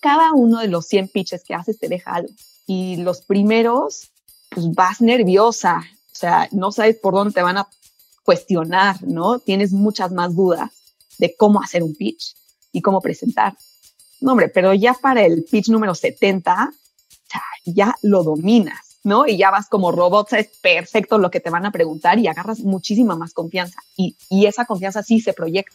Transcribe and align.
cada 0.00 0.32
uno 0.32 0.60
de 0.60 0.68
los 0.68 0.86
100 0.86 1.08
pitches 1.08 1.44
que 1.44 1.54
haces 1.54 1.78
te 1.78 1.88
deja 1.88 2.12
algo. 2.12 2.32
Y 2.66 2.96
los 2.96 3.22
primeros, 3.22 4.10
pues 4.48 4.70
vas 4.72 5.00
nerviosa, 5.00 5.82
o 6.12 6.16
sea, 6.16 6.48
no 6.52 6.72
sabes 6.72 6.96
por 6.96 7.14
dónde 7.14 7.34
te 7.34 7.42
van 7.42 7.58
a 7.58 7.68
cuestionar, 8.24 9.02
¿no? 9.02 9.38
Tienes 9.38 9.72
muchas 9.72 10.12
más 10.12 10.34
dudas 10.34 10.70
de 11.18 11.34
cómo 11.36 11.62
hacer 11.62 11.82
un 11.82 11.94
pitch 11.94 12.34
y 12.72 12.80
cómo 12.80 13.00
presentar. 13.00 13.56
No, 14.20 14.32
hombre, 14.32 14.48
pero 14.48 14.74
ya 14.74 14.94
para 14.94 15.24
el 15.24 15.44
pitch 15.44 15.68
número 15.68 15.94
70, 15.94 16.72
ya 17.64 17.94
lo 18.02 18.22
dominas, 18.22 18.98
¿no? 19.02 19.26
Y 19.26 19.36
ya 19.36 19.50
vas 19.50 19.68
como 19.68 19.92
robot, 19.92 20.28
sabes 20.28 20.50
perfecto 20.60 21.18
lo 21.18 21.30
que 21.30 21.40
te 21.40 21.50
van 21.50 21.66
a 21.66 21.72
preguntar 21.72 22.18
y 22.18 22.26
agarras 22.26 22.60
muchísima 22.60 23.16
más 23.16 23.32
confianza. 23.32 23.80
Y, 23.96 24.16
y 24.28 24.46
esa 24.46 24.64
confianza 24.64 25.02
sí 25.02 25.20
se 25.20 25.32
proyecta. 25.32 25.74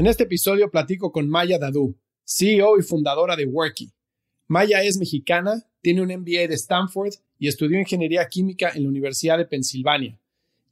En 0.00 0.06
este 0.06 0.22
episodio 0.22 0.70
platico 0.70 1.12
con 1.12 1.28
Maya 1.28 1.58
Dadu, 1.58 1.94
CEO 2.24 2.78
y 2.78 2.82
fundadora 2.82 3.36
de 3.36 3.44
Worky. 3.44 3.92
Maya 4.48 4.82
es 4.82 4.96
mexicana, 4.96 5.62
tiene 5.82 6.00
un 6.00 6.08
MBA 6.08 6.48
de 6.48 6.54
Stanford 6.54 7.12
y 7.38 7.48
estudió 7.48 7.78
ingeniería 7.78 8.26
química 8.26 8.70
en 8.74 8.84
la 8.84 8.88
Universidad 8.88 9.36
de 9.36 9.44
Pensilvania. 9.44 10.18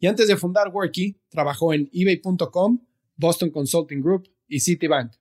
Y 0.00 0.06
antes 0.06 0.28
de 0.28 0.36
fundar 0.38 0.72
Worky, 0.72 1.14
trabajó 1.28 1.74
en 1.74 1.90
eBay.com, 1.92 2.80
Boston 3.18 3.50
Consulting 3.50 4.00
Group 4.00 4.30
y 4.48 4.60
Citibank. 4.60 5.12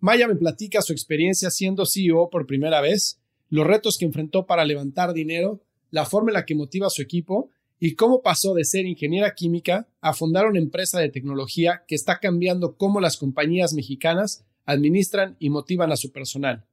Maya 0.00 0.26
me 0.26 0.34
platica 0.34 0.82
su 0.82 0.92
experiencia 0.92 1.48
siendo 1.52 1.86
CEO 1.86 2.30
por 2.30 2.44
primera 2.44 2.80
vez, 2.80 3.20
los 3.50 3.64
retos 3.64 3.98
que 3.98 4.04
enfrentó 4.04 4.46
para 4.46 4.64
levantar 4.64 5.12
dinero, 5.12 5.62
la 5.92 6.06
forma 6.06 6.30
en 6.30 6.34
la 6.34 6.44
que 6.44 6.56
motiva 6.56 6.88
a 6.88 6.90
su 6.90 7.02
equipo 7.02 7.50
y 7.80 7.94
cómo 7.94 8.22
pasó 8.22 8.54
de 8.54 8.64
ser 8.64 8.86
ingeniera 8.86 9.34
química 9.34 9.88
a 10.00 10.12
fundar 10.12 10.46
una 10.46 10.58
empresa 10.58 10.98
de 10.98 11.10
tecnología 11.10 11.84
que 11.86 11.94
está 11.94 12.18
cambiando 12.18 12.76
cómo 12.76 13.00
las 13.00 13.16
compañías 13.16 13.72
mexicanas 13.72 14.44
administran 14.64 15.36
y 15.38 15.50
motivan 15.50 15.92
a 15.92 15.96
su 15.96 16.12
personal. 16.12 16.66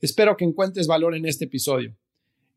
Espero 0.00 0.36
que 0.36 0.44
encuentres 0.44 0.86
valor 0.86 1.14
en 1.14 1.26
este 1.26 1.44
episodio. 1.44 1.96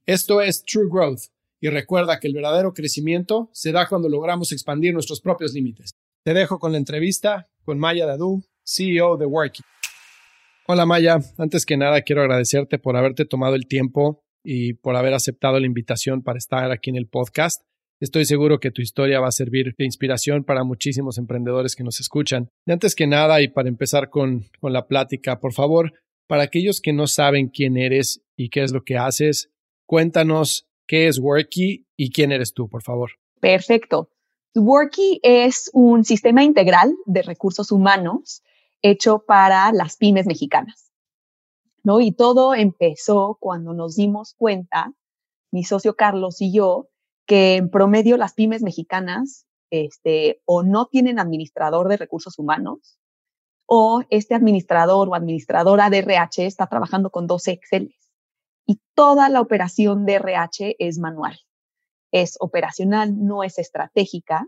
Esto 0.05 0.41
es 0.41 0.63
True 0.63 0.87
Growth 0.89 1.23
y 1.59 1.69
recuerda 1.69 2.19
que 2.19 2.27
el 2.27 2.33
verdadero 2.33 2.73
crecimiento 2.73 3.49
se 3.53 3.71
da 3.71 3.87
cuando 3.87 4.09
logramos 4.09 4.51
expandir 4.51 4.93
nuestros 4.93 5.21
propios 5.21 5.53
límites. 5.53 5.91
Te 6.23 6.33
dejo 6.33 6.59
con 6.59 6.71
la 6.71 6.77
entrevista 6.77 7.49
con 7.63 7.77
Maya 7.77 8.05
Dadu, 8.05 8.43
CEO 8.63 9.17
de 9.17 9.25
Worky. 9.25 9.63
Hola 10.67 10.85
Maya, 10.85 11.19
antes 11.37 11.65
que 11.65 11.77
nada 11.77 12.01
quiero 12.01 12.21
agradecerte 12.21 12.79
por 12.79 12.95
haberte 12.95 13.25
tomado 13.25 13.55
el 13.55 13.67
tiempo 13.67 14.23
y 14.43 14.73
por 14.73 14.95
haber 14.95 15.13
aceptado 15.13 15.59
la 15.59 15.65
invitación 15.65 16.23
para 16.23 16.37
estar 16.37 16.71
aquí 16.71 16.89
en 16.89 16.95
el 16.95 17.07
podcast. 17.07 17.63
Estoy 18.01 18.25
seguro 18.25 18.59
que 18.59 18.71
tu 18.71 18.81
historia 18.81 19.19
va 19.19 19.27
a 19.27 19.31
servir 19.31 19.75
de 19.77 19.85
inspiración 19.85 20.43
para 20.43 20.63
muchísimos 20.63 21.19
emprendedores 21.19 21.75
que 21.75 21.83
nos 21.83 21.99
escuchan. 21.99 22.49
Y 22.65 22.71
antes 22.71 22.95
que 22.95 23.05
nada, 23.05 23.43
y 23.43 23.47
para 23.47 23.69
empezar 23.69 24.09
con, 24.09 24.49
con 24.59 24.73
la 24.73 24.87
plática, 24.87 25.39
por 25.39 25.53
favor, 25.53 25.93
para 26.27 26.41
aquellos 26.41 26.81
que 26.81 26.93
no 26.93 27.05
saben 27.05 27.49
quién 27.49 27.77
eres 27.77 28.23
y 28.35 28.49
qué 28.49 28.63
es 28.63 28.71
lo 28.71 28.83
que 28.83 28.97
haces, 28.97 29.51
cuéntanos 29.85 30.67
qué 30.87 31.07
es 31.07 31.19
Worky 31.19 31.85
y 31.95 32.11
quién 32.11 32.31
eres 32.31 32.53
tú, 32.53 32.67
por 32.67 32.81
favor. 32.81 33.11
Perfecto. 33.39 34.09
Worky 34.55 35.19
es 35.21 35.69
un 35.71 36.03
sistema 36.03 36.43
integral 36.43 36.91
de 37.05 37.21
recursos 37.21 37.71
humanos 37.71 38.41
hecho 38.81 39.23
para 39.27 39.71
las 39.73 39.97
pymes 39.97 40.25
mexicanas. 40.25 40.91
¿no? 41.83 42.01
Y 42.01 42.13
todo 42.13 42.55
empezó 42.55 43.37
cuando 43.39 43.73
nos 43.73 43.95
dimos 43.95 44.33
cuenta, 44.35 44.91
mi 45.51 45.63
socio 45.63 45.95
Carlos 45.95 46.41
y 46.41 46.51
yo, 46.51 46.90
que 47.25 47.55
en 47.55 47.69
promedio 47.69 48.17
las 48.17 48.33
pymes 48.33 48.61
mexicanas 48.63 49.45
este, 49.69 50.41
o 50.45 50.63
no 50.63 50.87
tienen 50.87 51.19
administrador 51.19 51.87
de 51.87 51.97
recursos 51.97 52.37
humanos 52.39 52.99
o 53.65 54.03
este 54.09 54.35
administrador 54.35 55.07
o 55.07 55.15
administradora 55.15 55.89
de 55.89 55.99
RH 55.99 56.45
está 56.45 56.67
trabajando 56.67 57.09
con 57.09 57.27
dos 57.27 57.47
Exceles 57.47 58.01
y 58.65 58.79
toda 58.95 59.29
la 59.29 59.41
operación 59.41 60.05
de 60.05 60.15
RH 60.15 60.75
es 60.79 60.99
manual. 60.99 61.37
Es 62.11 62.37
operacional, 62.39 63.25
no 63.25 63.43
es 63.43 63.57
estratégica. 63.57 64.47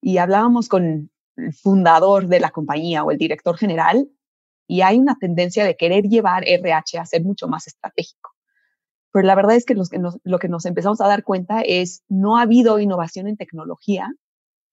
Y 0.00 0.18
hablábamos 0.18 0.68
con 0.68 1.10
el 1.36 1.54
fundador 1.54 2.26
de 2.26 2.40
la 2.40 2.50
compañía 2.50 3.04
o 3.04 3.10
el 3.10 3.18
director 3.18 3.56
general 3.56 4.10
y 4.66 4.80
hay 4.80 4.98
una 4.98 5.16
tendencia 5.18 5.64
de 5.64 5.76
querer 5.76 6.04
llevar 6.04 6.44
RH 6.46 6.98
a 6.98 7.06
ser 7.06 7.22
mucho 7.22 7.48
más 7.48 7.66
estratégico. 7.66 8.31
Pero 9.12 9.26
la 9.26 9.34
verdad 9.34 9.56
es 9.56 9.66
que, 9.66 9.74
lo 9.74 10.38
que 10.38 10.48
nos 10.48 10.64
empezamos 10.64 11.00
a 11.00 11.08
dar 11.08 11.22
cuenta 11.22 11.60
es 11.60 12.02
no 12.08 12.38
ha 12.38 12.42
habido 12.42 12.78
innovación 12.78 13.28
en 13.28 13.36
tecnología, 13.36 14.10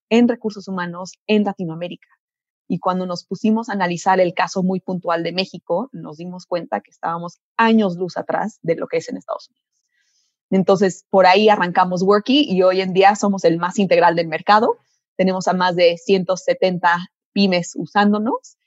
en 0.09 0.27
recursos 0.27 0.67
humanos 0.67 1.11
en 1.27 1.43
Latinoamérica. 1.43 2.07
Y 2.67 2.79
cuando 2.79 3.05
nos 3.05 3.25
pusimos 3.25 3.67
a 3.67 3.73
analizar 3.73 4.19
el 4.19 4.33
caso 4.33 4.63
muy 4.63 4.79
puntual 4.79 5.23
de 5.23 5.33
México, 5.33 5.89
nos 5.91 6.17
dimos 6.17 6.45
cuenta 6.45 6.81
que 6.81 6.91
estábamos 6.91 7.39
años 7.57 7.97
luz 7.97 8.15
atrás 8.15 8.59
de 8.61 8.75
lo 8.75 8.87
que 8.87 8.97
es 8.97 9.09
en 9.09 9.17
Estados 9.17 9.49
Unidos. 9.49 9.65
Entonces, 10.51 11.05
por 11.09 11.25
ahí 11.25 11.49
arrancamos 11.49 12.03
Worky 12.03 12.45
y 12.49 12.61
hoy 12.63 12.81
en 12.81 12.93
día 12.93 13.15
somos 13.15 13.43
el 13.43 13.57
más 13.57 13.77
integral 13.77 14.15
del 14.15 14.27
mercado. 14.27 14.77
Tenemos 15.15 15.47
a 15.47 15.53
más 15.53 15.75
de 15.75 15.97
170 15.97 16.97
pymes 17.33 17.73
usándonos 17.75 18.58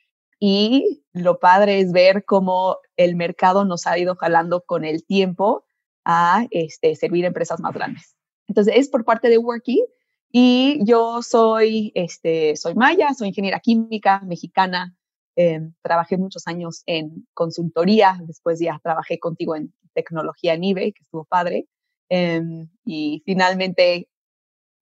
y 0.44 1.04
lo 1.12 1.38
padre 1.38 1.78
es 1.78 1.92
ver 1.92 2.24
cómo 2.24 2.78
el 2.96 3.14
mercado 3.14 3.64
nos 3.64 3.86
ha 3.86 3.96
ido 3.96 4.16
jalando 4.16 4.62
con 4.62 4.84
el 4.84 5.06
tiempo 5.06 5.64
a 6.04 6.48
este, 6.50 6.96
servir 6.96 7.24
empresas 7.24 7.60
más 7.60 7.72
grandes. 7.72 8.16
Entonces, 8.48 8.74
es 8.76 8.88
por 8.88 9.04
parte 9.04 9.28
de 9.28 9.38
Worky 9.38 9.86
y 10.32 10.80
yo 10.84 11.22
soy, 11.22 11.92
este, 11.94 12.56
soy 12.56 12.74
Maya, 12.74 13.14
soy 13.14 13.28
ingeniera 13.28 13.60
química 13.60 14.20
mexicana. 14.26 14.96
Em, 15.36 15.74
trabajé 15.80 16.16
muchos 16.16 16.48
años 16.48 16.82
en 16.86 17.24
consultoría, 17.34 18.18
después 18.26 18.58
ya 18.58 18.80
trabajé 18.82 19.20
contigo 19.20 19.54
en 19.54 19.72
tecnología 19.94 20.54
en 20.54 20.64
eBay, 20.64 20.92
que 20.92 21.04
estuvo 21.04 21.24
padre. 21.24 21.68
Em, 22.08 22.68
y 22.84 23.22
finalmente, 23.24 24.08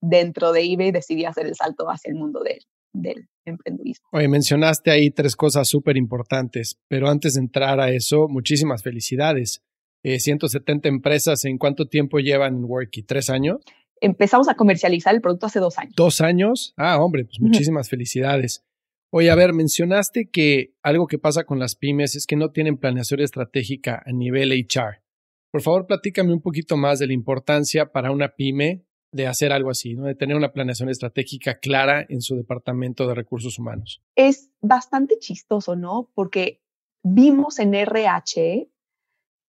dentro 0.00 0.52
de 0.52 0.62
eBay, 0.72 0.90
decidí 0.90 1.26
hacer 1.26 1.44
el 1.44 1.54
salto 1.54 1.90
hacia 1.90 2.08
el 2.08 2.16
mundo 2.16 2.40
del, 2.42 2.64
del 2.92 3.28
emprendurismo. 3.44 4.06
Oye, 4.12 4.28
mencionaste 4.28 4.90
ahí 4.90 5.10
tres 5.10 5.36
cosas 5.36 5.68
súper 5.68 5.96
importantes, 5.96 6.78
pero 6.88 7.08
antes 7.08 7.34
de 7.34 7.40
entrar 7.40 7.80
a 7.80 7.90
eso, 7.90 8.28
muchísimas 8.28 8.82
felicidades. 8.82 9.62
170 10.02 10.88
eh, 10.88 10.90
empresas, 10.90 11.44
¿en 11.44 11.58
cuánto 11.58 11.86
tiempo 11.86 12.18
llevan 12.18 12.56
en 12.56 12.64
Worky? 12.64 13.02
¿Tres 13.02 13.28
años? 13.28 13.58
Empezamos 14.00 14.48
a 14.48 14.54
comercializar 14.54 15.14
el 15.14 15.20
producto 15.20 15.46
hace 15.46 15.60
dos 15.60 15.78
años. 15.78 15.92
¿Dos 15.94 16.20
años? 16.22 16.72
Ah, 16.76 16.98
hombre, 16.98 17.24
pues 17.24 17.38
muchísimas 17.40 17.90
felicidades. 17.90 18.64
Oye, 19.12 19.30
a 19.30 19.34
ver, 19.34 19.52
mencionaste 19.52 20.30
que 20.30 20.72
algo 20.82 21.06
que 21.06 21.18
pasa 21.18 21.44
con 21.44 21.58
las 21.58 21.74
pymes 21.74 22.14
es 22.14 22.26
que 22.26 22.36
no 22.36 22.50
tienen 22.50 22.78
planeación 22.78 23.20
estratégica 23.20 24.02
a 24.06 24.12
nivel 24.12 24.52
HR. 24.52 25.02
Por 25.50 25.62
favor, 25.62 25.86
platícame 25.86 26.32
un 26.32 26.40
poquito 26.40 26.76
más 26.76 27.00
de 27.00 27.08
la 27.08 27.12
importancia 27.12 27.90
para 27.90 28.12
una 28.12 28.36
pyme 28.36 28.84
de 29.12 29.26
hacer 29.26 29.52
algo 29.52 29.70
así, 29.70 29.94
¿no? 29.94 30.04
De 30.04 30.14
tener 30.14 30.36
una 30.36 30.52
planeación 30.52 30.88
estratégica 30.88 31.58
clara 31.58 32.04
en 32.08 32.20
su 32.20 32.36
departamento 32.36 33.06
de 33.06 33.14
recursos 33.14 33.58
humanos. 33.58 34.02
Es 34.14 34.50
bastante 34.60 35.18
chistoso, 35.18 35.76
¿no? 35.76 36.10
Porque 36.14 36.62
vimos 37.02 37.58
en 37.58 37.74
RH, 37.74 38.68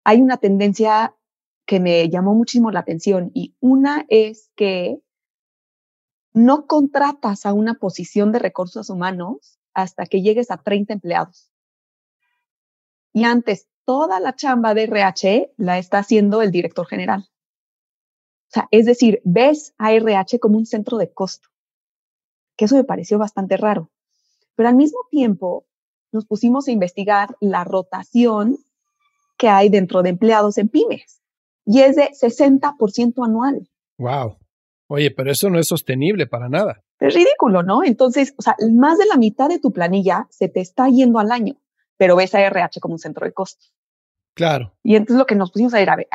hay 0.03 0.21
una 0.21 0.37
tendencia 0.37 1.15
que 1.65 1.79
me 1.79 2.09
llamó 2.09 2.33
muchísimo 2.33 2.71
la 2.71 2.79
atención 2.79 3.31
y 3.33 3.55
una 3.59 4.05
es 4.09 4.51
que 4.55 5.01
no 6.33 6.67
contratas 6.67 7.45
a 7.45 7.53
una 7.53 7.73
posición 7.73 8.31
de 8.31 8.39
recursos 8.39 8.89
humanos 8.89 9.59
hasta 9.73 10.05
que 10.05 10.21
llegues 10.21 10.51
a 10.51 10.57
30 10.57 10.93
empleados. 10.93 11.51
Y 13.11 13.23
antes, 13.23 13.67
toda 13.85 14.19
la 14.19 14.35
chamba 14.35 14.73
de 14.73 14.83
RH 14.83 15.53
la 15.57 15.77
está 15.79 15.99
haciendo 15.99 16.41
el 16.41 16.51
director 16.51 16.85
general. 16.85 17.27
O 18.47 18.53
sea, 18.53 18.67
es 18.71 18.85
decir, 18.85 19.21
ves 19.23 19.73
a 19.77 19.93
RH 19.93 20.39
como 20.39 20.57
un 20.57 20.65
centro 20.65 20.97
de 20.97 21.11
costo, 21.11 21.49
que 22.55 22.65
eso 22.65 22.75
me 22.75 22.83
pareció 22.83 23.17
bastante 23.17 23.57
raro. 23.57 23.91
Pero 24.55 24.69
al 24.69 24.75
mismo 24.75 24.99
tiempo, 25.11 25.65
nos 26.11 26.25
pusimos 26.25 26.67
a 26.67 26.71
investigar 26.71 27.35
la 27.41 27.63
rotación 27.63 28.57
que 29.37 29.49
hay 29.49 29.69
dentro 29.69 30.01
de 30.01 30.09
empleados 30.09 30.57
en 30.57 30.69
pymes 30.69 31.21
y 31.65 31.81
es 31.81 31.95
de 31.95 32.09
60% 32.09 33.25
anual. 33.25 33.69
Wow. 33.97 34.37
Oye, 34.87 35.11
pero 35.11 35.31
eso 35.31 35.49
no 35.49 35.59
es 35.59 35.67
sostenible 35.67 36.25
para 36.27 36.47
nada. 36.47 36.81
Es 36.99 37.13
ridículo, 37.13 37.61
¿no? 37.61 37.83
Entonces, 37.83 38.33
o 38.37 38.41
sea, 38.41 38.55
más 38.71 38.97
de 38.97 39.05
la 39.05 39.17
mitad 39.17 39.49
de 39.49 39.59
tu 39.59 39.71
planilla 39.71 40.27
se 40.29 40.47
te 40.47 40.61
está 40.61 40.87
yendo 40.87 41.19
al 41.19 41.31
año, 41.31 41.55
pero 41.97 42.15
ves 42.15 42.33
a 42.33 42.41
RH 42.41 42.79
como 42.79 42.93
un 42.93 42.99
centro 42.99 43.25
de 43.25 43.33
costos. 43.33 43.75
Claro. 44.33 44.73
Y 44.81 44.95
entonces 44.95 45.17
lo 45.17 45.25
que 45.25 45.35
nos 45.35 45.51
pusimos 45.51 45.73
a 45.73 45.79
ver, 45.79 45.89
a 45.89 45.95
ver, 45.97 46.07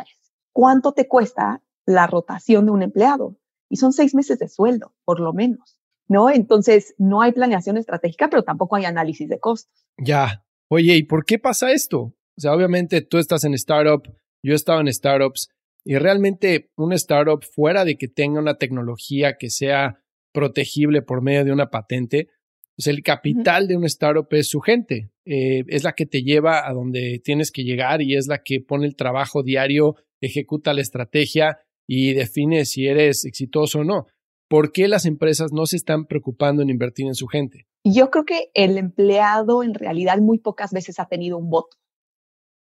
¿cuánto 0.51 0.93
te 0.93 1.07
cuesta 1.07 1.61
la 1.85 2.07
rotación 2.07 2.65
de 2.65 2.71
un 2.71 2.83
empleado? 2.83 3.37
Y 3.69 3.77
son 3.77 3.93
seis 3.93 4.13
meses 4.13 4.39
de 4.39 4.47
sueldo, 4.47 4.93
por 5.03 5.19
lo 5.19 5.33
menos, 5.33 5.77
¿no? 6.07 6.29
Entonces, 6.29 6.93
no 6.97 7.21
hay 7.21 7.31
planeación 7.31 7.77
estratégica, 7.77 8.29
pero 8.29 8.43
tampoco 8.43 8.75
hay 8.75 8.85
análisis 8.85 9.27
de 9.29 9.39
costos. 9.39 9.85
Ya. 9.97 10.45
Oye, 10.69 10.95
¿y 10.95 11.03
por 11.03 11.25
qué 11.25 11.39
pasa 11.39 11.71
esto? 11.71 11.99
O 11.99 12.41
sea, 12.41 12.53
obviamente 12.53 13.01
tú 13.01 13.17
estás 13.17 13.43
en 13.43 13.53
startup, 13.53 14.03
yo 14.43 14.53
he 14.53 14.55
estado 14.55 14.81
en 14.81 14.91
startups 14.91 15.49
y 15.83 15.97
realmente 15.97 16.71
una 16.75 16.95
startup 16.95 17.43
fuera 17.43 17.85
de 17.85 17.97
que 17.97 18.07
tenga 18.07 18.39
una 18.39 18.57
tecnología 18.57 19.37
que 19.37 19.49
sea 19.49 19.99
protegible 20.33 21.01
por 21.01 21.21
medio 21.21 21.45
de 21.45 21.51
una 21.51 21.69
patente, 21.69 22.29
pues 22.75 22.87
el 22.87 23.03
capital 23.03 23.67
de 23.67 23.77
una 23.77 23.87
startup 23.87 24.27
es 24.31 24.49
su 24.49 24.59
gente, 24.59 25.11
eh, 25.25 25.63
es 25.67 25.83
la 25.83 25.93
que 25.93 26.05
te 26.05 26.23
lleva 26.23 26.67
a 26.67 26.73
donde 26.73 27.21
tienes 27.23 27.51
que 27.51 27.63
llegar 27.63 28.01
y 28.01 28.15
es 28.15 28.27
la 28.27 28.41
que 28.41 28.61
pone 28.61 28.87
el 28.87 28.95
trabajo 28.95 29.43
diario, 29.43 29.95
ejecuta 30.21 30.73
la 30.73 30.81
estrategia 30.81 31.59
y 31.87 32.13
define 32.13 32.65
si 32.65 32.87
eres 32.87 33.25
exitoso 33.25 33.79
o 33.79 33.83
no. 33.83 34.07
¿Por 34.49 34.71
qué 34.71 34.87
las 34.87 35.05
empresas 35.05 35.51
no 35.51 35.65
se 35.65 35.77
están 35.77 36.05
preocupando 36.05 36.61
en 36.61 36.69
invertir 36.69 37.07
en 37.07 37.15
su 37.15 37.27
gente? 37.27 37.65
Yo 37.83 38.11
creo 38.11 38.25
que 38.25 38.51
el 38.53 38.77
empleado 38.77 39.63
en 39.63 39.73
realidad 39.73 40.19
muy 40.19 40.37
pocas 40.37 40.71
veces 40.71 40.99
ha 40.99 41.07
tenido 41.07 41.37
un 41.37 41.49
voto, 41.49 41.77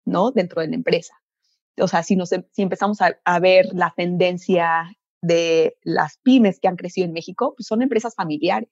¿no? 0.07 0.31
Dentro 0.31 0.63
de 0.63 0.69
la 0.69 0.77
empresa. 0.77 1.15
O 1.79 1.89
sea, 1.89 2.03
si, 2.03 2.15
em, 2.15 2.45
empezamos 2.57 3.01
a, 3.01 3.19
a 3.25 3.41
ver 3.41 3.67
la 3.73 3.93
tendencia 3.97 4.93
de 5.23 5.77
las 5.83 6.19
pymes 6.19 6.61
que 6.61 6.69
han 6.69 6.77
crecido 6.77 7.07
en 7.07 7.13
México, 7.13 7.55
pues 7.57 7.67
son 7.67 7.83
empresas 7.83 8.15
familiares, 8.15 8.69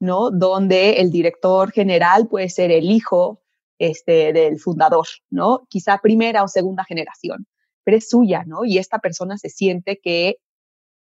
¿no? 0.00 0.30
Donde 0.30 1.00
el 1.00 1.10
director 1.10 1.72
general 1.72 2.28
puede 2.28 2.48
ser 2.48 2.70
el 2.70 2.90
hijo 2.90 3.42
este, 3.78 4.32
del 4.32 4.58
fundador, 4.58 5.06
¿no? 5.30 5.66
Quizá 5.68 5.98
primera 5.98 6.42
o 6.42 6.48
segunda 6.48 6.84
generación, 6.84 7.46
es 7.96 8.08
suya, 8.08 8.44
¿no? 8.44 8.64
Y 8.64 8.78
esta 8.78 8.98
persona 8.98 9.38
se 9.38 9.48
siente 9.48 9.98
que 9.98 10.38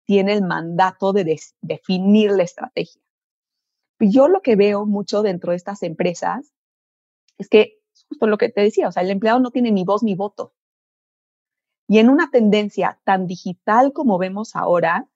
tiene 0.06 0.34
el 0.34 0.44
mandato 0.44 1.14
de 1.14 1.40
definir 1.62 2.32
la 2.32 2.44
estrategia. 2.44 3.02
Yo 4.00 4.28
lo 4.28 4.42
que 4.42 4.56
veo 4.56 4.86
mucho 4.86 5.22
dentro 5.22 5.52
de 5.52 5.58
estas 5.58 5.82
empresas 5.84 6.54
es 7.38 7.50
que, 7.50 7.80
justo 8.10 8.28
lo 8.28 8.38
que 8.38 8.50
te 8.50 8.62
decía, 8.62 8.88
o 8.88 8.92
sea, 8.92 9.04
el 9.04 9.10
empleado 9.10 9.40
no 9.40 9.52
tiene 9.52 9.72
ni 9.72 9.84
voz 9.84 10.04
ni 10.04 10.16
voto. 10.16 10.54
Y 11.88 12.00
en 12.00 12.10
una 12.10 12.30
tendencia 12.30 13.00
tan 13.04 13.28
digital 13.28 13.94
como 13.94 14.18
vemos 14.18 14.56
ahora, 14.56 15.08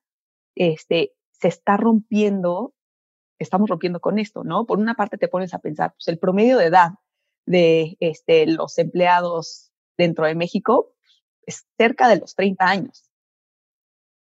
este, 0.55 1.13
se 1.31 1.47
está 1.47 1.77
rompiendo, 1.77 2.73
estamos 3.39 3.69
rompiendo 3.69 3.99
con 3.99 4.19
esto, 4.19 4.43
¿no? 4.43 4.65
Por 4.65 4.79
una 4.79 4.95
parte 4.95 5.17
te 5.17 5.27
pones 5.27 5.53
a 5.53 5.59
pensar, 5.59 5.93
pues 5.93 6.07
el 6.07 6.19
promedio 6.19 6.57
de 6.57 6.65
edad 6.65 6.91
de 7.45 7.97
este, 7.99 8.45
los 8.45 8.77
empleados 8.77 9.71
dentro 9.97 10.25
de 10.25 10.35
México 10.35 10.93
cerca 11.77 12.07
de 12.07 12.19
los 12.19 12.35
30 12.35 12.65
años, 12.65 13.09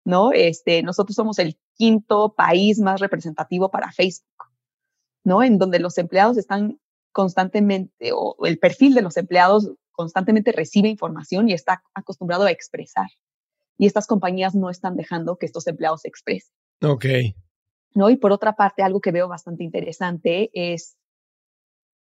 ¿no? 0.05 0.33
Este, 0.33 0.83
nosotros 0.83 1.15
somos 1.15 1.39
el 1.39 1.59
quinto 1.75 2.35
país 2.35 2.79
más 2.81 3.01
representativo 3.01 3.71
para 3.71 3.93
Facebook, 3.93 4.47
¿no? 5.25 5.43
En 5.43 5.59
donde 5.59 5.79
los 5.79 5.99
empleados 5.99 6.37
están 6.37 6.81
constantemente, 7.13 8.11
o 8.13 8.37
el 8.47 8.59
perfil 8.59 8.95
de 8.95 9.03
los 9.03 9.17
empleados 9.17 9.71
constantemente 9.93 10.53
recibe 10.53 10.89
información 10.89 11.49
y 11.49 11.55
está 11.55 11.83
acostumbrado 11.95 12.45
a 12.45 12.51
expresar. 12.51 13.09
Y 13.77 13.87
estas 13.87 14.07
compañías 14.07 14.55
no 14.55 14.71
están 14.71 14.97
dejando 14.97 15.37
que 15.37 15.47
estos 15.47 15.67
empleados 15.67 16.03
se 16.03 16.09
expresen. 16.09 16.53
Ok. 16.83 17.07
¿No? 17.95 18.11
Y 18.11 18.17
por 18.17 18.33
otra 18.33 18.55
parte, 18.55 18.83
algo 18.83 19.01
que 19.01 19.13
veo 19.13 19.29
bastante 19.29 19.65
interesante 19.65 20.51
es, 20.53 20.97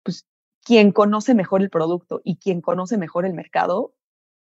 pues, 0.04 0.25
quien 0.63 0.92
conoce 0.92 1.36
mejor 1.36 1.62
el 1.62 1.69
producto 1.69 2.22
y 2.24 2.38
quien 2.38 2.60
conoce 2.60 2.98
mejor 2.98 3.25
el 3.25 3.33
mercado 3.33 3.94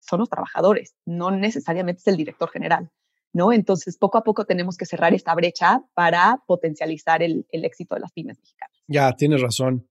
son 0.09 0.21
los 0.21 0.29
trabajadores, 0.29 0.95
no 1.07 1.31
necesariamente 1.31 2.01
es 2.01 2.07
el 2.07 2.17
director 2.17 2.51
general, 2.51 2.91
¿no? 3.33 3.53
Entonces, 3.53 3.97
poco 3.99 4.19
a 4.19 4.25
poco 4.25 4.45
tenemos 4.45 4.77
que 4.77 4.87
cerrar 4.87 5.15
esta 5.15 5.35
brecha 5.35 5.83
para 5.95 6.43
potencializar 6.47 7.23
el, 7.23 7.47
el 7.51 7.65
éxito 7.65 7.95
de 7.95 8.01
las 8.03 8.13
pymes 8.13 8.39
mexicanas. 8.39 8.77
Ya, 8.89 9.13
tienes 9.13 9.41
razón. 9.41 9.89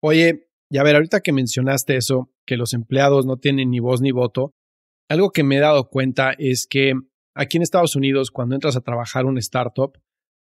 Oye, 0.00 0.48
y 0.70 0.78
a 0.78 0.82
ver, 0.82 0.96
ahorita 0.96 1.20
que 1.20 1.32
mencionaste 1.32 1.96
eso, 1.96 2.30
que 2.44 2.56
los 2.56 2.72
empleados 2.72 3.26
no 3.26 3.36
tienen 3.36 3.70
ni 3.70 3.80
voz 3.80 4.00
ni 4.00 4.12
voto, 4.12 4.52
algo 5.08 5.30
que 5.30 5.44
me 5.44 5.56
he 5.56 5.60
dado 5.60 5.88
cuenta 5.88 6.32
es 6.38 6.66
que 6.68 6.94
aquí 7.34 7.56
en 7.56 7.62
Estados 7.62 7.94
Unidos, 7.94 8.30
cuando 8.30 8.54
entras 8.54 8.76
a 8.76 8.80
trabajar 8.80 9.26
un 9.26 9.38
startup, 9.38 9.98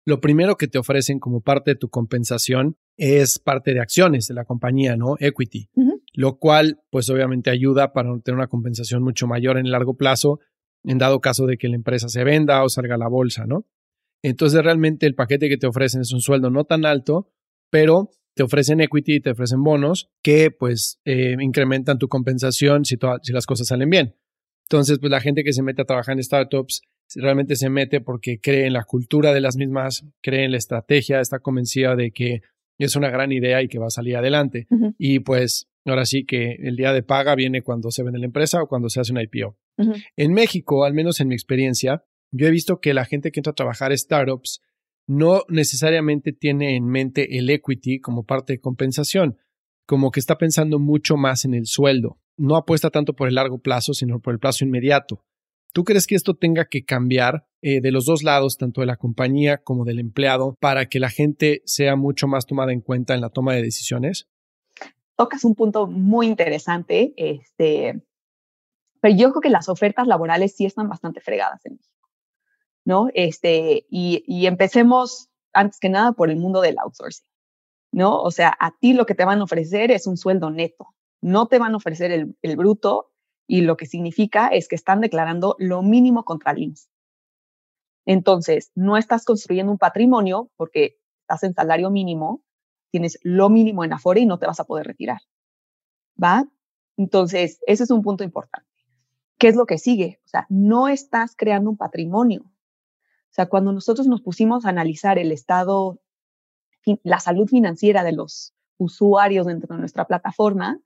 lo 0.06 0.20
primero 0.20 0.56
que 0.56 0.66
te 0.66 0.78
ofrecen 0.78 1.18
como 1.18 1.40
parte 1.40 1.72
de 1.72 1.76
tu 1.76 1.88
compensación 1.88 2.76
es 2.96 3.38
parte 3.38 3.72
de 3.74 3.80
acciones 3.80 4.26
de 4.26 4.34
la 4.34 4.44
compañía, 4.44 4.96
¿no? 4.96 5.16
Equity, 5.18 5.68
lo 6.12 6.38
cual 6.38 6.80
pues 6.90 7.08
obviamente 7.10 7.50
ayuda 7.50 7.92
para 7.92 8.10
tener 8.20 8.36
una 8.36 8.48
compensación 8.48 9.02
mucho 9.02 9.26
mayor 9.26 9.58
en 9.58 9.66
el 9.66 9.72
largo 9.72 9.96
plazo, 9.96 10.40
en 10.84 10.98
dado 10.98 11.20
caso 11.20 11.46
de 11.46 11.56
que 11.56 11.68
la 11.68 11.76
empresa 11.76 12.08
se 12.08 12.24
venda 12.24 12.62
o 12.64 12.68
salga 12.68 12.94
a 12.94 12.98
la 12.98 13.08
bolsa, 13.08 13.46
¿no? 13.46 13.66
Entonces 14.22 14.62
realmente 14.62 15.06
el 15.06 15.14
paquete 15.14 15.48
que 15.48 15.56
te 15.56 15.66
ofrecen 15.66 16.02
es 16.02 16.12
un 16.12 16.20
sueldo 16.20 16.50
no 16.50 16.64
tan 16.64 16.84
alto, 16.84 17.32
pero 17.70 18.10
te 18.34 18.42
ofrecen 18.42 18.80
equity, 18.80 19.20
te 19.20 19.30
ofrecen 19.30 19.62
bonos 19.62 20.10
que 20.22 20.50
pues 20.50 21.00
eh, 21.04 21.36
incrementan 21.40 21.98
tu 21.98 22.08
compensación 22.08 22.84
si, 22.84 22.96
si 23.22 23.32
las 23.32 23.46
cosas 23.46 23.68
salen 23.68 23.90
bien. 23.90 24.16
Entonces, 24.68 24.98
pues 25.00 25.10
la 25.10 25.20
gente 25.20 25.42
que 25.42 25.52
se 25.52 25.62
mete 25.62 25.82
a 25.82 25.84
trabajar 25.84 26.14
en 26.14 26.22
startups 26.22 26.82
realmente 27.16 27.56
se 27.56 27.70
mete 27.70 28.00
porque 28.00 28.40
cree 28.40 28.66
en 28.66 28.72
la 28.72 28.84
cultura 28.84 29.32
de 29.34 29.40
las 29.40 29.56
mismas, 29.56 30.06
cree 30.22 30.44
en 30.44 30.52
la 30.52 30.58
estrategia, 30.58 31.20
está 31.20 31.40
convencida 31.40 31.96
de 31.96 32.12
que 32.12 32.42
es 32.78 32.96
una 32.96 33.10
gran 33.10 33.32
idea 33.32 33.62
y 33.62 33.68
que 33.68 33.78
va 33.78 33.86
a 33.86 33.90
salir 33.90 34.16
adelante. 34.16 34.66
Y 34.96 35.20
pues 35.20 35.68
ahora 35.86 36.04
sí 36.04 36.24
que 36.24 36.56
el 36.60 36.76
día 36.76 36.92
de 36.92 37.02
paga 37.02 37.34
viene 37.34 37.62
cuando 37.62 37.90
se 37.90 38.02
vende 38.02 38.18
la 38.18 38.26
empresa 38.26 38.62
o 38.62 38.68
cuando 38.68 38.88
se 38.88 39.00
hace 39.00 39.12
un 39.12 39.20
IPO. 39.20 39.56
En 40.16 40.34
México, 40.34 40.84
al 40.84 40.92
menos 40.92 41.20
en 41.20 41.28
mi 41.28 41.34
experiencia, 41.34 42.04
yo 42.32 42.46
he 42.46 42.50
visto 42.50 42.80
que 42.80 42.92
la 42.92 43.06
gente 43.06 43.32
que 43.32 43.40
entra 43.40 43.52
a 43.52 43.54
trabajar 43.54 43.92
en 43.92 43.98
startups 43.98 44.60
no 45.06 45.42
necesariamente 45.48 46.32
tiene 46.32 46.76
en 46.76 46.86
mente 46.86 47.38
el 47.38 47.50
equity 47.50 47.98
como 47.98 48.24
parte 48.24 48.52
de 48.52 48.60
compensación, 48.60 49.38
como 49.86 50.10
que 50.10 50.20
está 50.20 50.38
pensando 50.38 50.78
mucho 50.78 51.16
más 51.16 51.44
en 51.44 51.54
el 51.54 51.66
sueldo. 51.66 52.20
No 52.36 52.56
apuesta 52.56 52.90
tanto 52.90 53.14
por 53.14 53.26
el 53.26 53.34
largo 53.34 53.58
plazo, 53.58 53.92
sino 53.92 54.20
por 54.20 54.34
el 54.34 54.38
plazo 54.38 54.64
inmediato. 54.64 55.24
¿Tú 55.72 55.84
crees 55.84 56.06
que 56.06 56.14
esto 56.14 56.34
tenga 56.34 56.66
que 56.66 56.84
cambiar 56.84 57.46
eh, 57.62 57.80
de 57.80 57.90
los 57.90 58.04
dos 58.04 58.22
lados, 58.22 58.56
tanto 58.56 58.80
de 58.80 58.86
la 58.86 58.96
compañía 58.96 59.58
como 59.58 59.84
del 59.84 59.98
empleado, 59.98 60.56
para 60.60 60.86
que 60.86 61.00
la 61.00 61.10
gente 61.10 61.62
sea 61.64 61.96
mucho 61.96 62.26
más 62.26 62.46
tomada 62.46 62.72
en 62.72 62.80
cuenta 62.80 63.14
en 63.14 63.20
la 63.20 63.30
toma 63.30 63.54
de 63.54 63.62
decisiones? 63.62 64.28
Tocas 65.20 65.44
un 65.44 65.54
punto 65.54 65.86
muy 65.86 66.26
interesante, 66.26 67.12
este, 67.18 68.02
pero 69.02 69.14
yo 69.14 69.28
creo 69.32 69.42
que 69.42 69.50
las 69.50 69.68
ofertas 69.68 70.06
laborales 70.06 70.56
sí 70.56 70.64
están 70.64 70.88
bastante 70.88 71.20
fregadas 71.20 71.60
en 71.66 71.74
México. 71.74 72.08
¿no? 72.86 73.10
Este, 73.12 73.84
y, 73.90 74.46
empecemos 74.46 75.28
antes 75.52 75.78
que 75.78 75.90
nada 75.90 76.12
por 76.12 76.30
el 76.30 76.38
mundo 76.38 76.62
del 76.62 76.78
outsourcing, 76.78 77.26
¿no? 77.92 78.18
O 78.18 78.30
sea, 78.30 78.56
a 78.58 78.72
ti 78.78 78.94
lo 78.94 79.04
que 79.04 79.14
te 79.14 79.26
van 79.26 79.40
a 79.40 79.44
ofrecer 79.44 79.90
es 79.90 80.06
un 80.06 80.16
sueldo 80.16 80.48
neto, 80.48 80.88
no 81.20 81.48
te 81.48 81.58
van 81.58 81.74
a 81.74 81.76
ofrecer 81.76 82.10
el, 82.12 82.56
bruto 82.56 83.10
y 83.46 83.60
lo 83.60 83.76
que 83.76 83.84
significa 83.84 84.48
es 84.48 84.68
que 84.68 84.76
están 84.76 85.02
declarando 85.02 85.54
lo 85.58 85.82
mínimo 85.82 86.24
contra 86.24 86.52
el 86.52 86.74
Entonces, 88.06 88.70
no 88.74 88.96
estás 88.96 89.26
construyendo 89.26 89.70
un 89.70 89.78
patrimonio 89.78 90.50
porque 90.56 90.98
estás 91.20 91.42
en 91.42 91.52
salario 91.52 91.90
mínimo, 91.90 92.42
tienes 92.90 93.18
lo 93.22 93.48
mínimo 93.48 93.84
en 93.84 93.92
Afore 93.92 94.20
y 94.20 94.26
no 94.26 94.38
te 94.38 94.46
vas 94.46 94.60
a 94.60 94.64
poder 94.64 94.86
retirar. 94.86 95.20
¿Va? 96.22 96.46
Entonces, 96.96 97.60
ese 97.66 97.84
es 97.84 97.90
un 97.90 98.02
punto 98.02 98.24
importante. 98.24 98.68
¿Qué 99.38 99.48
es 99.48 99.56
lo 99.56 99.66
que 99.66 99.78
sigue? 99.78 100.20
O 100.26 100.28
sea, 100.28 100.46
no 100.50 100.88
estás 100.88 101.34
creando 101.36 101.70
un 101.70 101.76
patrimonio, 101.76 102.50
o 103.30 103.32
sea, 103.32 103.46
cuando 103.46 103.72
nosotros 103.72 104.08
nos 104.08 104.22
pusimos 104.22 104.64
a 104.64 104.70
analizar 104.70 105.18
el 105.18 105.30
estado, 105.30 106.00
la 107.04 107.20
salud 107.20 107.48
financiera 107.48 108.02
de 108.02 108.12
los 108.12 108.54
usuarios 108.76 109.46
dentro 109.46 109.74
de 109.74 109.80
nuestra 109.80 110.04
plataforma, 110.06 110.80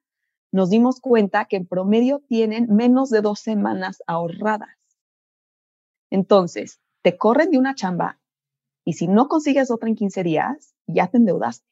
nos 0.52 0.68
dimos 0.68 1.00
cuenta 1.00 1.46
que 1.46 1.56
en 1.56 1.66
promedio 1.66 2.22
tienen 2.28 2.66
menos 2.68 3.08
de 3.08 3.22
dos 3.22 3.40
semanas 3.40 4.02
ahorradas. 4.06 4.76
Entonces, 6.10 6.80
te 7.00 7.16
corren 7.16 7.50
de 7.50 7.58
una 7.58 7.74
chamba 7.74 8.20
y 8.84 8.92
si 8.92 9.08
no 9.08 9.28
consigues 9.28 9.70
otra 9.70 9.88
en 9.88 9.96
15 9.96 10.22
días, 10.22 10.74
ya 10.86 11.08
te 11.08 11.16
endeudaste. 11.16 11.66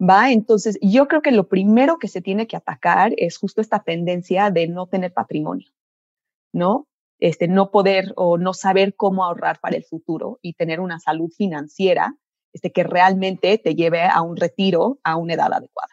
¿Va? 0.00 0.32
Entonces, 0.32 0.78
yo 0.80 1.08
creo 1.08 1.22
que 1.22 1.32
lo 1.32 1.48
primero 1.48 1.98
que 1.98 2.08
se 2.08 2.20
tiene 2.20 2.46
que 2.46 2.56
atacar 2.56 3.12
es 3.16 3.38
justo 3.38 3.60
esta 3.60 3.82
tendencia 3.82 4.50
de 4.50 4.68
no 4.68 4.86
tener 4.86 5.12
patrimonio, 5.12 5.68
¿no? 6.52 6.86
Este, 7.20 7.48
no 7.48 7.70
poder 7.70 8.12
o 8.16 8.38
no 8.38 8.54
saber 8.54 8.94
cómo 8.96 9.24
ahorrar 9.24 9.60
para 9.60 9.76
el 9.76 9.84
futuro 9.84 10.38
y 10.42 10.54
tener 10.54 10.80
una 10.80 10.98
salud 10.98 11.30
financiera 11.30 12.16
este, 12.52 12.72
que 12.72 12.84
realmente 12.84 13.58
te 13.58 13.74
lleve 13.74 14.02
a 14.02 14.20
un 14.22 14.36
retiro 14.36 14.98
a 15.04 15.16
una 15.16 15.34
edad 15.34 15.52
adecuada. 15.52 15.92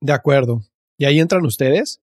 De 0.00 0.12
acuerdo. 0.12 0.62
¿Y 0.96 1.04
ahí 1.04 1.20
entran 1.20 1.44
ustedes? 1.44 2.00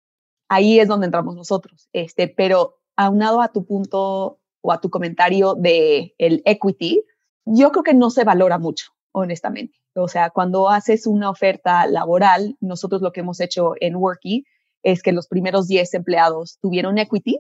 Ahí 0.48 0.78
es 0.78 0.88
donde 0.88 1.06
entramos 1.06 1.34
nosotros. 1.34 1.88
Este, 1.92 2.28
pero 2.28 2.80
aunado 2.96 3.40
a 3.40 3.48
tu 3.48 3.64
punto 3.64 4.40
o 4.60 4.72
a 4.72 4.80
tu 4.80 4.90
comentario 4.90 5.54
de 5.54 6.14
el 6.18 6.42
equity, 6.44 7.02
yo 7.44 7.70
creo 7.70 7.82
que 7.82 7.94
no 7.94 8.10
se 8.10 8.24
valora 8.24 8.58
mucho, 8.58 8.92
honestamente. 9.14 9.78
O 9.94 10.08
sea, 10.08 10.30
cuando 10.30 10.68
haces 10.68 11.06
una 11.06 11.30
oferta 11.30 11.86
laboral, 11.86 12.56
nosotros 12.60 13.00
lo 13.00 13.12
que 13.12 13.20
hemos 13.20 13.40
hecho 13.40 13.72
en 13.80 13.96
Worky 13.96 14.44
es 14.82 15.02
que 15.02 15.12
los 15.12 15.28
primeros 15.28 15.68
10 15.68 15.94
empleados 15.94 16.58
tuvieron 16.60 16.98
equity 16.98 17.38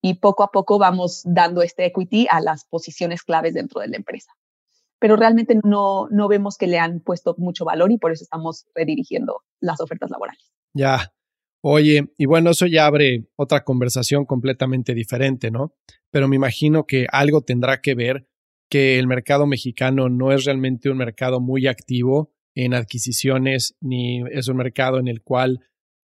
y 0.00 0.14
poco 0.14 0.44
a 0.44 0.52
poco 0.52 0.78
vamos 0.78 1.22
dando 1.24 1.62
este 1.62 1.84
equity 1.84 2.28
a 2.30 2.40
las 2.40 2.64
posiciones 2.64 3.22
claves 3.22 3.54
dentro 3.54 3.80
de 3.80 3.88
la 3.88 3.96
empresa. 3.96 4.30
Pero 5.00 5.16
realmente 5.16 5.58
no, 5.64 6.08
no 6.10 6.28
vemos 6.28 6.56
que 6.56 6.68
le 6.68 6.78
han 6.78 7.00
puesto 7.00 7.34
mucho 7.36 7.64
valor 7.64 7.90
y 7.90 7.98
por 7.98 8.12
eso 8.12 8.22
estamos 8.22 8.66
redirigiendo 8.74 9.42
las 9.60 9.80
ofertas 9.80 10.10
laborales. 10.10 10.52
Ya. 10.72 11.12
Oye, 11.60 12.12
y 12.16 12.26
bueno, 12.26 12.50
eso 12.50 12.66
ya 12.66 12.86
abre 12.86 13.26
otra 13.34 13.64
conversación 13.64 14.24
completamente 14.24 14.94
diferente, 14.94 15.50
¿no? 15.50 15.74
Pero 16.10 16.28
me 16.28 16.36
imagino 16.36 16.86
que 16.86 17.06
algo 17.10 17.40
tendrá 17.42 17.80
que 17.80 17.96
ver 17.96 18.28
que 18.70 18.98
el 18.98 19.06
mercado 19.06 19.46
mexicano 19.46 20.08
no 20.08 20.32
es 20.32 20.44
realmente 20.44 20.90
un 20.90 20.98
mercado 20.98 21.40
muy 21.40 21.66
activo 21.66 22.32
en 22.54 22.74
adquisiciones, 22.74 23.76
ni 23.80 24.22
es 24.32 24.48
un 24.48 24.56
mercado 24.56 24.98
en 24.98 25.08
el 25.08 25.22
cual 25.22 25.60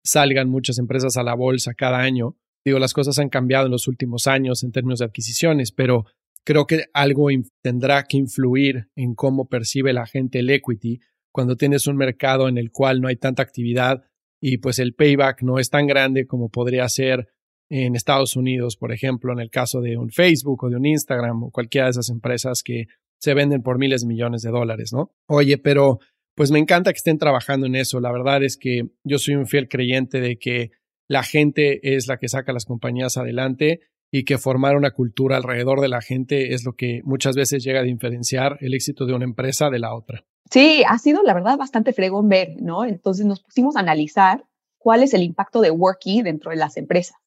salgan 0.04 0.50
muchas 0.50 0.80
empresas 0.80 1.18
a 1.18 1.24
la 1.24 1.36
bolsa 1.36 1.74
cada 1.74 2.00
año. 2.00 2.38
Digo, 2.66 2.80
las 2.80 2.94
cosas 2.94 3.20
han 3.20 3.30
cambiado 3.30 3.66
en 3.66 3.72
los 3.72 3.88
últimos 3.88 4.28
años 4.28 4.64
en 4.64 4.72
términos 4.72 5.00
de 5.00 5.06
adquisiciones, 5.06 5.72
pero 5.72 6.06
creo 6.44 6.66
que 6.66 6.86
algo 6.94 7.28
tendrá 7.62 8.04
que 8.04 8.18
influir 8.18 8.90
en 8.96 9.16
cómo 9.16 9.48
percibe 9.48 9.94
la 9.94 10.06
gente 10.06 10.40
el 10.40 10.50
equity 10.50 11.00
cuando 11.32 11.56
tienes 11.56 11.88
un 11.88 11.96
mercado 11.96 12.48
en 12.48 12.58
el 12.58 12.72
cual 12.72 13.02
no 13.02 13.08
hay 13.08 13.16
tanta 13.16 13.44
actividad 13.44 14.04
y 14.42 14.58
pues 14.58 14.80
el 14.80 14.94
payback 14.94 15.44
no 15.44 15.60
es 15.60 15.70
tan 15.70 15.86
grande 15.86 16.26
como 16.26 16.50
podría 16.50 16.88
ser 16.90 17.28
en 17.70 17.96
Estados 17.96 18.36
Unidos, 18.36 18.78
por 18.78 18.92
ejemplo, 18.92 19.32
en 19.32 19.40
el 19.40 19.50
caso 19.50 19.80
de 19.82 19.98
un 19.98 20.10
Facebook 20.10 20.64
o 20.64 20.70
de 20.70 20.76
un 20.76 20.86
Instagram 20.86 21.44
o 21.44 21.52
cualquiera 21.52 21.86
de 21.86 21.92
esas 21.92 22.10
empresas 22.10 22.64
que 22.64 22.88
se 23.20 23.34
venden 23.34 23.62
por 23.62 23.78
miles 23.78 24.02
de 24.02 24.08
millones 24.08 24.42
de 24.42 24.50
dólares, 24.50 24.92
¿no? 24.92 25.12
Oye, 25.28 25.58
pero 25.58 26.00
pues 26.36 26.52
me 26.52 26.60
encanta 26.60 26.92
que 26.92 26.98
estén 26.98 27.18
trabajando 27.18 27.68
en 27.68 27.76
eso. 27.76 28.00
La 28.00 28.12
verdad 28.12 28.44
es 28.44 28.58
que 28.58 28.90
yo 29.04 29.20
soy 29.20 29.36
un 29.36 29.46
fiel 29.46 29.68
creyente 29.68 30.22
de 30.22 30.38
que 30.38 30.72
la 31.08 31.24
gente 31.24 31.96
es 31.96 32.08
la 32.08 32.18
que 32.18 32.30
saca 32.30 32.54
las 32.54 32.66
compañías 32.66 33.18
adelante 33.18 33.82
y 34.12 34.24
que 34.24 34.38
formar 34.38 34.76
una 34.76 34.92
cultura 34.92 35.38
alrededor 35.38 35.82
de 35.82 35.90
la 35.90 36.02
gente 36.02 36.54
es 36.54 36.64
lo 36.64 36.74
que 36.74 37.02
muchas 37.04 37.36
veces 37.36 37.64
llega 37.64 37.82
a 37.82 37.84
diferenciar 37.84 38.58
el 38.62 38.74
éxito 38.74 39.06
de 39.06 39.14
una 39.14 39.26
empresa 39.26 39.70
de 39.70 39.80
la 39.80 39.94
otra. 39.94 40.26
Sí, 40.50 40.84
ha 40.88 40.98
sido 40.98 41.22
la 41.24 41.34
verdad 41.34 41.58
bastante 41.58 41.94
fregón 41.94 42.28
ver, 42.30 42.56
¿no? 42.60 42.86
Entonces 42.86 43.26
nos 43.26 43.44
pusimos 43.44 43.76
a 43.76 43.82
analizar 43.82 44.46
cuál 44.78 45.04
es 45.04 45.14
el 45.14 45.22
impacto 45.22 45.62
de 45.62 45.70
Worky 45.72 46.24
dentro 46.24 46.52
de 46.52 46.58
las 46.58 46.78
empresas. 46.78 47.18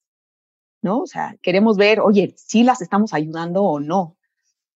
¿No? 0.82 1.00
O 1.00 1.06
sea, 1.06 1.36
queremos 1.42 1.76
ver, 1.76 2.00
oye, 2.00 2.34
si 2.36 2.64
las 2.64 2.82
estamos 2.82 3.14
ayudando 3.14 3.62
o 3.62 3.80
no. 3.80 4.16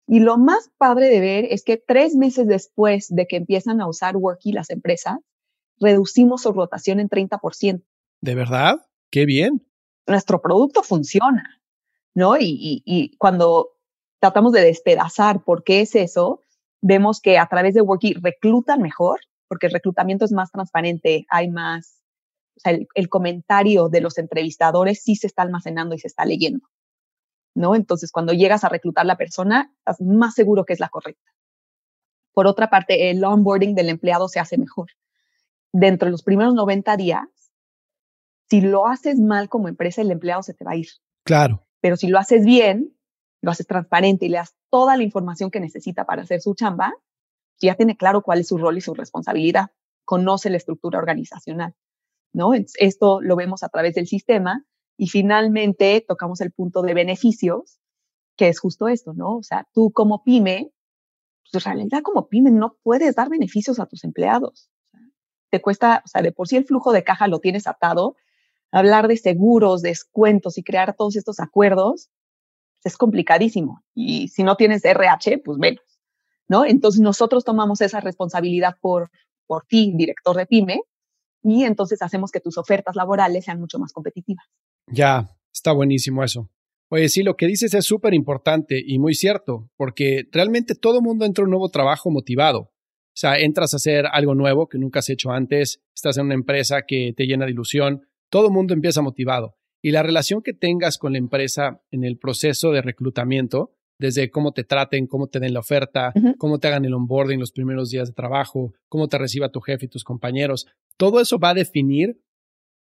Y 0.07 0.21
lo 0.21 0.39
más 0.39 0.71
padre 0.79 1.09
de 1.09 1.21
ver 1.21 1.47
es 1.51 1.65
que 1.65 1.77
tres 1.77 2.15
meses 2.15 2.47
después 2.47 3.09
de 3.15 3.27
que 3.27 3.37
empiezan 3.37 3.81
a 3.81 3.89
usar 3.89 4.17
Worky 4.17 4.53
las 4.53 4.71
empresas, 4.71 5.19
reducimos 5.79 6.43
su 6.43 6.53
rotación 6.53 7.01
en 7.01 7.09
30%. 7.09 7.83
¿De 8.21 8.35
verdad? 8.35 8.87
¡Qué 9.11 9.27
bien! 9.27 9.67
Nuestro 10.07 10.41
producto 10.41 10.85
funciona, 10.85 11.61
¿no? 12.15 12.37
Y, 12.39 12.83
y 12.85 13.17
cuando 13.17 13.73
tratamos 14.21 14.53
de 14.53 14.63
despedazar 14.63 15.43
por 15.43 15.65
qué 15.65 15.81
es 15.81 15.97
eso, 15.97 16.41
vemos 16.81 17.21
que 17.21 17.39
a 17.39 17.47
través 17.47 17.75
de 17.75 17.83
Worky 17.83 18.15
reclutan 18.15 18.81
mejor, 18.81 19.21
porque 19.49 19.67
el 19.67 19.73
reclutamiento 19.73 20.25
es 20.25 20.33
más 20.33 20.53
transparente, 20.53 21.27
hay 21.29 21.51
más 21.51 21.96
o 22.57 22.61
sea, 22.61 22.79
el, 22.95 23.09
comentario 23.09 23.89
de 23.89 24.01
los 24.01 24.19
entrevistadores 24.19 25.03
sí 25.03 25.17
se 25.17 25.27
está 25.27 25.43
almacenando 25.43 25.95
y 25.95 25.99
se 25.99 26.07
está 26.07 26.25
leyendo, 26.25 26.67
¿no? 27.55 27.75
Entonces, 27.75 28.11
cuando 28.11 28.33
llegas 28.33 28.65
a 28.65 28.69
reclutar 28.69 29.07
la 29.07 29.17
persona, 29.17 29.73
estás 29.79 30.01
más 30.01 30.35
seguro 30.35 30.65
que 30.65 30.73
es 30.73 30.81
la 30.81 30.89
correcta. 30.89 31.33
Por 32.33 32.47
otra 32.47 32.69
parte, 32.71 33.11
el 33.11 33.23
onboarding 33.25 33.75
del 33.75 33.89
empleado 33.89 34.29
se 34.29 34.41
hace 34.41 34.59
mejor. 34.59 34.89
Dentro 35.73 36.07
de 36.07 36.13
los 36.13 36.23
primeros 36.23 36.55
90 36.55 36.97
días, 36.97 37.27
si 38.49 38.61
lo 38.61 38.87
haces 38.87 39.19
mal 39.19 39.49
como 39.49 39.69
empresa, 39.69 40.03
el 40.03 40.11
empleado 40.11 40.43
se 40.43 40.55
te 40.55 40.65
va 40.65 40.73
a 40.73 40.77
ir. 40.77 40.89
Claro. 41.25 41.67
Pero 41.81 41.97
si 41.97 42.09
lo 42.09 42.19
haces 42.19 42.45
bien, 42.45 42.97
lo 43.43 43.51
haces 43.51 43.67
transparente 43.67 44.27
y 44.27 44.29
le 44.29 44.39
das 44.39 44.55
toda 44.71 44.97
la 44.97 45.03
información 45.03 45.51
que 45.51 45.61
necesita 45.61 46.05
para 46.05 46.23
hacer 46.23 46.41
su 46.41 46.55
chamba, 46.55 46.93
ya 47.59 47.75
tiene 47.75 47.97
claro 47.97 48.23
cuál 48.23 48.41
es 48.41 48.49
su 48.49 48.59
rol 48.59 48.77
y 48.77 48.81
su 48.81 48.95
responsabilidad. 48.95 49.71
Conoce 50.05 50.51
la 50.51 50.57
estructura 50.57 50.99
organizacional. 50.99 51.75
¿No? 52.33 52.53
Esto 52.55 53.21
lo 53.21 53.37
vemos 53.37 53.63
a 53.63 53.69
través 53.69 53.95
del 53.95 54.07
sistema 54.07 54.65
y 54.97 55.09
finalmente 55.09 56.05
tocamos 56.07 56.41
el 56.41 56.53
punto 56.53 56.83
de 56.83 56.95
beneficios, 56.95 57.79
que 58.37 58.49
es 58.49 58.61
justo 58.61 58.89
esto, 58.89 59.13
¿no? 59.15 59.37
O 59.37 59.43
sea, 59.43 59.67
tú 59.73 59.93
como 59.93 60.23
pyme, 60.23 60.73
pues 61.51 61.67
en 61.67 61.73
realidad 61.73 62.03
como 62.03 62.29
pyme 62.29 62.51
no 62.51 62.77
puedes 62.83 63.15
dar 63.15 63.29
beneficios 63.29 63.79
a 63.79 63.87
tus 63.87 64.05
empleados. 64.05 64.71
Te 65.51 65.61
cuesta, 65.61 66.03
o 66.05 66.09
sea, 66.09 66.23
de 66.23 66.33
por 66.33 66.49
sí 66.49 66.57
el 66.57 66.65
flujo 66.65 66.93
de 66.93 67.05
caja 67.05 67.29
lo 67.29 67.41
tienes 67.41 67.67
atado, 67.67 68.17
hablar 68.73 69.09
de 69.09 69.17
seguros, 69.17 69.83
descuentos 69.83 70.59
y 70.59 70.63
crear 70.63 70.95
todos 70.95 71.17
estos 71.17 71.41
acuerdos 71.41 72.11
es 72.87 72.97
complicadísimo. 72.97 73.83
Y 73.95 74.29
si 74.29 74.43
no 74.45 74.57
tienes 74.57 74.85
RH, 74.85 75.39
pues 75.45 75.59
menos, 75.59 75.85
¿no? 76.49 76.65
Entonces 76.65 77.01
nosotros 77.01 77.45
tomamos 77.45 77.81
esa 77.81 78.01
responsabilidad 78.01 78.77
por, 78.81 79.11
por 79.47 79.65
ti, 79.67 79.93
director 79.95 80.37
de 80.37 80.47
pyme, 80.47 80.83
y 81.47 81.65
entonces 81.65 82.03
hacemos 82.03 82.33
que 82.33 82.41
tus 82.41 82.59
ofertas 82.59 82.97
laborales 82.97 83.45
sean 83.45 83.61
mucho 83.61 83.79
más 83.79 83.93
competitivas. 83.93 84.45
Ya, 84.89 85.31
está 85.53 85.73
buenísimo 85.73 86.25
eso. 86.25 86.51
Oye, 86.89 87.09
sí, 87.09 87.23
lo 87.23 87.37
que 87.37 87.47
dices 87.47 87.73
es 87.75 87.85
súper 87.85 88.15
importante 88.15 88.83
y 88.85 88.99
muy 88.99 89.15
cierto, 89.15 89.71
porque 89.77 90.25
realmente 90.33 90.75
todo 90.75 91.01
mundo 91.01 91.25
entra 91.25 91.43
a 91.43 91.47
un 91.47 91.51
nuevo 91.51 91.69
trabajo 91.69 92.11
motivado. 92.11 92.61
O 92.61 93.19
sea, 93.19 93.39
entras 93.39 93.73
a 93.73 93.77
hacer 93.77 94.07
algo 94.11 94.35
nuevo 94.35 94.69
que 94.69 94.79
nunca 94.79 94.99
has 94.99 95.09
hecho 95.09 95.31
antes, 95.31 95.83
estás 95.95 96.19
en 96.19 96.27
una 96.27 96.35
empresa 96.35 96.83
que 96.83 97.13
te 97.17 97.27
llena 97.27 97.45
de 97.45 97.53
ilusión, 97.53 98.03
todo 98.29 98.51
mundo 98.51 98.75
empieza 98.75 99.01
motivado. 99.01 99.57
Y 99.81 99.93
la 99.93 100.03
relación 100.03 100.43
que 100.43 100.53
tengas 100.53 100.99
con 100.99 101.13
la 101.13 101.19
empresa 101.19 101.81
en 101.93 102.03
el 102.03 102.19
proceso 102.19 102.73
de 102.73 102.83
reclutamiento 102.83 103.76
desde 103.99 104.31
cómo 104.31 104.53
te 104.53 104.65
traten, 104.65 105.07
cómo 105.07 105.29
te 105.29 105.41
den 105.41 105.55
la 105.55 105.61
oferta, 105.61 106.13
cómo 106.39 106.59
te 106.59 106.69
hagan 106.69 106.85
el 106.85 106.95
onboarding 106.95 107.41
los 107.41 107.53
primeros 107.53 107.91
días 107.91 108.09
de 108.09 108.15
trabajo, 108.15 108.75
cómo 108.89 109.09
te 109.09 109.19
reciba 109.19 109.51
tu 109.51 109.61
jefe 109.61 109.87
y 109.87 109.89
tus 109.89 110.05
compañeros. 110.05 110.67
Todo 110.97 111.21
eso 111.21 111.39
va 111.39 111.51
a 111.51 111.55
definir 111.55 112.21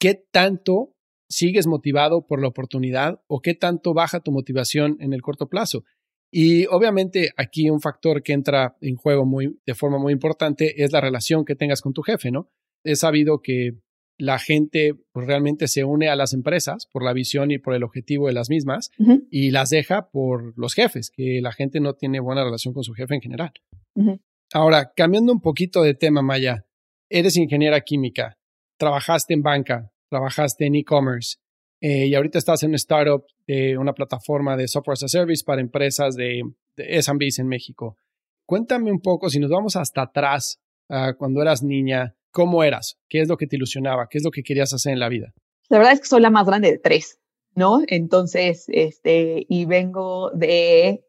qué 0.01 0.15
tanto 0.33 0.95
sigues 1.29 1.67
motivado 1.67 2.27
por 2.27 2.41
la 2.41 2.49
oportunidad 2.49 3.21
o 3.27 3.41
qué 3.41 3.55
tanto 3.55 3.95
baja 3.95 4.21
tu 4.21 4.33
motivación 4.33 4.97
en 5.01 5.13
el 5.13 5.23
corto 5.23 5.49
plazo. 5.49 5.85
Y 6.33 6.67
obviamente 6.67 7.31
aquí 7.37 7.71
un 7.71 7.81
factor 7.81 8.23
que 8.23 8.33
entra 8.33 8.77
en 8.81 8.97
juego 8.97 9.25
muy, 9.25 9.61
de 9.65 9.75
forma 9.75 9.99
muy 9.99 10.13
importante 10.13 10.83
es 10.83 10.93
la 10.93 11.01
relación 11.01 11.45
que 11.45 11.55
tengas 11.55 11.81
con 11.81 11.93
tu 11.93 12.03
jefe, 12.03 12.33
¿no? 12.33 12.51
He 12.85 12.97
sabido 12.97 13.41
que 13.41 13.79
la 14.19 14.39
gente 14.39 14.95
pues, 15.13 15.27
realmente 15.27 15.69
se 15.69 15.85
une 15.85 16.09
a 16.09 16.17
las 16.17 16.33
empresas 16.33 16.87
por 16.93 17.05
la 17.05 17.13
visión 17.13 17.51
y 17.51 17.59
por 17.59 17.75
el 17.75 17.83
objetivo 17.83 18.29
de 18.29 18.33
las 18.33 18.49
mismas 18.49 18.91
y 19.31 19.51
las 19.51 19.71
deja 19.71 20.11
por 20.11 20.57
los 20.57 20.75
jefes, 20.75 21.11
que 21.11 21.41
la 21.43 21.53
gente 21.53 21.81
no 21.81 21.95
tiene 21.95 22.21
buena 22.21 22.45
relación 22.45 22.75
con 22.75 22.85
su 22.85 22.95
jefe 22.95 23.15
en 23.15 23.21
general. 23.21 23.53
Ahora, 24.53 24.93
cambiando 24.95 25.33
un 25.33 25.41
poquito 25.41 25.83
de 25.83 25.95
tema, 25.95 26.23
Maya, 26.23 26.65
eres 27.09 27.37
ingeniera 27.37 27.81
química, 27.81 28.39
trabajaste 28.79 29.35
en 29.35 29.43
banca, 29.43 29.91
trabajaste 30.11 30.67
en 30.67 30.77
e-commerce 30.77 31.39
eh, 31.81 32.07
y 32.07 32.15
ahorita 32.15 32.39
estás 32.39 32.63
en 32.63 32.71
una 32.71 32.77
startup 32.77 33.25
de 33.47 33.77
una 33.77 33.93
plataforma 33.93 34.57
de 34.57 34.69
software 34.69 34.95
as 34.95 35.03
a 35.03 35.09
service 35.09 35.43
para 35.45 35.61
empresas 35.61 36.15
de, 36.15 36.43
de 36.77 37.03
SMBs 37.03 37.41
en 37.41 37.49
México. 37.49 37.97
Cuéntame 38.47 38.93
un 38.93 39.01
poco, 39.01 39.29
si 39.29 39.41
nos 39.41 39.51
vamos 39.51 39.77
hasta 39.77 40.03
atrás, 40.03 40.61
cuando 41.19 41.41
eras 41.41 41.63
niña, 41.63 42.15
¿Cómo 42.35 42.65
eras? 42.65 42.99
¿Qué 43.09 43.21
es 43.21 43.29
lo 43.29 43.37
que 43.37 43.47
te 43.47 43.55
ilusionaba? 43.55 44.09
¿Qué 44.11 44.19
es 44.19 44.25
lo 44.25 44.33
que 44.33 44.43
querías 44.43 44.75
hacer 44.75 44.93
en 44.93 44.99
la 44.99 45.09
vida? 45.09 45.33
La 45.69 45.79
verdad 45.79 45.93
es 45.93 46.01
que 46.01 46.09
soy 46.09 46.21
la 46.21 46.31
más 46.31 46.45
grande 46.45 46.69
de 46.69 46.79
tres, 46.79 47.21
¿no? 47.55 47.83
Entonces, 47.87 48.65
este, 48.67 49.47
y 49.49 49.67
vengo 49.67 50.33
de 50.33 51.05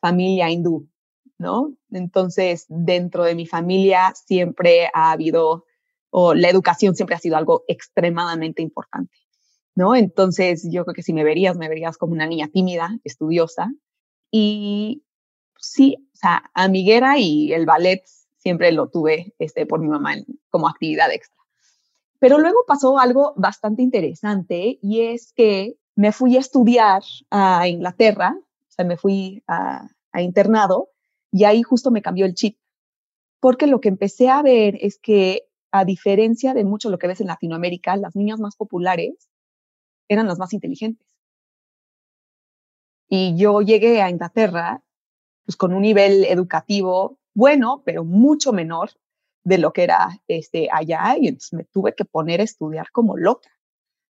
familia 0.00 0.50
hindú, 0.50 0.90
¿no? 1.38 1.76
Entonces, 1.92 2.66
dentro 2.68 3.22
de 3.22 3.36
mi 3.36 3.46
familia 3.46 4.12
siempre 4.26 4.88
ha 4.92 5.12
habido, 5.12 5.66
o 6.10 6.34
la 6.34 6.50
educación 6.50 6.96
siempre 6.96 7.14
ha 7.14 7.20
sido 7.20 7.36
algo 7.36 7.62
extremadamente 7.68 8.60
importante, 8.60 9.16
¿no? 9.76 9.94
Entonces, 9.94 10.68
yo 10.68 10.84
creo 10.84 10.94
que 10.94 11.04
si 11.04 11.12
me 11.12 11.22
verías, 11.22 11.56
me 11.56 11.68
verías 11.68 11.96
como 11.96 12.12
una 12.12 12.26
niña 12.26 12.48
tímida, 12.52 12.98
estudiosa, 13.04 13.70
y 14.32 15.04
sí, 15.60 16.08
o 16.12 16.16
sea, 16.16 16.50
amiguera 16.54 17.20
y 17.20 17.52
el 17.52 17.66
ballet 17.66 18.02
siempre 18.46 18.70
lo 18.70 18.88
tuve 18.88 19.34
este, 19.40 19.66
por 19.66 19.80
mi 19.80 19.88
mamá 19.88 20.14
como 20.50 20.68
actividad 20.68 21.12
extra. 21.12 21.36
Pero 22.20 22.38
luego 22.38 22.60
pasó 22.64 23.00
algo 23.00 23.32
bastante 23.36 23.82
interesante 23.82 24.78
y 24.80 25.00
es 25.00 25.32
que 25.32 25.74
me 25.96 26.12
fui 26.12 26.36
a 26.36 26.38
estudiar 26.38 27.02
a 27.28 27.66
Inglaterra, 27.66 28.36
o 28.38 28.70
sea, 28.70 28.84
me 28.84 28.96
fui 28.96 29.42
a, 29.48 29.88
a 30.12 30.22
internado 30.22 30.90
y 31.32 31.42
ahí 31.42 31.64
justo 31.64 31.90
me 31.90 32.02
cambió 32.02 32.24
el 32.24 32.34
chip, 32.34 32.56
porque 33.40 33.66
lo 33.66 33.80
que 33.80 33.88
empecé 33.88 34.28
a 34.28 34.42
ver 34.42 34.78
es 34.80 35.00
que 35.00 35.48
a 35.72 35.84
diferencia 35.84 36.54
de 36.54 36.62
mucho 36.62 36.88
lo 36.88 36.98
que 36.98 37.08
ves 37.08 37.20
en 37.20 37.26
Latinoamérica, 37.26 37.96
las 37.96 38.14
niñas 38.14 38.38
más 38.38 38.54
populares 38.54 39.28
eran 40.06 40.28
las 40.28 40.38
más 40.38 40.52
inteligentes. 40.52 41.08
Y 43.08 43.36
yo 43.36 43.60
llegué 43.60 44.02
a 44.02 44.08
Inglaterra 44.08 44.84
pues, 45.44 45.56
con 45.56 45.74
un 45.74 45.82
nivel 45.82 46.24
educativo 46.26 47.18
bueno, 47.36 47.82
pero 47.84 48.02
mucho 48.02 48.50
menor 48.54 48.92
de 49.44 49.58
lo 49.58 49.72
que 49.74 49.84
era 49.84 50.08
este, 50.26 50.68
allá 50.72 51.16
y 51.20 51.28
entonces 51.28 51.52
me 51.52 51.64
tuve 51.64 51.94
que 51.94 52.06
poner 52.06 52.40
a 52.40 52.44
estudiar 52.44 52.90
como 52.92 53.18
loca, 53.18 53.50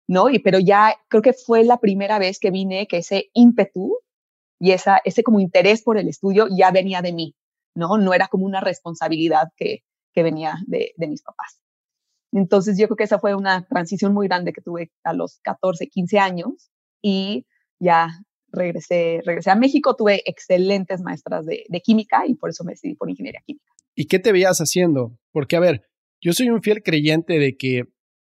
¿no? 0.10 0.30
Y 0.30 0.40
pero 0.40 0.60
ya 0.60 0.94
creo 1.08 1.22
que 1.22 1.32
fue 1.32 1.64
la 1.64 1.80
primera 1.80 2.20
vez 2.20 2.38
que 2.38 2.52
vine 2.52 2.86
que 2.86 2.98
ese 2.98 3.30
ímpetu 3.34 3.98
y 4.60 4.72
esa, 4.74 5.00
ese 5.06 5.24
como 5.24 5.40
interés 5.40 5.84
por 5.84 5.98
el 5.98 6.10
estudio 6.10 6.48
ya 6.52 6.72
venía 6.72 7.02
de 7.02 7.14
mí, 7.14 7.34
¿no? 7.76 7.98
No 7.98 8.14
era 8.14 8.28
como 8.28 8.46
una 8.46 8.60
responsabilidad 8.60 9.48
que, 9.56 9.86
que 10.14 10.22
venía 10.22 10.58
de, 10.68 10.92
de 10.98 11.08
mis 11.08 11.24
papás. 11.24 11.62
Entonces 12.34 12.78
yo 12.78 12.88
creo 12.88 12.98
que 12.98 13.06
esa 13.06 13.20
fue 13.20 13.36
una 13.36 13.66
transición 13.68 14.14
muy 14.14 14.28
grande 14.28 14.52
que 14.52 14.62
tuve 14.62 14.92
a 15.06 15.14
los 15.14 15.40
14, 15.44 15.88
15 15.88 16.20
años 16.20 16.72
y 17.02 17.46
ya 17.80 18.10
regresé, 18.54 19.22
regresé 19.26 19.52
a 19.52 19.56
México, 19.56 19.96
tuve 19.96 20.22
excelentes 20.26 21.02
maestras 21.02 21.46
de, 21.46 21.66
de, 21.68 21.82
química 21.82 22.24
y 22.28 22.36
por 22.36 22.52
eso 22.52 22.64
me 22.64 22.74
decidí 22.74 22.96
por 22.96 23.10
ingeniería 23.10 23.42
química. 23.46 23.66
¿Y 23.96 24.06
qué 24.06 24.20
te 24.20 24.32
veías 24.32 24.60
haciendo? 24.60 25.18
Porque, 25.32 25.56
a 25.56 25.60
ver, 25.60 25.82
yo 26.22 26.34
soy 26.34 26.50
un 26.50 26.62
fiel 26.62 26.82
creyente 26.84 27.40
de 27.40 27.58
que 27.58 27.84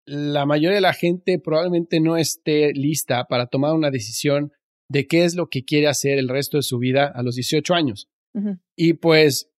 la 0.06 0.46
mayoría 0.46 0.76
de 0.76 0.82
la 0.82 0.94
gente 0.94 1.40
probablemente 1.40 2.00
no 2.00 2.18
esté 2.18 2.74
lista 2.74 3.26
para 3.26 3.48
tomar 3.48 3.74
una 3.74 3.92
decisión 3.92 4.52
de 4.90 5.08
qué 5.08 5.24
es 5.24 5.36
lo 5.36 5.48
que 5.48 5.64
quiere 5.64 5.88
hacer 5.88 6.18
el 6.18 6.30
resto 6.30 6.58
de 6.58 6.64
su 6.64 6.78
vida 6.78 7.12
a 7.14 7.24
los 7.24 7.36
18 7.36 7.74
años. 7.74 8.10
Uh 8.34 8.40
-huh. 8.40 8.60
Y 8.76 8.94
pues 8.94 9.50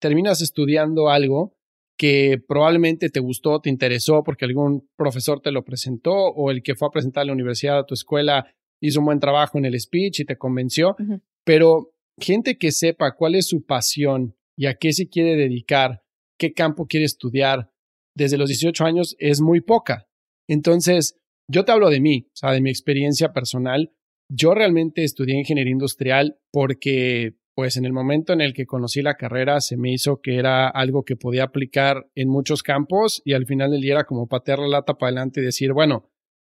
terminas 0.00 0.40
estudiando 0.40 1.10
algo 1.10 1.56
que 1.96 2.42
probablemente 2.46 3.08
te 3.08 3.20
gustó, 3.20 3.60
te 3.60 3.70
interesó 3.70 4.24
porque 4.24 4.44
algún 4.44 4.88
profesor 4.96 5.40
te 5.40 5.52
lo 5.52 5.64
presentó 5.64 6.12
o 6.12 6.50
el 6.50 6.62
que 6.62 6.74
fue 6.74 6.88
a 6.88 6.90
presentar 6.90 7.22
a 7.22 7.26
la 7.26 7.32
universidad 7.32 7.78
a 7.78 7.86
tu 7.86 7.94
escuela 7.94 8.52
hizo 8.80 9.00
un 9.00 9.06
buen 9.06 9.20
trabajo 9.20 9.58
en 9.58 9.64
el 9.64 9.78
speech 9.78 10.20
y 10.20 10.24
te 10.24 10.36
convenció, 10.36 10.90
uh 10.98 11.02
-huh. 11.02 11.20
pero 11.44 11.92
gente 12.20 12.58
que 12.58 12.72
sepa 12.72 13.14
cuál 13.16 13.34
es 13.34 13.48
su 13.48 13.64
pasión 13.64 14.36
y 14.56 14.66
a 14.66 14.74
qué 14.74 14.92
se 14.92 15.08
quiere 15.08 15.36
dedicar, 15.36 16.02
qué 16.38 16.52
campo 16.52 16.86
quiere 16.86 17.06
estudiar 17.06 17.70
desde 18.16 18.38
los 18.38 18.48
18 18.48 18.84
años 18.84 19.16
es 19.18 19.40
muy 19.40 19.60
poca. 19.60 20.06
Entonces, 20.48 21.18
yo 21.50 21.64
te 21.64 21.72
hablo 21.72 21.90
de 21.90 22.00
mí, 22.00 22.28
o 22.28 22.36
sea, 22.36 22.52
de 22.52 22.60
mi 22.60 22.70
experiencia 22.70 23.32
personal. 23.32 23.92
Yo 24.30 24.54
realmente 24.54 25.04
estudié 25.04 25.38
ingeniería 25.38 25.72
industrial 25.72 26.38
porque 26.52 27.34
pues 27.56 27.76
en 27.76 27.84
el 27.84 27.92
momento 27.92 28.32
en 28.32 28.40
el 28.40 28.52
que 28.52 28.66
conocí 28.66 29.00
la 29.00 29.14
carrera 29.14 29.60
se 29.60 29.76
me 29.76 29.92
hizo 29.92 30.20
que 30.20 30.36
era 30.36 30.68
algo 30.68 31.04
que 31.04 31.14
podía 31.14 31.44
aplicar 31.44 32.08
en 32.16 32.28
muchos 32.28 32.64
campos 32.64 33.22
y 33.24 33.34
al 33.34 33.46
final 33.46 33.70
del 33.70 33.80
día 33.80 33.92
era 33.92 34.04
como 34.04 34.26
patear 34.26 34.58
la 34.58 34.66
lata 34.66 34.94
para 34.94 35.10
adelante 35.10 35.40
y 35.40 35.44
decir, 35.44 35.72
bueno, 35.72 36.10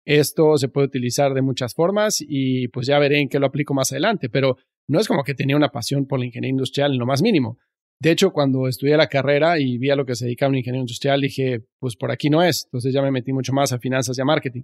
esto 0.08 0.58
se 0.58 0.70
puede 0.70 0.88
utilizar 0.88 1.34
de 1.34 1.42
muchas 1.42 1.74
formas 1.74 2.24
y 2.26 2.70
pues 2.70 2.88
ya 2.88 2.98
veré 2.98 3.20
en 3.20 3.28
qué 3.28 3.40
lo 3.40 3.48
aplico 3.48 3.74
más 3.74 3.92
adelante, 3.92 4.30
pero 4.30 4.56
no 4.88 5.02
es 5.02 5.08
como 5.08 5.22
que 5.24 5.34
tenía 5.34 5.58
una 5.58 5.70
pasión 5.70 6.08
por 6.08 6.18
la 6.20 6.26
ingeniería 6.26 6.52
industrial 6.52 6.94
en 6.94 6.98
lo 6.98 7.06
más 7.06 7.22
mínimo. 7.22 7.58
De 8.00 8.12
hecho, 8.12 8.32
cuando 8.32 8.70
estudié 8.70 8.96
la 8.96 9.08
carrera 9.08 9.60
y 9.60 9.78
vi 9.78 9.90
a 9.90 9.98
lo 9.98 10.06
que 10.06 10.16
se 10.16 10.24
dedicaba 10.24 10.50
un 10.50 10.56
ingeniero 10.56 10.84
industrial, 10.84 11.20
dije, 11.20 11.66
pues 11.80 11.98
por 11.98 12.10
aquí 12.10 12.30
no 12.30 12.42
es. 12.42 12.66
Entonces 12.68 12.94
ya 12.94 13.02
me 13.02 13.12
metí 13.12 13.34
mucho 13.34 13.52
más 13.52 13.74
a 13.74 13.80
finanzas 13.80 14.18
y 14.18 14.22
a 14.22 14.26
marketing. 14.26 14.62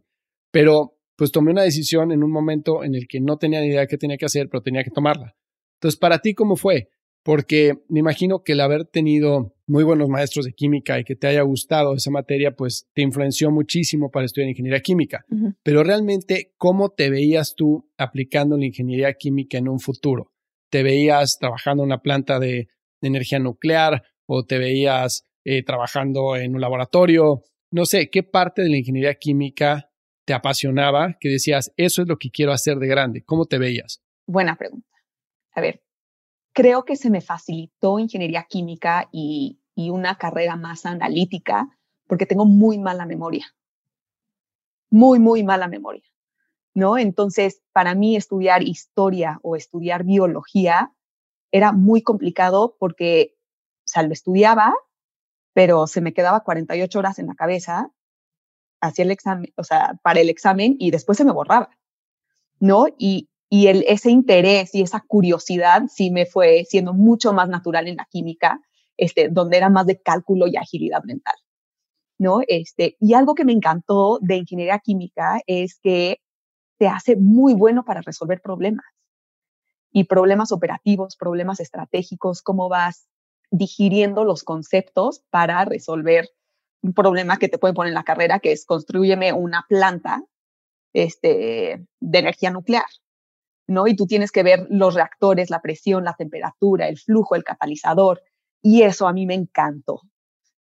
Pero 0.50 0.98
pues 1.18 1.34
tomé 1.34 1.52
una 1.52 1.64
decisión 1.64 2.14
en 2.14 2.24
un 2.24 2.32
momento 2.32 2.86
en 2.86 2.96
el 2.96 3.06
que 3.10 3.20
no 3.20 3.38
tenía 3.38 3.60
ni 3.60 3.68
idea 3.68 3.82
de 3.82 3.88
qué 3.88 3.98
tenía 3.98 4.16
que 4.16 4.26
hacer, 4.26 4.48
pero 4.48 4.64
tenía 4.64 4.84
que 4.86 4.92
tomarla. 4.92 5.36
Entonces, 5.76 6.00
para 6.00 6.20
ti, 6.20 6.34
¿cómo 6.34 6.56
fue? 6.56 6.88
Porque 7.22 7.74
me 7.90 8.00
imagino 8.00 8.44
que 8.44 8.54
el 8.54 8.62
haber 8.62 8.86
tenido 8.86 9.53
muy 9.68 9.84
buenos 9.84 10.10
maestros 10.10 10.46
de 10.46 10.54
química 10.54 11.00
y 11.00 11.04
que 11.04 11.16
te 11.16 11.28
haya 11.28 11.42
gustado 11.42 11.96
esa 11.96 12.12
materia, 12.12 12.56
pues 12.56 12.88
te 12.94 13.02
influenció 13.02 13.52
muchísimo 13.52 14.12
para 14.12 14.26
estudiar 14.26 14.50
ingeniería 14.50 14.82
química. 14.82 15.26
Uh 15.30 15.36
-huh. 15.36 15.56
Pero 15.64 15.84
realmente, 15.84 16.54
¿cómo 16.58 16.90
te 16.90 17.10
veías 17.10 17.56
tú 17.56 17.90
aplicando 17.98 18.58
la 18.58 18.66
ingeniería 18.66 19.14
química 19.14 19.58
en 19.58 19.70
un 19.70 19.80
futuro? 19.80 20.32
¿Te 20.70 20.84
veías 20.84 21.38
trabajando 21.40 21.84
en 21.84 21.88
una 21.88 22.02
planta 22.02 22.40
de, 22.40 22.68
de 23.02 23.08
energía 23.08 23.40
nuclear 23.40 24.04
o 24.26 24.44
te 24.46 24.58
veías 24.58 25.26
eh, 25.46 25.64
trabajando 25.64 26.36
en 26.36 26.56
un 26.56 26.62
laboratorio? 26.62 27.44
No 27.72 27.86
sé, 27.86 28.10
¿qué 28.10 28.24
parte 28.24 28.62
de 28.62 28.70
la 28.70 28.78
ingeniería 28.78 29.16
química 29.16 29.90
te 30.26 30.34
apasionaba 30.34 31.18
que 31.20 31.30
decías, 31.30 31.72
eso 31.78 32.02
es 32.02 32.08
lo 32.08 32.18
que 32.18 32.30
quiero 32.30 32.52
hacer 32.52 32.78
de 32.78 32.88
grande? 32.88 33.24
¿Cómo 33.24 33.46
te 33.46 33.58
veías? 33.58 34.02
Buena 34.26 34.56
pregunta 34.56 34.94
a 35.56 35.62
ver, 35.62 35.82
creo 36.54 36.86
que 36.86 36.96
se 36.96 37.10
me 37.10 37.22
facilitó 37.22 38.00
ingeniería 38.00 38.44
química 38.44 39.10
y, 39.12 39.60
y, 39.76 39.90
una 39.90 40.18
carrera 40.18 40.56
más 40.56 40.86
analítica 40.86 41.68
porque 42.08 42.26
tengo 42.26 42.46
muy 42.46 42.78
mala 42.78 43.06
memoria. 43.06 43.46
Muy, 44.90 45.20
muy 45.20 45.44
mala 45.44 45.68
memoria. 45.68 46.04
¿No? 46.76 46.98
Entonces, 46.98 47.62
para 47.72 47.94
mí 47.96 48.16
estudiar 48.16 48.64
historia 48.64 49.40
o 49.44 49.56
estudiar 49.56 50.04
biología 50.04 50.94
era 51.52 51.72
muy 51.72 52.02
complicado 52.02 52.76
porque, 52.80 53.36
o 53.80 53.88
sea, 53.88 54.04
lo 54.04 54.12
estudiaba, 54.12 54.74
pero 55.54 55.86
se 55.86 56.02
me 56.02 56.14
quedaba 56.14 56.44
48 56.44 56.98
horas 56.98 57.20
en 57.20 57.28
la 57.28 57.36
cabeza, 57.36 57.92
hacía 58.82 59.06
el 59.06 59.12
examen, 59.12 59.54
o 59.56 59.64
sea, 59.64 60.00
para 60.02 60.20
el 60.20 60.30
examen 60.30 60.76
y 60.80 60.92
después 60.92 61.18
se 61.18 61.26
me 61.26 61.32
borraba. 61.32 61.70
¿No? 62.60 62.86
Y, 62.98 63.30
y 63.54 63.68
el, 63.68 63.86
ese 63.88 64.10
interés 64.10 64.74
y 64.74 64.82
esa 64.82 65.02
curiosidad 65.02 65.84
sí 65.88 66.10
me 66.10 66.26
fue 66.26 66.66
siendo 66.68 66.92
mucho 66.92 67.34
más 67.34 67.50
natural 67.50 67.88
en 67.88 67.98
la 67.98 68.08
química, 68.10 68.60
este, 68.98 69.30
donde 69.30 69.58
era 69.58 69.70
más 69.70 69.86
de 69.86 70.02
cálculo 70.02 70.48
y 70.48 70.58
agilidad 70.58 71.04
mental, 71.04 71.36
¿no? 72.18 72.40
Este, 72.48 72.98
y 73.00 73.14
algo 73.14 73.36
que 73.36 73.46
me 73.46 73.52
encantó 73.52 74.18
de 74.24 74.38
ingeniería 74.38 74.80
química 74.80 75.40
es 75.46 75.78
que 75.84 76.18
te 76.80 76.88
hace 76.88 77.16
muy 77.16 77.54
bueno 77.54 77.86
para 77.86 78.02
resolver 78.02 78.42
problemas 78.42 78.88
y 79.92 80.06
problemas 80.06 80.52
operativos, 80.52 81.16
problemas 81.16 81.60
estratégicos, 81.60 82.42
cómo 82.42 82.70
vas 82.70 83.08
digiriendo 83.52 84.24
los 84.24 84.44
conceptos 84.44 85.22
para 85.30 85.64
resolver 85.64 86.28
un 86.82 86.96
problema 86.96 87.38
que 87.38 87.50
te 87.50 87.60
pueden 87.60 87.76
poner 87.76 87.92
en 87.92 87.94
la 87.94 88.04
carrera, 88.04 88.40
que 88.40 88.52
es 88.52 88.66
construyeme 88.66 89.32
una 89.32 89.64
planta 89.70 90.24
este, 90.92 91.86
de 92.00 92.18
energía 92.18 92.50
nuclear, 92.50 92.86
¿no? 93.68 93.88
Y 93.88 93.96
tú 93.96 94.06
tienes 94.06 94.32
que 94.32 94.44
ver 94.44 94.68
los 94.70 94.96
reactores, 94.96 95.50
la 95.50 95.62
presión, 95.62 96.04
la 96.04 96.16
temperatura, 96.16 96.88
el 96.88 96.98
flujo, 96.98 97.36
el 97.36 97.44
catalizador, 97.44 98.22
y 98.62 98.84
eso 98.84 99.08
a 99.08 99.14
mí 99.14 99.26
me 99.26 99.36
encantó. 99.36 100.02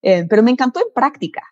Eh, 0.02 0.26
pero 0.28 0.42
me 0.42 0.50
encantó 0.50 0.80
en 0.80 0.92
práctica, 0.94 1.42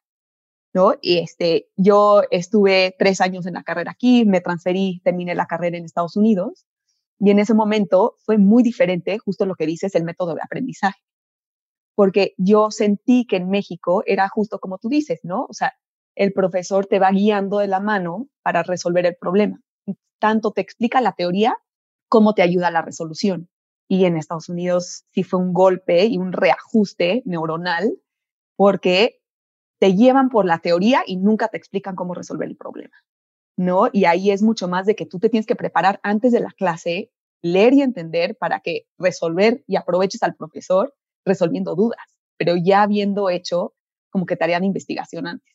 ¿no? 0.72 0.94
Y 1.00 1.18
este, 1.18 1.68
yo 1.76 2.22
estuve 2.30 2.94
tres 2.98 3.20
años 3.20 3.46
en 3.46 3.54
la 3.54 3.62
carrera 3.62 3.92
aquí, 3.92 4.24
me 4.24 4.40
transferí, 4.40 5.00
terminé 5.04 5.34
la 5.34 5.46
carrera 5.46 5.78
en 5.78 5.84
Estados 5.84 6.16
Unidos, 6.16 6.66
y 7.18 7.30
en 7.30 7.38
ese 7.38 7.54
momento 7.54 8.16
fue 8.24 8.38
muy 8.38 8.62
diferente, 8.62 9.18
justo 9.18 9.46
lo 9.46 9.54
que 9.54 9.66
dices, 9.66 9.94
el 9.94 10.04
método 10.04 10.34
de 10.34 10.42
aprendizaje. 10.42 11.00
Porque 11.94 12.34
yo 12.38 12.70
sentí 12.70 13.26
que 13.26 13.36
en 13.36 13.50
México 13.50 14.02
era 14.06 14.28
justo 14.28 14.58
como 14.58 14.78
tú 14.78 14.88
dices, 14.88 15.20
¿no? 15.22 15.44
O 15.48 15.52
sea, 15.52 15.74
el 16.14 16.32
profesor 16.32 16.86
te 16.86 16.98
va 16.98 17.10
guiando 17.10 17.58
de 17.58 17.68
la 17.68 17.80
mano 17.80 18.28
para 18.42 18.62
resolver 18.62 19.06
el 19.06 19.16
problema 19.16 19.60
tanto 20.18 20.53
te 20.53 20.61
explica 20.61 21.00
la 21.00 21.12
teoría 21.12 21.57
como 22.09 22.35
te 22.35 22.42
ayuda 22.42 22.68
a 22.68 22.72
la 22.72 22.83
resolución. 22.83 23.48
Y 23.88 24.05
en 24.05 24.16
Estados 24.16 24.48
Unidos 24.48 25.05
sí 25.11 25.24
fue 25.24 25.40
un 25.40 25.53
golpe 25.53 26.05
y 26.07 26.18
un 26.18 26.33
reajuste 26.33 27.22
neuronal 27.24 27.98
porque 28.57 29.20
te 29.81 29.94
llevan 29.94 30.29
por 30.29 30.44
la 30.44 30.59
teoría 30.59 31.03
y 31.07 31.16
nunca 31.16 31.48
te 31.48 31.57
explican 31.57 31.96
cómo 31.96 32.14
resolver 32.14 32.48
el 32.48 32.57
problema. 32.57 32.94
¿No? 33.57 33.88
Y 33.92 34.05
ahí 34.05 34.31
es 34.31 34.42
mucho 34.42 34.68
más 34.68 34.87
de 34.87 34.94
que 34.94 35.07
tú 35.07 35.18
te 35.18 35.29
tienes 35.29 35.46
que 35.46 35.57
preparar 35.57 36.00
antes 36.03 36.33
de 36.33 36.40
la 36.40 36.50
clase, 36.50 37.11
leer 37.42 37.74
y 37.74 37.83
entender 37.83 38.37
para 38.37 38.61
que 38.61 38.87
resolver 38.98 39.64
y 39.66 39.76
aproveches 39.76 40.22
al 40.22 40.35
profesor 40.35 40.94
resolviendo 41.24 41.74
dudas, 41.74 42.18
pero 42.38 42.55
ya 42.57 42.83
habiendo 42.83 43.29
hecho 43.29 43.74
como 44.11 44.26
que 44.26 44.37
tarea 44.37 44.61
de 44.61 44.66
investigación 44.66 45.26
antes. 45.26 45.55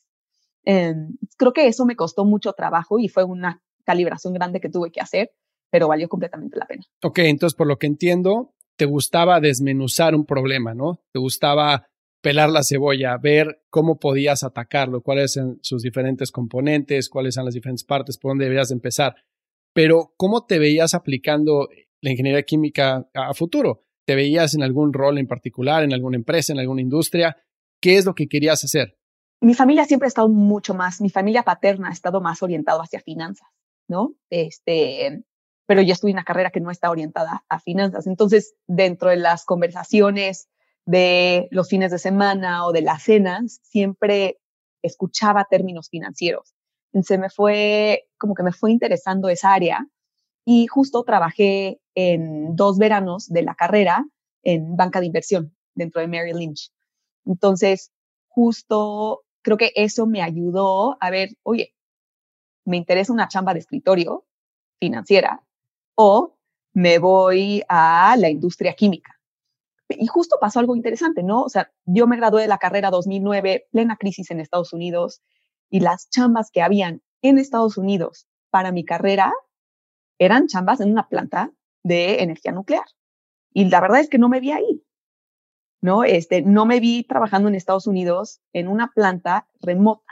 Eh, 0.66 0.96
creo 1.38 1.54
que 1.54 1.68
eso 1.68 1.86
me 1.86 1.96
costó 1.96 2.26
mucho 2.26 2.54
trabajo 2.54 3.00
y 3.00 3.08
fue 3.08 3.24
una 3.24 3.62
calibración 3.86 4.34
grande 4.34 4.60
que 4.60 4.70
tuve 4.70 4.92
que 4.92 5.02
hacer, 5.02 5.32
pero 5.72 5.88
valió 5.88 6.08
completamente 6.10 6.58
la 6.58 6.66
pena. 6.66 6.84
Ok, 7.04 7.20
entonces 7.20 7.56
por 7.56 7.68
lo 7.68 7.78
que 7.78 7.88
entiendo, 7.88 8.54
te 8.78 8.86
gustaba 8.86 9.40
desmenuzar 9.40 10.16
un 10.16 10.26
problema, 10.26 10.74
¿no? 10.74 11.00
Te 11.14 11.20
gustaba 11.20 11.88
pelar 12.22 12.50
la 12.50 12.64
cebolla, 12.64 13.18
ver 13.22 13.62
cómo 13.70 14.00
podías 14.00 14.44
atacarlo, 14.44 15.02
cuáles 15.02 15.34
son 15.34 15.60
sus 15.62 15.84
diferentes 15.84 16.32
componentes, 16.32 17.08
cuáles 17.08 17.36
son 17.36 17.46
las 17.46 17.54
diferentes 17.54 17.86
partes, 17.86 18.18
por 18.18 18.32
dónde 18.32 18.46
deberías 18.46 18.72
empezar. 18.72 19.16
Pero, 19.74 20.14
¿cómo 20.18 20.46
te 20.46 20.58
veías 20.58 20.94
aplicando 20.94 21.70
la 22.02 22.12
ingeniería 22.12 22.44
química 22.44 23.08
a 23.14 23.34
futuro? 23.34 23.84
¿Te 24.08 24.16
veías 24.16 24.56
en 24.56 24.64
algún 24.64 24.94
rol 24.94 25.18
en 25.18 25.28
particular, 25.28 25.84
en 25.84 25.94
alguna 25.94 26.18
empresa, 26.18 26.54
en 26.54 26.60
alguna 26.60 26.82
industria? 26.82 27.38
¿Qué 27.82 27.98
es 27.98 28.06
lo 28.06 28.16
que 28.16 28.28
querías 28.28 28.64
hacer? 28.64 28.98
Mi 29.42 29.54
familia 29.54 29.86
siempre 29.86 30.08
ha 30.08 30.10
estado 30.10 30.30
mucho 30.30 30.74
más, 30.74 31.02
mi 31.02 31.10
familia 31.10 31.44
paterna 31.44 31.90
ha 31.90 31.92
estado 31.92 32.22
más 32.22 32.42
orientado 32.42 32.82
hacia 32.82 33.02
finanzas, 33.02 33.50
¿no? 33.88 34.14
Este, 34.30 35.24
pero 35.66 35.82
yo 35.82 35.94
estudié 35.94 36.14
una 36.14 36.24
carrera 36.24 36.52
que 36.52 36.60
no 36.60 36.72
está 36.72 36.90
orientada 36.90 37.44
a 37.50 37.60
finanzas. 37.60 38.08
Entonces, 38.08 38.56
dentro 38.68 39.10
de 39.10 39.18
las 39.18 39.46
conversaciones 39.46 40.48
de 40.86 41.48
los 41.52 41.70
fines 41.70 41.92
de 41.92 42.00
semana 42.00 42.66
o 42.66 42.72
de 42.72 42.82
las 42.82 43.04
cenas, 43.04 43.60
siempre 43.64 44.40
escuchaba 44.84 45.48
términos 45.50 45.90
financieros. 45.90 46.54
Se 47.02 47.18
me 47.18 47.30
fue, 47.30 48.08
como 48.18 48.36
que 48.36 48.44
me 48.44 48.54
fue 48.54 48.72
interesando 48.72 49.28
esa 49.28 49.54
área 49.54 49.88
y 50.46 50.68
justo 50.68 51.04
trabajé 51.04 51.82
en 51.96 52.56
dos 52.56 52.78
veranos 52.78 53.28
de 53.28 53.42
la 53.42 53.56
carrera 53.56 54.06
en 54.44 54.78
banca 54.78 55.00
de 55.00 55.08
inversión 55.08 55.56
dentro 55.74 56.02
de 56.02 56.08
Mary 56.08 56.34
Lynch. 56.34 56.72
Entonces, 57.26 57.92
justo 58.28 59.24
creo 59.42 59.58
que 59.58 59.72
eso 59.76 60.06
me 60.06 60.22
ayudó 60.22 60.98
a 61.02 61.10
ver, 61.10 61.30
oye, 61.44 61.74
me 62.66 62.78
interesa 62.78 63.14
una 63.14 63.28
chamba 63.28 63.54
de 63.54 63.60
escritorio 63.60 64.26
financiera 64.80 65.42
o 65.96 66.36
me 66.74 67.00
voy 67.00 67.64
a 67.70 68.16
la 68.18 68.30
industria 68.30 68.74
química. 68.74 69.20
Y 69.88 70.08
justo 70.08 70.38
pasó 70.42 70.60
algo 70.60 70.76
interesante, 70.76 71.24
¿no? 71.24 71.44
O 71.44 71.50
sea, 71.50 71.72
yo 71.86 72.08
me 72.08 72.18
gradué 72.18 72.42
de 72.42 72.48
la 72.48 72.58
carrera 72.58 72.90
2009, 72.90 73.68
plena 73.72 73.98
crisis 73.98 74.32
en 74.32 74.40
Estados 74.40 74.74
Unidos, 74.74 75.22
y 75.70 75.80
las 75.80 76.10
chambas 76.10 76.52
que 76.52 76.62
habían 76.62 77.02
en 77.22 77.38
Estados 77.38 77.78
Unidos 77.78 78.28
para 78.50 78.72
mi 78.72 78.84
carrera 78.84 79.34
eran 80.18 80.48
chambas 80.48 80.80
en 80.82 80.92
una 80.92 81.08
planta 81.08 81.52
de 81.84 82.24
energía 82.24 82.52
nuclear. 82.52 82.86
Y 83.54 83.66
la 83.66 83.80
verdad 83.80 84.02
es 84.02 84.10
que 84.10 84.18
no 84.18 84.28
me 84.28 84.40
vi 84.40 84.52
ahí, 84.52 84.84
¿no? 85.82 86.04
Este, 86.04 86.42
no 86.42 86.66
me 86.66 86.80
vi 86.80 87.04
trabajando 87.04 87.48
en 87.48 87.56
Estados 87.56 87.88
Unidos 87.88 88.42
en 88.54 88.68
una 88.68 88.92
planta 88.92 89.48
remota. 89.62 90.05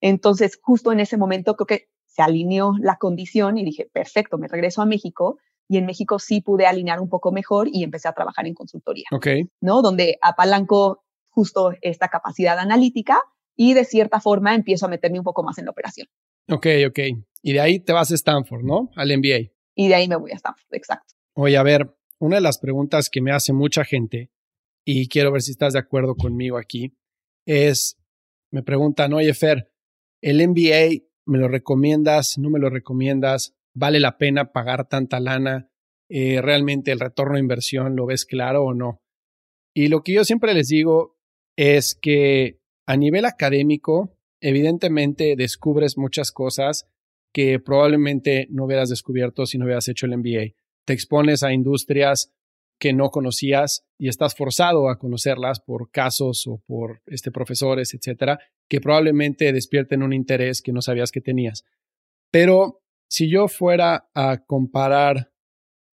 Entonces, 0.00 0.58
justo 0.62 0.92
en 0.92 1.00
ese 1.00 1.16
momento 1.16 1.56
creo 1.56 1.66
que 1.66 1.88
se 2.06 2.22
alineó 2.22 2.74
la 2.80 2.96
condición 2.96 3.58
y 3.58 3.64
dije, 3.64 3.88
perfecto, 3.92 4.38
me 4.38 4.48
regreso 4.48 4.82
a 4.82 4.86
México 4.86 5.38
y 5.68 5.78
en 5.78 5.86
México 5.86 6.18
sí 6.18 6.40
pude 6.40 6.66
alinear 6.66 7.00
un 7.00 7.08
poco 7.08 7.30
mejor 7.30 7.68
y 7.70 7.84
empecé 7.84 8.08
a 8.08 8.12
trabajar 8.12 8.46
en 8.46 8.54
consultoría. 8.54 9.06
Ok. 9.12 9.28
¿No? 9.60 9.82
Donde 9.82 10.18
apalanco 10.20 11.04
justo 11.30 11.72
esta 11.80 12.08
capacidad 12.08 12.58
analítica 12.58 13.20
y 13.56 13.74
de 13.74 13.84
cierta 13.84 14.20
forma 14.20 14.54
empiezo 14.54 14.86
a 14.86 14.88
meterme 14.88 15.18
un 15.18 15.24
poco 15.24 15.42
más 15.44 15.58
en 15.58 15.66
la 15.66 15.70
operación. 15.70 16.08
Ok, 16.48 16.66
ok. 16.88 16.98
Y 17.42 17.52
de 17.52 17.60
ahí 17.60 17.78
te 17.78 17.92
vas 17.92 18.10
a 18.10 18.14
Stanford, 18.14 18.64
¿no? 18.64 18.90
Al 18.96 19.16
MBA. 19.16 19.52
Y 19.76 19.88
de 19.88 19.94
ahí 19.94 20.08
me 20.08 20.16
voy 20.16 20.32
a 20.32 20.34
Stanford, 20.34 20.74
exacto. 20.74 21.14
Oye, 21.34 21.56
a 21.56 21.62
ver, 21.62 21.94
una 22.18 22.36
de 22.36 22.42
las 22.42 22.58
preguntas 22.58 23.08
que 23.08 23.20
me 23.20 23.32
hace 23.32 23.52
mucha 23.52 23.84
gente, 23.84 24.30
y 24.84 25.08
quiero 25.08 25.30
ver 25.30 25.42
si 25.42 25.52
estás 25.52 25.74
de 25.74 25.78
acuerdo 25.78 26.16
conmigo 26.16 26.58
aquí, 26.58 26.96
es, 27.46 27.98
me 28.50 28.62
preguntan, 28.62 29.12
oye, 29.12 29.32
Fer, 29.34 29.69
¿el 30.20 30.46
MBA 30.46 31.04
me 31.26 31.38
lo 31.38 31.48
recomiendas? 31.48 32.38
¿No 32.38 32.50
me 32.50 32.58
lo 32.58 32.70
recomiendas? 32.70 33.54
¿Vale 33.74 34.00
la 34.00 34.18
pena 34.18 34.52
pagar 34.52 34.88
tanta 34.88 35.20
lana? 35.20 35.70
Eh, 36.08 36.40
¿Realmente 36.42 36.90
el 36.92 37.00
retorno 37.00 37.34
de 37.34 37.40
inversión 37.40 37.96
lo 37.96 38.06
ves 38.06 38.24
claro 38.24 38.64
o 38.64 38.74
no? 38.74 39.00
Y 39.74 39.88
lo 39.88 40.02
que 40.02 40.14
yo 40.14 40.24
siempre 40.24 40.54
les 40.54 40.68
digo 40.68 41.16
es 41.56 41.94
que 41.94 42.60
a 42.86 42.96
nivel 42.96 43.24
académico, 43.24 44.16
evidentemente 44.40 45.36
descubres 45.36 45.96
muchas 45.96 46.32
cosas 46.32 46.88
que 47.32 47.60
probablemente 47.60 48.48
no 48.50 48.64
hubieras 48.64 48.88
descubierto 48.88 49.46
si 49.46 49.58
no 49.58 49.66
hubieras 49.66 49.86
hecho 49.88 50.06
el 50.06 50.16
MBA. 50.18 50.56
Te 50.84 50.92
expones 50.92 51.42
a 51.42 51.52
industrias 51.52 52.32
que 52.80 52.92
no 52.92 53.10
conocías 53.10 53.84
y 53.98 54.08
estás 54.08 54.34
forzado 54.34 54.88
a 54.88 54.98
conocerlas 54.98 55.60
por 55.60 55.90
casos 55.90 56.46
o 56.46 56.62
por 56.66 57.02
este, 57.06 57.30
profesores, 57.30 57.94
etcétera, 57.94 58.40
que 58.70 58.80
probablemente 58.80 59.52
despierten 59.52 60.02
un 60.02 60.12
interés 60.12 60.62
que 60.62 60.72
no 60.72 60.80
sabías 60.80 61.10
que 61.10 61.20
tenías. 61.20 61.66
Pero 62.30 62.82
si 63.08 63.28
yo 63.28 63.48
fuera 63.48 64.08
a 64.14 64.44
comparar 64.46 65.32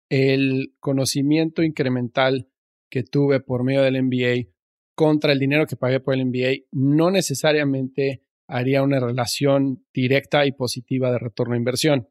el 0.10 0.76
conocimiento 0.82 1.64
incremental 1.64 2.50
que 2.92 3.04
tuve 3.04 3.40
por 3.40 3.64
medio 3.64 3.82
del 3.82 4.04
MBA 4.04 4.52
contra 4.94 5.32
el 5.32 5.40
dinero 5.40 5.66
que 5.66 5.78
pagué 5.78 6.02
por 6.02 6.14
el 6.14 6.26
MBA, 6.26 6.68
no 6.74 7.12
necesariamente 7.12 8.22
haría 8.46 8.84
una 8.84 9.00
relación 9.00 9.86
directa 9.94 10.46
y 10.46 10.52
positiva 10.52 11.12
de 11.12 11.20
retorno 11.20 11.54
a 11.54 11.58
inversión. 11.58 12.10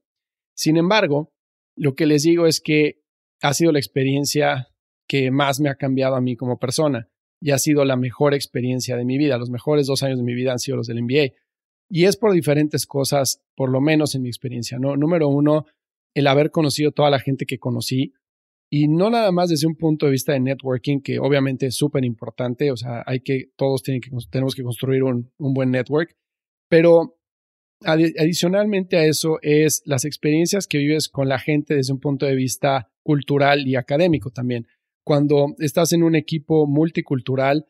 Sin 0.57 0.79
embargo, 0.79 1.35
lo 1.77 1.95
que 1.95 2.07
les 2.07 2.23
digo 2.23 2.47
es 2.47 2.61
que 2.61 3.03
ha 3.43 3.53
sido 3.53 3.71
la 3.71 3.81
experiencia 3.81 4.69
que 5.07 5.31
más 5.31 5.61
me 5.61 5.69
ha 5.69 5.75
cambiado 5.75 6.17
a 6.17 6.23
mí 6.23 6.37
como 6.37 6.59
persona 6.59 7.11
y 7.45 7.51
ha 7.51 7.59
sido 7.59 7.85
la 7.85 7.97
mejor 7.97 8.33
experiencia 8.33 8.97
de 8.97 9.05
mi 9.05 9.19
vida. 9.19 9.37
Los 9.37 9.51
mejores 9.51 9.87
dos 9.87 10.03
años 10.03 10.17
de 10.17 10.25
mi 10.25 10.35
vida 10.35 10.53
han 10.53 10.59
sido 10.59 10.79
los 10.79 10.87
del 10.87 11.03
MBA. 11.03 11.35
Y 11.91 12.07
es 12.07 12.17
por 12.17 12.33
diferentes 12.33 12.87
cosas, 12.87 13.43
por 13.55 13.71
lo 13.71 13.83
menos 13.83 14.15
en 14.15 14.23
mi 14.23 14.31
experiencia, 14.31 14.79
¿no? 14.79 14.97
Número 14.97 15.29
uno, 15.29 15.67
el 16.15 16.27
haber 16.27 16.51
conocido 16.51 16.93
toda 16.93 17.11
la 17.11 17.19
gente 17.19 17.45
que 17.45 17.59
conocí 17.59 18.15
y 18.71 18.89
no 18.89 19.11
nada 19.11 19.31
más 19.31 19.51
desde 19.51 19.67
un 19.67 19.77
punto 19.77 20.07
de 20.07 20.13
vista 20.13 20.33
de 20.33 20.41
networking, 20.41 21.03
que 21.03 21.19
obviamente 21.19 21.67
es 21.67 21.77
súper 21.77 22.07
importante, 22.07 22.71
o 22.71 22.79
sea, 22.79 23.03
hay 23.05 23.21
que, 23.21 23.51
todos 23.57 23.83
tienen 23.83 24.01
que, 24.01 24.09
tenemos 24.31 24.55
que 24.55 24.63
construir 24.63 25.03
un, 25.03 25.31
un 25.37 25.53
buen 25.53 25.71
network, 25.71 26.17
pero 26.71 27.19
adicionalmente 27.83 28.97
a 28.97 29.05
eso 29.05 29.39
es 29.43 29.83
las 29.85 30.07
experiencias 30.07 30.67
que 30.67 30.79
vives 30.79 31.11
con 31.11 31.29
la 31.29 31.39
gente 31.39 31.75
desde 31.75 31.93
un 31.93 32.01
punto 32.01 32.25
de 32.25 32.37
vista 32.37 32.91
cultural 33.03 33.69
y 33.69 33.77
académico 33.77 34.31
también. 34.31 34.67
Cuando 35.05 35.55
estás 35.59 35.93
en 35.93 36.03
un 36.03 36.17
equipo 36.17 36.67
multicultural 36.67 37.67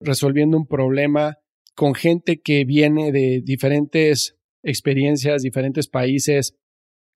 resolviendo 0.00 0.56
un 0.56 0.66
problema, 0.66 1.38
con 1.74 1.94
gente 1.94 2.40
que 2.40 2.64
viene 2.64 3.10
de 3.10 3.40
diferentes 3.42 4.36
experiencias, 4.62 5.42
diferentes 5.42 5.88
países, 5.88 6.54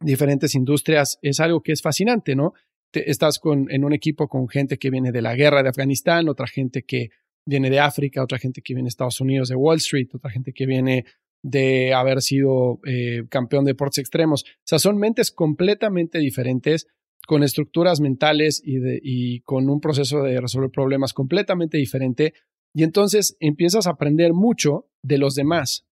diferentes 0.01 0.55
industrias, 0.55 1.19
es 1.23 1.41
algo 1.41 1.63
que 1.63 1.73
es 1.73 1.83
fascinante, 1.83 2.35
¿no? 2.35 2.55
estás 2.93 3.39
con, 3.39 3.71
en 3.71 3.85
un 3.85 3.93
equipo 3.93 4.29
con 4.29 4.49
gente 4.49 4.79
que 4.79 4.91
viene 4.91 5.13
de 5.13 5.23
la 5.23 5.35
guerra 5.35 5.63
de 5.63 5.69
Afganistán, 5.69 6.29
otra 6.29 6.47
gente 6.47 6.85
que 6.85 7.11
viene 7.47 7.71
de 7.71 7.81
África, 7.81 8.23
otra 8.23 8.39
gente 8.39 8.63
que 8.63 8.75
viene 8.75 8.87
de 8.87 8.91
Estados 8.91 9.21
Unidos, 9.21 9.49
de 9.49 9.57
Wall 9.57 9.79
Street, 9.79 10.09
otra 10.15 10.31
gente 10.31 10.53
que 10.53 10.67
viene 10.67 11.05
de 11.43 11.95
haber 11.95 12.21
sido 12.21 12.81
eh, 12.87 13.25
campeón 13.29 13.65
de 13.65 13.73
deportes 13.73 13.99
extremos. 13.99 14.45
O 14.45 14.65
sea, 14.65 14.79
son 14.79 14.99
mentes 14.99 15.31
completamente 15.31 16.19
diferentes, 16.19 16.87
con 17.27 17.43
estructuras 17.43 18.01
mentales 18.01 18.63
y, 18.65 18.79
de, 18.79 19.01
y 19.03 19.41
con 19.41 19.69
un 19.69 19.81
proceso 19.81 20.23
de 20.23 20.41
resolver 20.41 20.71
problemas 20.71 21.13
completamente 21.13 21.79
diferente, 21.79 22.35
y 22.75 22.83
entonces 22.83 23.37
empiezas 23.41 23.87
a 23.87 23.91
aprender 23.91 24.33
mucho 24.33 24.87
de 25.03 25.19
los 25.19 25.35
demás, 25.35 25.87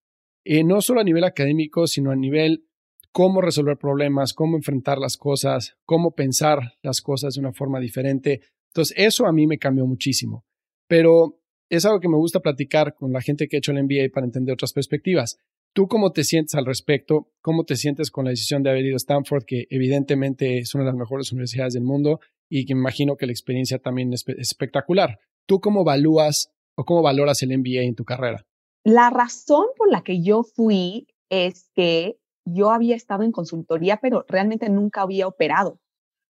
eh, 0.45 0.62
no 0.62 0.81
solo 0.81 1.01
a 1.01 1.05
nivel 1.05 1.25
académico, 1.25 1.87
sino 1.87 2.11
a 2.11 2.17
nivel 2.17 2.67
cómo 3.12 3.41
resolver 3.41 3.79
problemas, 3.79 4.35
cómo 4.35 4.57
enfrentar 4.57 4.99
las 4.99 5.17
cosas, 5.17 5.77
cómo 5.85 6.15
pensar 6.15 6.75
las 6.83 7.01
cosas 7.01 7.35
de 7.35 7.41
una 7.41 7.53
forma 7.53 7.81
diferente. 7.81 8.43
Entonces, 8.69 8.95
eso 8.99 9.27
a 9.27 9.33
mí 9.33 9.47
me 9.47 9.59
cambió 9.59 9.87
muchísimo. 9.87 10.45
Pero 10.87 11.41
es 11.71 11.85
algo 11.85 11.99
que 11.99 12.09
me 12.09 12.19
gusta 12.19 12.41
platicar 12.41 12.95
con 12.95 13.12
la 13.12 13.23
gente 13.23 13.49
que 13.49 13.57
ha 13.57 13.59
hecho 13.59 13.73
el 13.73 13.83
MBA 13.83 14.12
para 14.12 14.27
entender 14.27 14.53
otras 14.53 14.73
perspectivas. 14.73 15.39
¿Tú 15.77 15.89
cómo 15.89 16.11
te 16.11 16.25
sientes 16.25 16.55
al 16.55 16.65
respecto? 16.65 17.29
¿Cómo 17.43 17.65
te 17.65 17.77
sientes 17.77 18.11
con 18.11 18.25
la 18.25 18.31
decisión 18.31 18.62
de 18.62 18.71
haber 18.71 18.87
ido 18.87 18.95
a 18.95 18.97
Stanford, 18.97 19.45
que 19.45 19.67
evidentemente 19.69 20.57
es 20.57 20.75
una 20.75 20.85
de 20.85 20.91
las 20.93 20.97
mejores 20.97 21.31
universidades 21.33 21.75
del 21.75 21.83
mundo 21.83 22.19
y 22.49 22.65
que 22.65 22.73
imagino 22.73 23.17
que 23.17 23.27
la 23.27 23.33
experiencia 23.33 23.79
también 23.79 24.11
es 24.15 24.25
espectacular? 24.27 25.19
¿Tú 25.45 25.61
cómo 25.61 25.83
evalúas 25.83 26.51
o 26.79 26.87
cómo 26.87 27.03
valoras 27.03 27.43
el 27.43 27.51
MBA 27.59 27.83
en 27.83 27.95
tu 27.95 28.07
carrera? 28.07 28.47
La 28.85 29.11
razón 29.11 29.67
por 29.77 29.93
la 29.93 30.01
que 30.01 30.23
yo 30.23 30.45
fui 30.45 31.09
es 31.29 31.69
que 31.75 32.17
yo 32.47 32.71
había 32.71 32.97
estado 32.97 33.23
en 33.25 33.33
consultoría, 33.33 33.99
pero 33.99 34.25
realmente 34.29 34.71
nunca 34.71 35.03
había 35.03 35.29
operado 35.29 35.79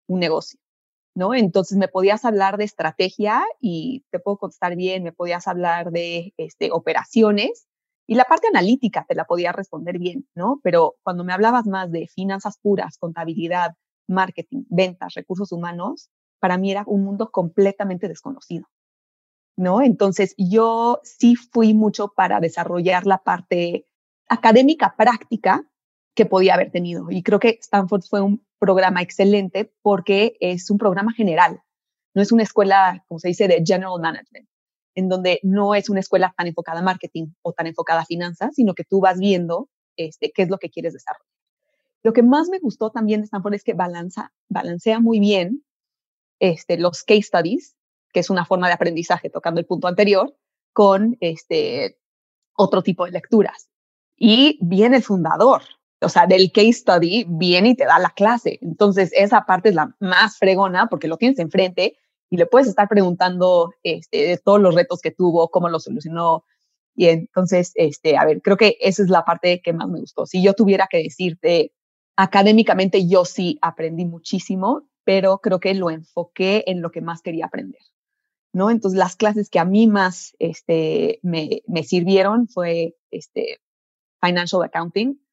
un 0.08 0.20
negocio, 0.20 0.58
¿no? 1.14 1.34
Entonces 1.34 1.76
me 1.76 1.88
podías 1.88 2.24
hablar 2.24 2.56
de 2.56 2.64
estrategia 2.64 3.42
y 3.60 4.06
te 4.10 4.20
puedo 4.20 4.38
contestar 4.38 4.74
bien, 4.74 5.02
me 5.02 5.12
podías 5.12 5.46
hablar 5.48 5.90
de 5.90 6.32
este, 6.38 6.72
operaciones 6.72 7.66
y 8.06 8.14
la 8.14 8.24
parte 8.24 8.48
analítica 8.48 9.04
te 9.08 9.14
la 9.14 9.24
podía 9.24 9.52
responder 9.52 9.98
bien, 9.98 10.28
¿no? 10.34 10.60
Pero 10.62 10.96
cuando 11.02 11.24
me 11.24 11.32
hablabas 11.32 11.66
más 11.66 11.90
de 11.90 12.06
finanzas 12.08 12.58
puras, 12.58 12.98
contabilidad, 12.98 13.74
marketing, 14.06 14.64
ventas, 14.68 15.14
recursos 15.14 15.52
humanos, 15.52 16.10
para 16.38 16.58
mí 16.58 16.70
era 16.70 16.84
un 16.86 17.04
mundo 17.04 17.30
completamente 17.30 18.08
desconocido. 18.08 18.66
¿no? 19.56 19.82
Entonces 19.82 20.34
yo 20.36 21.00
sí 21.04 21.36
fui 21.36 21.74
mucho 21.74 22.08
para 22.08 22.40
desarrollar 22.40 23.06
la 23.06 23.18
parte 23.18 23.86
académica 24.28 24.94
práctica 24.96 25.64
que 26.14 26.26
podía 26.26 26.54
haber 26.54 26.70
tenido. 26.70 27.10
Y 27.10 27.22
creo 27.22 27.40
que 27.40 27.58
Stanford 27.60 28.02
fue 28.02 28.20
un 28.20 28.44
programa 28.58 29.02
excelente 29.02 29.72
porque 29.82 30.36
es 30.40 30.70
un 30.70 30.78
programa 30.78 31.12
general, 31.12 31.62
no 32.14 32.22
es 32.22 32.32
una 32.32 32.44
escuela, 32.44 33.04
como 33.08 33.18
se 33.18 33.28
dice, 33.28 33.48
de 33.48 33.62
general 33.64 34.00
management, 34.00 34.48
en 34.94 35.08
donde 35.08 35.40
no 35.42 35.74
es 35.74 35.88
una 35.90 36.00
escuela 36.00 36.34
tan 36.36 36.46
enfocada 36.46 36.80
a 36.80 36.82
marketing 36.82 37.28
o 37.42 37.52
tan 37.52 37.66
enfocada 37.66 38.02
a 38.02 38.06
finanzas, 38.06 38.54
sino 38.54 38.74
que 38.74 38.84
tú 38.84 39.00
vas 39.00 39.18
viendo 39.18 39.68
este, 39.96 40.32
qué 40.32 40.42
es 40.42 40.50
lo 40.50 40.58
que 40.58 40.70
quieres 40.70 40.92
desarrollar. 40.92 41.26
Lo 42.02 42.12
que 42.12 42.22
más 42.22 42.48
me 42.48 42.58
gustó 42.58 42.90
también 42.90 43.20
de 43.20 43.24
Stanford 43.24 43.54
es 43.54 43.64
que 43.64 43.72
balanza, 43.72 44.32
balancea 44.48 45.00
muy 45.00 45.20
bien 45.20 45.64
este, 46.38 46.76
los 46.76 47.02
case 47.02 47.22
studies, 47.22 47.76
que 48.12 48.20
es 48.20 48.30
una 48.30 48.44
forma 48.44 48.68
de 48.68 48.74
aprendizaje 48.74 49.30
tocando 49.30 49.60
el 49.60 49.66
punto 49.66 49.88
anterior, 49.88 50.36
con 50.72 51.16
este, 51.20 51.98
otro 52.54 52.82
tipo 52.82 53.06
de 53.06 53.12
lecturas. 53.12 53.70
Y 54.16 54.58
viene 54.60 54.96
el 54.96 55.02
fundador, 55.02 55.62
o 56.00 56.08
sea, 56.08 56.26
del 56.26 56.52
case 56.52 56.74
study, 56.74 57.24
viene 57.28 57.70
y 57.70 57.74
te 57.74 57.84
da 57.84 57.98
la 57.98 58.10
clase. 58.10 58.58
Entonces, 58.60 59.10
esa 59.14 59.46
parte 59.46 59.70
es 59.70 59.74
la 59.74 59.96
más 59.98 60.36
fregona 60.36 60.88
porque 60.88 61.08
lo 61.08 61.16
tienes 61.16 61.38
enfrente 61.38 61.96
y 62.34 62.36
le 62.36 62.46
puedes 62.46 62.66
estar 62.66 62.88
preguntando 62.88 63.70
este, 63.84 64.26
de 64.26 64.38
todos 64.38 64.60
los 64.60 64.74
retos 64.74 65.00
que 65.00 65.12
tuvo, 65.12 65.50
cómo 65.50 65.68
lo 65.68 65.78
solucionó. 65.78 66.44
Y 66.96 67.06
entonces, 67.06 67.70
este, 67.76 68.16
a 68.16 68.24
ver, 68.24 68.42
creo 68.42 68.56
que 68.56 68.76
esa 68.80 69.04
es 69.04 69.08
la 69.08 69.24
parte 69.24 69.62
que 69.62 69.72
más 69.72 69.88
me 69.88 70.00
gustó. 70.00 70.26
Si 70.26 70.42
yo 70.42 70.52
tuviera 70.54 70.88
que 70.90 71.00
decirte, 71.00 71.72
académicamente 72.16 73.06
yo 73.06 73.24
sí 73.24 73.56
aprendí 73.62 74.04
muchísimo, 74.04 74.88
pero 75.04 75.38
creo 75.38 75.60
que 75.60 75.74
lo 75.74 75.90
enfoqué 75.90 76.64
en 76.66 76.82
lo 76.82 76.90
que 76.90 77.02
más 77.02 77.22
quería 77.22 77.46
aprender. 77.46 77.82
¿no? 78.52 78.68
Entonces, 78.68 78.98
las 78.98 79.14
clases 79.14 79.48
que 79.48 79.60
a 79.60 79.64
mí 79.64 79.86
más 79.86 80.34
este, 80.40 81.20
me, 81.22 81.62
me 81.68 81.84
sirvieron 81.84 82.48
fue 82.48 82.96
este, 83.12 83.60
Financial 84.20 84.60
Accounting. 84.64 85.24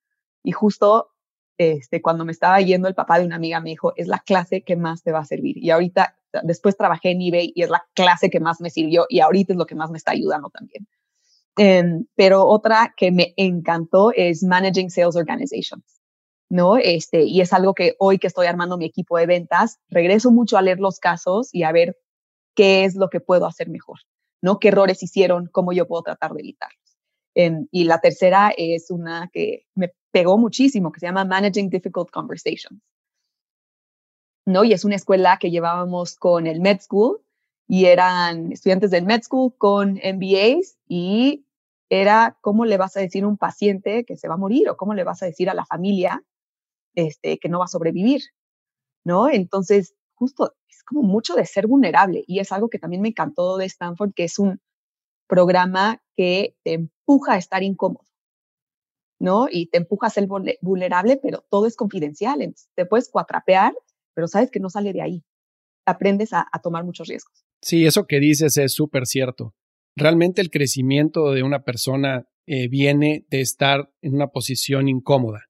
Y 0.44 0.52
justo 0.52 1.10
este, 1.58 2.00
cuando 2.04 2.26
me 2.26 2.32
estaba 2.32 2.62
yendo, 2.62 2.88
el 2.88 2.94
papá 2.94 3.18
de 3.18 3.26
una 3.26 3.38
amiga 3.38 3.60
me 3.60 3.72
dijo, 3.72 3.94
es 3.96 4.08
la 4.08 4.20
clase 4.20 4.62
que 4.62 4.76
más 4.76 5.02
te 5.02 5.12
va 5.12 5.20
a 5.22 5.26
servir. 5.26 5.58
Y 5.58 5.72
ahorita, 5.72 6.16
después 6.44 6.78
trabajé 6.78 7.12
en 7.12 7.22
eBay 7.22 7.52
y 7.56 7.64
es 7.64 7.70
la 7.70 7.84
clase 7.94 8.30
que 8.30 8.40
más 8.40 8.62
me 8.62 8.70
sirvió 8.70 9.06
y 9.10 9.20
ahorita 9.20 9.54
es 9.54 9.58
lo 9.58 9.66
que 9.66 9.76
más 9.76 9.92
me 9.92 9.98
está 9.98 10.12
ayudando 10.12 10.50
también. 10.50 10.88
Em, 11.58 12.06
pero 12.16 12.46
otra 12.46 12.94
que 12.96 13.12
me 13.12 13.34
encantó 13.38 14.12
es 14.16 14.44
Managing 14.44 14.90
Sales 14.90 15.16
Organizations. 15.16 16.02
¿no? 16.52 16.76
Este, 16.76 17.24
y 17.24 17.40
es 17.40 17.54
algo 17.54 17.74
que 17.74 17.96
hoy 17.98 18.20
que 18.20 18.28
estoy 18.28 18.46
armando 18.46 18.78
mi 18.78 18.86
equipo 18.86 19.18
de 19.18 19.26
ventas, 19.26 19.80
regreso 19.88 20.32
mucho 20.32 20.58
a 20.58 20.62
leer 20.62 20.80
los 20.80 21.00
casos 21.00 21.48
y 21.54 21.64
a 21.64 21.72
ver 21.72 21.98
qué 22.56 22.84
es 22.84 22.96
lo 22.96 23.10
que 23.10 23.22
puedo 23.22 23.46
hacer 23.46 23.70
mejor, 23.70 24.00
¿no? 24.42 24.60
¿Qué 24.60 24.68
errores 24.68 25.02
hicieron? 25.02 25.48
¿Cómo 25.50 25.72
yo 25.72 25.88
puedo 25.88 26.04
tratar 26.04 26.34
de 26.34 26.42
evitarlos? 26.42 26.98
Em, 27.36 27.68
y 27.72 27.86
la 27.86 28.02
tercera 28.02 28.54
es 28.58 28.92
una 28.92 29.30
que 29.32 29.66
me 29.76 29.94
pegó 30.12 30.38
muchísimo, 30.38 30.92
que 30.92 31.00
se 31.00 31.06
llama 31.06 31.24
Managing 31.24 31.70
Difficult 31.70 32.12
Conversations. 32.12 32.82
¿No? 34.46 34.64
Y 34.64 34.74
es 34.74 34.86
una 34.86 34.96
escuela 34.96 35.38
que 35.40 35.52
llevábamos 35.52 36.16
con 36.16 36.48
el 36.48 36.62
Med 36.62 36.82
School 36.82 37.22
y 37.68 37.86
eran 37.86 38.52
estudiantes 38.52 38.92
del 38.92 39.06
Med 39.06 39.22
School 39.22 39.54
con 39.58 39.94
MBAs 39.94 40.78
y 40.88 41.46
era 41.90 42.38
cómo 42.42 42.66
le 42.66 42.78
vas 42.78 42.98
a 42.98 43.02
decir 43.02 43.24
a 43.24 43.28
un 43.28 43.38
paciente 43.38 44.06
que 44.06 44.18
se 44.18 44.28
va 44.28 44.36
a 44.36 44.38
morir 44.38 44.70
o 44.70 44.78
cómo 44.78 44.94
le 44.94 45.04
vas 45.04 45.22
a 45.22 45.26
decir 45.26 45.50
a 45.50 45.54
la 45.54 45.66
familia 45.66 46.24
este, 46.96 47.38
que 47.38 47.50
no 47.50 47.60
va 47.60 47.66
a 47.66 47.70
sobrevivir, 47.70 48.22
¿no? 49.06 49.30
Entonces, 49.30 49.96
justo 50.16 50.56
es 50.70 50.84
como 50.84 51.04
mucho 51.04 51.36
de 51.36 51.46
ser 51.46 51.68
vulnerable 51.68 52.24
y 52.28 52.40
es 52.40 52.52
algo 52.52 52.70
que 52.70 52.80
también 52.80 53.02
me 53.02 53.10
encantó 53.10 53.58
de 53.58 53.66
Stanford, 53.66 54.14
que 54.14 54.24
es 54.24 54.40
un 54.40 54.60
programa 55.28 56.02
que 56.16 56.56
te 56.64 56.74
empuja 56.74 57.34
a 57.34 57.38
estar 57.38 57.64
incómodo, 57.64 58.06
¿no? 59.20 59.48
Y 59.50 59.68
te 59.68 59.78
empuja 59.78 60.08
a 60.08 60.12
ser 60.12 60.28
vulnerable, 60.62 61.18
pero 61.18 61.46
todo 61.50 61.68
es 61.68 61.76
confidencial. 61.76 62.40
te 62.76 62.86
puedes 62.86 63.10
cuatrapear, 63.10 63.74
pero 64.14 64.28
sabes 64.28 64.52
que 64.52 64.60
no 64.60 64.70
sale 64.70 64.94
de 64.94 65.02
ahí. 65.02 65.24
Aprendes 65.86 66.34
a, 66.34 66.48
tomar 66.62 66.84
muchos 66.84 67.08
riesgos. 67.08 67.44
Sí, 67.62 67.86
eso 67.86 68.06
que 68.06 68.20
dices 68.20 68.58
es 68.58 68.74
súper 68.74 69.06
cierto. 69.06 69.56
Realmente 69.96 70.42
el 70.42 70.52
crecimiento 70.52 71.32
de 71.32 71.44
una 71.44 71.64
persona 71.64 72.28
eh, 72.46 72.68
viene 72.68 73.26
de 73.30 73.42
estar 73.42 73.92
en 74.02 74.16
una 74.16 74.28
posición 74.28 74.88
incómoda. 74.88 75.48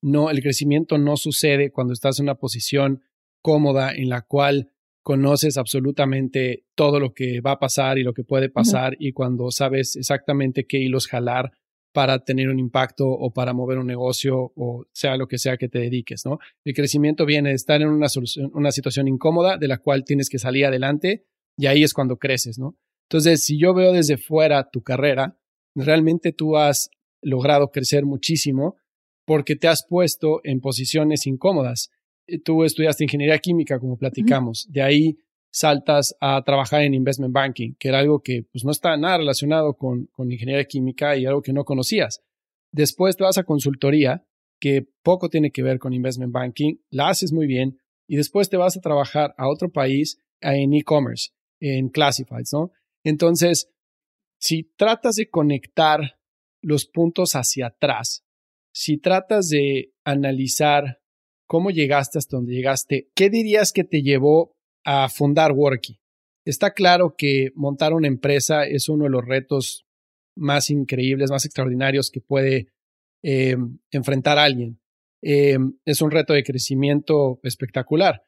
No, 0.00 0.30
el 0.30 0.42
crecimiento 0.42 0.96
no 0.96 1.16
sucede 1.16 1.72
cuando 1.72 1.92
estás 1.92 2.20
en 2.20 2.26
una 2.26 2.36
posición 2.36 3.02
cómoda 3.42 3.92
en 3.92 4.08
la 4.08 4.22
cual 4.22 4.70
conoces 5.02 5.56
absolutamente 5.56 6.66
todo 6.74 7.00
lo 7.00 7.14
que 7.14 7.40
va 7.40 7.52
a 7.52 7.58
pasar 7.58 7.98
y 7.98 8.04
lo 8.04 8.12
que 8.12 8.22
puede 8.22 8.48
pasar 8.48 8.96
y 8.98 9.12
cuando 9.12 9.50
sabes 9.50 9.96
exactamente 9.96 10.66
qué 10.66 10.78
hilos 10.78 11.08
jalar 11.08 11.52
para 11.96 12.18
tener 12.18 12.50
un 12.50 12.58
impacto 12.58 13.08
o 13.08 13.32
para 13.32 13.54
mover 13.54 13.78
un 13.78 13.86
negocio 13.86 14.52
o 14.54 14.84
sea 14.92 15.16
lo 15.16 15.28
que 15.28 15.38
sea 15.38 15.56
que 15.56 15.70
te 15.70 15.78
dediques, 15.78 16.26
¿no? 16.26 16.38
El 16.62 16.74
crecimiento 16.74 17.24
viene 17.24 17.48
de 17.48 17.54
estar 17.54 17.80
en 17.80 17.88
una, 17.88 18.08
una 18.52 18.70
situación 18.70 19.08
incómoda 19.08 19.56
de 19.56 19.66
la 19.66 19.78
cual 19.78 20.04
tienes 20.04 20.28
que 20.28 20.38
salir 20.38 20.66
adelante 20.66 21.24
y 21.56 21.64
ahí 21.64 21.82
es 21.82 21.94
cuando 21.94 22.18
creces, 22.18 22.58
¿no? 22.58 22.76
Entonces, 23.08 23.46
si 23.46 23.58
yo 23.58 23.72
veo 23.72 23.94
desde 23.94 24.18
fuera 24.18 24.68
tu 24.68 24.82
carrera, 24.82 25.38
realmente 25.74 26.32
tú 26.32 26.58
has 26.58 26.90
logrado 27.22 27.70
crecer 27.70 28.04
muchísimo 28.04 28.76
porque 29.24 29.56
te 29.56 29.66
has 29.66 29.86
puesto 29.88 30.42
en 30.44 30.60
posiciones 30.60 31.26
incómodas. 31.26 31.88
Eh, 32.26 32.38
tú 32.38 32.64
estudiaste 32.64 33.04
ingeniería 33.04 33.38
química, 33.38 33.78
como 33.78 33.96
platicamos. 33.96 34.66
De 34.68 34.82
ahí 34.82 35.16
saltas 35.56 36.14
a 36.20 36.42
trabajar 36.44 36.82
en 36.82 36.92
investment 36.92 37.32
banking, 37.32 37.76
que 37.78 37.88
era 37.88 38.00
algo 38.00 38.20
que 38.20 38.42
pues, 38.52 38.62
no 38.66 38.70
está 38.70 38.94
nada 38.98 39.16
relacionado 39.16 39.72
con, 39.72 40.04
con 40.12 40.30
ingeniería 40.30 40.66
química 40.66 41.16
y 41.16 41.24
algo 41.24 41.40
que 41.40 41.54
no 41.54 41.64
conocías. 41.64 42.22
Después 42.72 43.16
te 43.16 43.24
vas 43.24 43.38
a 43.38 43.44
consultoría, 43.44 44.26
que 44.60 44.86
poco 45.02 45.30
tiene 45.30 45.50
que 45.52 45.62
ver 45.62 45.78
con 45.78 45.94
investment 45.94 46.30
banking, 46.30 46.76
la 46.90 47.08
haces 47.08 47.32
muy 47.32 47.46
bien, 47.46 47.78
y 48.06 48.16
después 48.16 48.50
te 48.50 48.58
vas 48.58 48.76
a 48.76 48.82
trabajar 48.82 49.34
a 49.38 49.48
otro 49.48 49.72
país 49.72 50.20
en 50.42 50.74
e-commerce, 50.74 51.30
en 51.58 51.88
classifieds, 51.88 52.52
¿no? 52.52 52.70
Entonces, 53.02 53.70
si 54.38 54.64
tratas 54.76 55.16
de 55.16 55.30
conectar 55.30 56.18
los 56.60 56.84
puntos 56.84 57.34
hacia 57.34 57.68
atrás, 57.68 58.26
si 58.74 58.98
tratas 58.98 59.48
de 59.48 59.94
analizar 60.04 61.00
cómo 61.46 61.70
llegaste 61.70 62.18
hasta 62.18 62.36
donde 62.36 62.52
llegaste, 62.52 63.08
¿qué 63.14 63.30
dirías 63.30 63.72
que 63.72 63.84
te 63.84 64.02
llevó 64.02 64.55
a 64.86 65.08
fundar 65.08 65.52
Worky? 65.52 66.00
Está 66.44 66.70
claro 66.72 67.16
que 67.18 67.50
montar 67.56 67.92
una 67.92 68.06
empresa 68.06 68.64
es 68.64 68.88
uno 68.88 69.04
de 69.04 69.10
los 69.10 69.24
retos 69.24 69.84
más 70.36 70.70
increíbles, 70.70 71.30
más 71.30 71.44
extraordinarios 71.44 72.10
que 72.10 72.20
puede 72.20 72.68
eh, 73.24 73.56
enfrentar 73.90 74.38
alguien. 74.38 74.80
Eh, 75.22 75.58
es 75.84 76.00
un 76.02 76.12
reto 76.12 76.34
de 76.34 76.44
crecimiento 76.44 77.40
espectacular. 77.42 78.22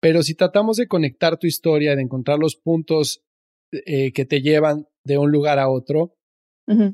Pero 0.00 0.22
si 0.22 0.34
tratamos 0.34 0.78
de 0.78 0.88
conectar 0.88 1.38
tu 1.38 1.46
historia, 1.46 1.94
de 1.94 2.02
encontrar 2.02 2.40
los 2.40 2.56
puntos 2.56 3.22
eh, 3.70 4.12
que 4.12 4.24
te 4.24 4.40
llevan 4.40 4.88
de 5.04 5.18
un 5.18 5.30
lugar 5.30 5.60
a 5.60 5.68
otro, 5.68 6.16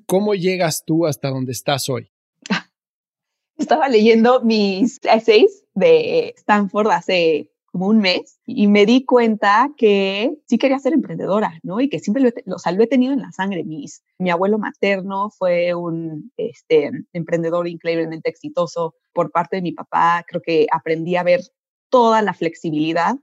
¿cómo 0.06 0.34
llegas 0.34 0.84
tú 0.86 1.06
hasta 1.06 1.30
donde 1.30 1.52
estás 1.52 1.88
hoy? 1.88 2.12
estaba 3.58 3.88
leyendo 3.88 4.42
mis 4.42 5.00
essays 5.04 5.64
de 5.74 6.34
Stanford 6.36 6.88
hace 6.88 7.50
como 7.74 7.88
un 7.88 7.98
mes 7.98 8.38
y 8.46 8.68
me 8.68 8.86
di 8.86 9.04
cuenta 9.04 9.68
que 9.76 10.32
sí 10.46 10.58
quería 10.58 10.78
ser 10.78 10.92
emprendedora, 10.92 11.58
¿no? 11.64 11.80
Y 11.80 11.88
que 11.88 11.98
siempre 11.98 12.22
lo, 12.22 12.30
lo, 12.44 12.54
o 12.54 12.82
he 12.82 12.86
tenido 12.86 13.12
en 13.12 13.18
la 13.18 13.32
sangre. 13.32 13.64
Mis, 13.64 14.04
mi 14.16 14.30
abuelo 14.30 14.60
materno 14.60 15.30
fue 15.30 15.74
un 15.74 16.30
este, 16.36 16.92
emprendedor 17.12 17.66
increíblemente 17.66 18.30
exitoso 18.30 18.94
por 19.12 19.32
parte 19.32 19.56
de 19.56 19.62
mi 19.62 19.72
papá. 19.72 20.24
Creo 20.24 20.40
que 20.40 20.68
aprendí 20.70 21.16
a 21.16 21.24
ver 21.24 21.40
toda 21.88 22.22
la 22.22 22.32
flexibilidad 22.32 23.16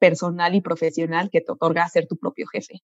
personal 0.00 0.56
y 0.56 0.60
profesional 0.62 1.30
que 1.30 1.40
te 1.40 1.52
otorga 1.52 1.88
ser 1.88 2.08
tu 2.08 2.16
propio 2.16 2.48
jefe, 2.48 2.82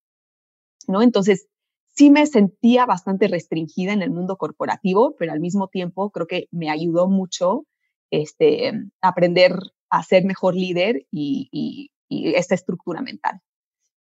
¿no? 0.86 1.02
Entonces, 1.02 1.48
sí 1.88 2.10
me 2.10 2.26
sentía 2.26 2.86
bastante 2.86 3.26
restringida 3.26 3.92
en 3.92 4.02
el 4.02 4.12
mundo 4.12 4.36
corporativo, 4.36 5.16
pero 5.18 5.32
al 5.32 5.40
mismo 5.40 5.66
tiempo 5.66 6.12
creo 6.12 6.28
que 6.28 6.46
me 6.52 6.70
ayudó 6.70 7.08
mucho 7.08 7.66
este, 8.12 8.72
aprender 9.00 9.58
a 9.96 10.02
ser 10.02 10.24
mejor 10.24 10.54
líder 10.54 11.06
y, 11.10 11.90
esta 12.08 12.54
estructura 12.54 13.02
mental, 13.02 13.40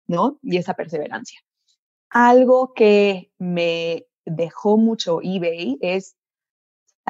¿no? 0.06 0.38
Y 0.42 0.56
esa 0.56 0.74
perseverancia. 0.74 1.40
Algo 2.10 2.72
que 2.74 3.32
me 3.38 4.06
dejó 4.24 4.76
mucho 4.76 5.18
eBay 5.20 5.78
es, 5.80 6.14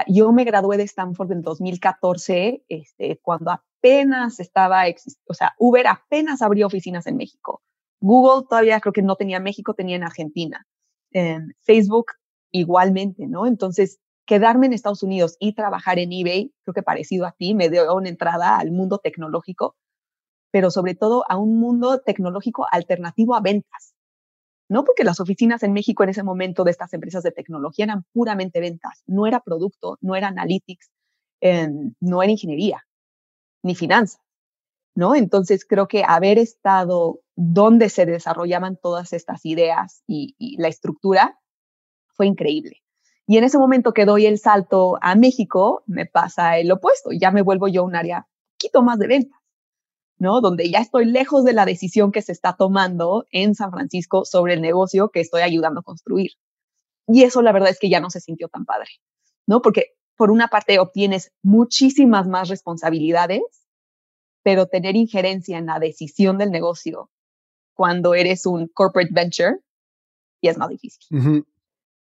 yo 0.07 0.33
me 0.33 0.45
gradué 0.45 0.79
de 0.79 0.85
Stanford 0.85 1.33
en 1.33 1.43
2014, 1.43 2.65
este, 2.69 3.19
cuando 3.19 3.51
apenas 3.51 4.41
estaba, 4.41 4.85
o 5.27 5.35
sea, 5.35 5.55
Uber 5.59 5.87
apenas 5.89 6.41
abrió 6.41 6.67
oficinas 6.67 7.07
en 7.07 7.19
México. 7.19 7.63
Google 8.01 8.47
todavía 8.49 8.81
creo 8.81 8.95
que 8.95 9.03
no 9.03 9.17
tenía 9.17 9.41
México, 9.41 9.75
tenía 9.75 9.97
en 9.97 10.05
Argentina. 10.05 10.67
Facebook 11.63 12.07
igualmente, 12.51 13.27
¿no? 13.27 13.47
Entonces, 13.47 13.99
quedarme 14.29 14.67
en 14.67 14.75
Estados 14.75 15.03
Unidos 15.03 15.37
y 15.41 15.55
trabajar 15.55 15.99
en 15.99 16.13
eBay, 16.13 16.53
creo 16.63 16.75
que 16.75 16.83
parecido 16.83 17.27
a 17.27 17.33
ti, 17.33 17.55
me 17.55 17.71
dio 17.71 17.93
una 17.95 18.11
entrada 18.11 18.59
al 18.59 18.71
mundo 18.71 18.99
tecnológico, 18.99 19.75
pero 20.53 20.71
sobre 20.71 20.95
todo 20.95 21.25
a 21.29 21.39
un 21.39 21.59
mundo 21.59 22.01
tecnológico 22.01 22.67
alternativo 22.71 23.35
a 23.35 23.41
ventas. 23.41 23.95
No 24.69 24.85
porque 24.85 25.03
las 25.03 25.19
oficinas 25.19 25.63
en 25.63 25.73
México 25.73 26.03
en 26.03 26.11
ese 26.11 26.23
momento 26.23 26.63
de 26.63 26.71
estas 26.73 26.93
empresas 26.93 27.23
de 27.23 27.33
tecnología 27.33 27.87
eran 27.87 28.05
puramente 28.13 28.61
ventas, 28.61 29.03
no 29.07 29.27
era 29.27 29.41
producto, 29.41 29.97
no 30.03 30.15
era 30.15 30.29
analytics, 30.29 30.91
no 32.01 32.23
era 32.23 32.31
ingeniería, 32.31 32.87
ni 33.63 33.75
finanzas. 33.75 34.21
¿no? 34.95 35.15
Entonces 35.15 35.65
creo 35.65 35.89
que 35.89 36.05
haber 36.07 36.39
estado 36.39 37.21
donde 37.35 37.89
se 37.89 38.05
desarrollaban 38.05 38.77
todas 38.77 39.15
estas 39.15 39.47
ideas 39.47 40.03
y, 40.07 40.35
la 40.59 40.69
estructura 40.69 41.39
fue 42.09 42.27
increíble. 42.27 42.83
Y 43.29 43.37
en 43.37 43.45
ese 43.45 43.59
momento 43.59 43.93
que 43.93 44.07
doy 44.07 44.25
el 44.25 44.39
salto 44.39 44.99
a 45.03 45.15
México, 45.15 45.83
me 45.87 46.07
pasa 46.07 46.57
el 46.57 46.73
opuesto. 46.73 47.11
Ya 47.13 47.31
me 47.31 47.43
vuelvo 47.43 47.69
yo 47.69 47.85
un 47.85 47.95
área 47.95 48.27
poquito 48.55 48.81
más 48.81 48.99
de 48.99 49.07
ventas, 49.07 49.39
¿no? 50.17 50.41
Donde 50.41 50.71
ya 50.71 50.79
estoy 50.79 51.05
lejos 51.05 51.45
de 51.45 51.53
la 51.53 51.67
decisión 51.67 52.11
que 52.11 52.23
se 52.23 52.33
está 52.33 52.57
tomando 52.57 53.27
en 53.31 53.55
San 53.55 53.71
Francisco 53.71 54.25
sobre 54.25 54.55
el 54.55 54.63
negocio 54.63 55.11
que 55.11 55.21
estoy 55.21 55.43
ayudando 55.43 55.81
a 55.81 55.83
construir. 55.83 56.31
Y 57.07 57.23
eso 57.23 57.43
la 57.43 57.53
verdad 57.53 57.69
es 57.69 57.79
que 57.79 57.91
ya 57.91 58.01
no 58.01 58.09
se 58.09 58.21
sintió 58.21 58.49
tan 58.49 58.65
padre, 58.65 58.89
¿no? 59.47 59.61
Porque 59.61 59.93
por 60.17 60.31
una 60.31 60.49
parte 60.49 60.79
obtienes 60.79 61.31
muchísimas 61.43 62.27
más 62.27 62.49
responsabilidades, 62.49 63.43
pero 64.43 64.69
tener 64.69 64.97
injerencia 64.97 65.59
en 65.59 65.67
la 65.67 65.79
decisión 65.79 66.39
del 66.39 66.51
negocio 66.51 67.11
cuando 67.75 68.15
eres 68.15 68.47
un 68.47 68.69
corporate 68.69 69.13
venture 69.13 69.59
y 70.41 70.49
es 70.49 70.57
más 70.57 70.71
difícil. 70.71 71.45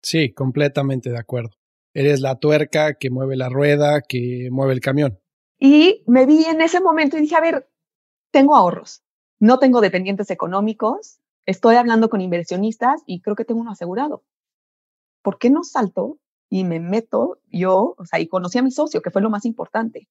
Sí, 0.01 0.33
completamente 0.33 1.09
de 1.09 1.17
acuerdo. 1.17 1.51
Eres 1.93 2.21
la 2.21 2.35
tuerca 2.35 2.93
que 2.93 3.09
mueve 3.09 3.35
la 3.35 3.49
rueda, 3.49 4.01
que 4.07 4.49
mueve 4.51 4.73
el 4.73 4.81
camión. 4.81 5.19
Y 5.59 6.03
me 6.05 6.25
vi 6.25 6.45
en 6.45 6.61
ese 6.61 6.79
momento 6.79 7.17
y 7.17 7.21
dije, 7.21 7.35
a 7.35 7.41
ver, 7.41 7.67
tengo 8.31 8.55
ahorros, 8.55 9.03
no 9.39 9.57
tengo 9.57 9.81
dependientes 9.81 10.29
económicos, 10.29 11.19
estoy 11.45 11.75
hablando 11.75 12.09
con 12.09 12.21
inversionistas 12.21 13.01
y 13.05 13.21
creo 13.21 13.35
que 13.35 13.45
tengo 13.45 13.61
uno 13.61 13.71
asegurado. 13.71 14.23
¿Por 15.23 15.39
qué 15.39 15.49
no 15.49 15.63
salto 15.63 16.19
y 16.49 16.63
me 16.63 16.79
meto 16.79 17.39
yo, 17.47 17.95
o 17.97 18.05
sea, 18.05 18.19
y 18.19 18.27
conocí 18.27 18.59
a 18.59 18.63
mi 18.63 18.71
socio, 18.71 19.01
que 19.01 19.11
fue 19.11 19.21
lo 19.21 19.29
más 19.29 19.45
importante? 19.45 20.07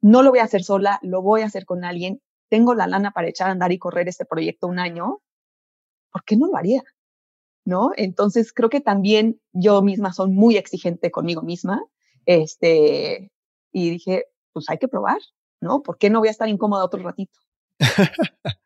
No 0.00 0.22
lo 0.22 0.30
voy 0.30 0.38
a 0.38 0.44
hacer 0.44 0.62
sola, 0.62 1.00
lo 1.02 1.22
voy 1.22 1.42
a 1.42 1.46
hacer 1.46 1.64
con 1.64 1.84
alguien, 1.84 2.20
tengo 2.48 2.74
la 2.74 2.86
lana 2.86 3.10
para 3.10 3.28
echar 3.28 3.48
a 3.48 3.52
andar 3.52 3.72
y 3.72 3.78
correr 3.78 4.08
este 4.08 4.24
proyecto 4.24 4.68
un 4.68 4.78
año, 4.78 5.18
¿por 6.12 6.24
qué 6.24 6.36
no 6.36 6.46
lo 6.46 6.56
haría? 6.56 6.82
¿No? 7.64 7.90
Entonces 7.96 8.52
creo 8.52 8.68
que 8.68 8.80
también 8.80 9.40
yo 9.52 9.80
misma 9.82 10.12
soy 10.12 10.30
muy 10.30 10.56
exigente 10.56 11.10
conmigo 11.10 11.42
misma, 11.42 11.82
este, 12.26 13.32
y 13.72 13.90
dije, 13.90 14.24
pues 14.52 14.66
hay 14.68 14.78
que 14.78 14.88
probar, 14.88 15.18
¿no? 15.60 15.82
¿Por 15.82 15.98
qué 15.98 16.10
no 16.10 16.20
voy 16.20 16.28
a 16.28 16.30
estar 16.30 16.48
incómoda 16.48 16.84
otro 16.84 17.02
ratito? 17.02 17.38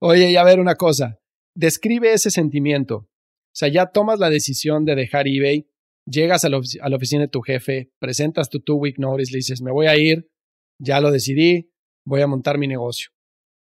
Oye, 0.00 0.30
y 0.30 0.36
a 0.36 0.44
ver 0.44 0.60
una 0.60 0.76
cosa, 0.76 1.20
describe 1.54 2.12
ese 2.12 2.30
sentimiento. 2.30 2.96
O 2.96 3.58
sea, 3.58 3.68
ya 3.68 3.86
tomas 3.86 4.18
la 4.18 4.30
decisión 4.30 4.84
de 4.84 4.94
dejar 4.94 5.26
eBay, 5.26 5.68
llegas 6.06 6.44
a 6.44 6.48
la, 6.48 6.58
oficina 6.58 7.22
de 7.22 7.28
tu 7.28 7.40
jefe, 7.40 7.90
presentas 7.98 8.48
tu 8.48 8.60
two-week 8.60 8.98
notice, 8.98 9.32
le 9.32 9.38
dices, 9.38 9.62
me 9.62 9.72
voy 9.72 9.86
a 9.86 9.96
ir, 9.96 10.30
ya 10.78 11.00
lo 11.00 11.10
decidí, 11.10 11.70
voy 12.04 12.20
a 12.20 12.26
montar 12.26 12.58
mi 12.58 12.68
negocio. 12.68 13.10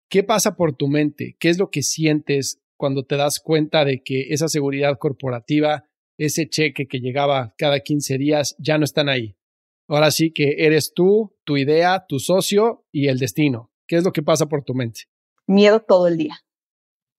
¿Qué 0.09 0.23
pasa 0.23 0.55
por 0.55 0.75
tu 0.75 0.87
mente? 0.87 1.35
¿Qué 1.39 1.49
es 1.49 1.57
lo 1.57 1.69
que 1.69 1.83
sientes 1.83 2.61
cuando 2.77 3.03
te 3.03 3.17
das 3.17 3.39
cuenta 3.39 3.83
de 3.83 4.01
que 4.03 4.27
esa 4.29 4.47
seguridad 4.47 4.97
corporativa, 4.97 5.85
ese 6.17 6.47
cheque 6.47 6.87
que 6.87 6.99
llegaba 6.99 7.53
cada 7.57 7.79
15 7.79 8.17
días, 8.17 8.55
ya 8.59 8.77
no 8.77 8.85
están 8.85 9.09
ahí? 9.09 9.35
Ahora 9.87 10.11
sí 10.11 10.31
que 10.31 10.65
eres 10.65 10.93
tú, 10.93 11.35
tu 11.43 11.57
idea, 11.57 12.05
tu 12.07 12.19
socio 12.19 12.85
y 12.91 13.07
el 13.07 13.19
destino. 13.19 13.71
¿Qué 13.87 13.97
es 13.97 14.03
lo 14.03 14.11
que 14.11 14.21
pasa 14.21 14.47
por 14.47 14.63
tu 14.63 14.73
mente? 14.73 15.01
Miedo 15.47 15.81
todo 15.81 16.07
el 16.07 16.17
día, 16.17 16.35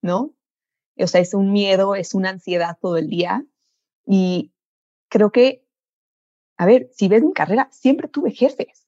¿no? 0.02 0.34
O 0.98 1.06
sea, 1.06 1.20
es 1.20 1.32
un 1.32 1.52
miedo, 1.52 1.94
es 1.94 2.14
una 2.14 2.30
ansiedad 2.30 2.76
todo 2.80 2.98
el 2.98 3.08
día. 3.08 3.46
Y 4.04 4.52
creo 5.08 5.30
que, 5.30 5.64
a 6.58 6.66
ver, 6.66 6.90
si 6.92 7.08
ves 7.08 7.22
mi 7.22 7.32
carrera, 7.32 7.68
siempre 7.72 8.08
tuve 8.08 8.32
jefes. 8.32 8.86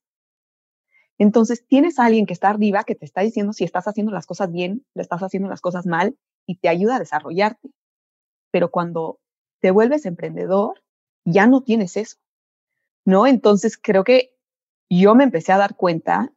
Entonces, 1.17 1.65
tienes 1.65 1.97
alguien 1.99 2.25
que 2.25 2.33
está 2.33 2.49
arriba 2.49 2.83
que 2.83 2.95
te 2.95 3.05
está 3.05 3.21
diciendo 3.21 3.53
si 3.53 3.63
estás 3.63 3.87
haciendo 3.87 4.11
las 4.11 4.25
cosas 4.25 4.51
bien, 4.51 4.85
le 4.93 5.01
estás 5.01 5.21
haciendo 5.21 5.49
las 5.49 5.61
cosas 5.61 5.85
mal 5.85 6.17
y 6.45 6.57
te 6.57 6.69
ayuda 6.69 6.95
a 6.95 6.99
desarrollarte. 6.99 7.71
Pero 8.51 8.71
cuando 8.71 9.19
te 9.61 9.71
vuelves 9.71 10.05
emprendedor, 10.05 10.83
ya 11.25 11.47
no 11.47 11.61
tienes 11.61 11.97
eso. 11.97 12.17
¿no? 13.05 13.27
Entonces 13.27 13.77
creo 13.81 14.03
que 14.03 14.35
yo 14.89 15.15
me 15.15 15.23
empecé 15.23 15.51
a 15.51 15.57
dar 15.57 15.75
cuenta 15.75 16.33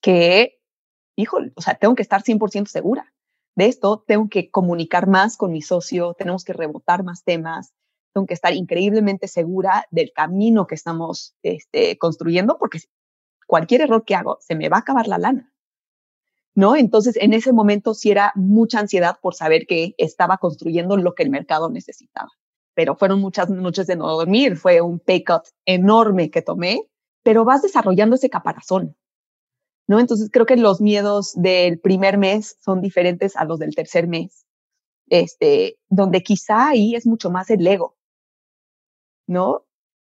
que, 0.00 0.58
híjole, 1.16 1.52
o 1.56 1.62
sea, 1.62 1.74
tengo 1.74 1.94
que 1.94 2.02
estar 2.02 2.22
100% 2.22 2.66
segura 2.66 3.12
de 3.56 3.66
esto, 3.66 4.04
tengo 4.06 4.28
que 4.28 4.50
comunicar 4.50 5.06
más 5.06 5.36
con 5.36 5.52
mi 5.52 5.62
socio, 5.62 6.14
tenemos 6.14 6.44
que 6.44 6.52
rebotar 6.52 7.04
más 7.04 7.24
temas, 7.24 7.72
tengo 8.12 8.26
que 8.26 8.34
estar 8.34 8.52
increíblemente 8.52 9.28
segura 9.28 9.86
del 9.90 10.12
camino 10.12 10.66
que 10.66 10.74
estamos 10.74 11.36
este, 11.42 11.96
construyendo, 11.96 12.58
porque 12.58 12.80
cualquier 13.46 13.82
error 13.82 14.04
que 14.04 14.14
hago 14.14 14.38
se 14.40 14.54
me 14.54 14.68
va 14.68 14.78
a 14.78 14.80
acabar 14.80 15.06
la 15.06 15.18
lana. 15.18 15.52
¿No? 16.56 16.74
Entonces, 16.74 17.16
en 17.20 17.34
ese 17.34 17.52
momento 17.52 17.94
sí 17.94 18.10
era 18.10 18.32
mucha 18.34 18.80
ansiedad 18.80 19.18
por 19.22 19.34
saber 19.34 19.66
que 19.66 19.94
estaba 19.98 20.38
construyendo 20.38 20.96
lo 20.96 21.14
que 21.14 21.22
el 21.22 21.30
mercado 21.30 21.70
necesitaba 21.70 22.30
pero 22.76 22.94
fueron 22.94 23.22
muchas 23.22 23.48
noches 23.48 23.86
de 23.86 23.96
no 23.96 24.06
dormir, 24.06 24.58
fue 24.58 24.82
un 24.82 24.98
pay 25.00 25.24
cut 25.24 25.44
enorme 25.64 26.30
que 26.30 26.42
tomé, 26.42 26.82
pero 27.22 27.46
vas 27.46 27.62
desarrollando 27.62 28.16
ese 28.16 28.28
caparazón, 28.28 28.94
¿no? 29.88 29.98
Entonces 29.98 30.28
creo 30.30 30.44
que 30.44 30.58
los 30.58 30.82
miedos 30.82 31.32
del 31.34 31.80
primer 31.80 32.18
mes 32.18 32.58
son 32.60 32.82
diferentes 32.82 33.34
a 33.34 33.46
los 33.46 33.58
del 33.58 33.74
tercer 33.74 34.06
mes, 34.06 34.44
este, 35.08 35.78
donde 35.88 36.22
quizá 36.22 36.68
ahí 36.68 36.94
es 36.94 37.06
mucho 37.06 37.30
más 37.30 37.48
el 37.48 37.66
ego, 37.66 37.96
¿no? 39.26 39.64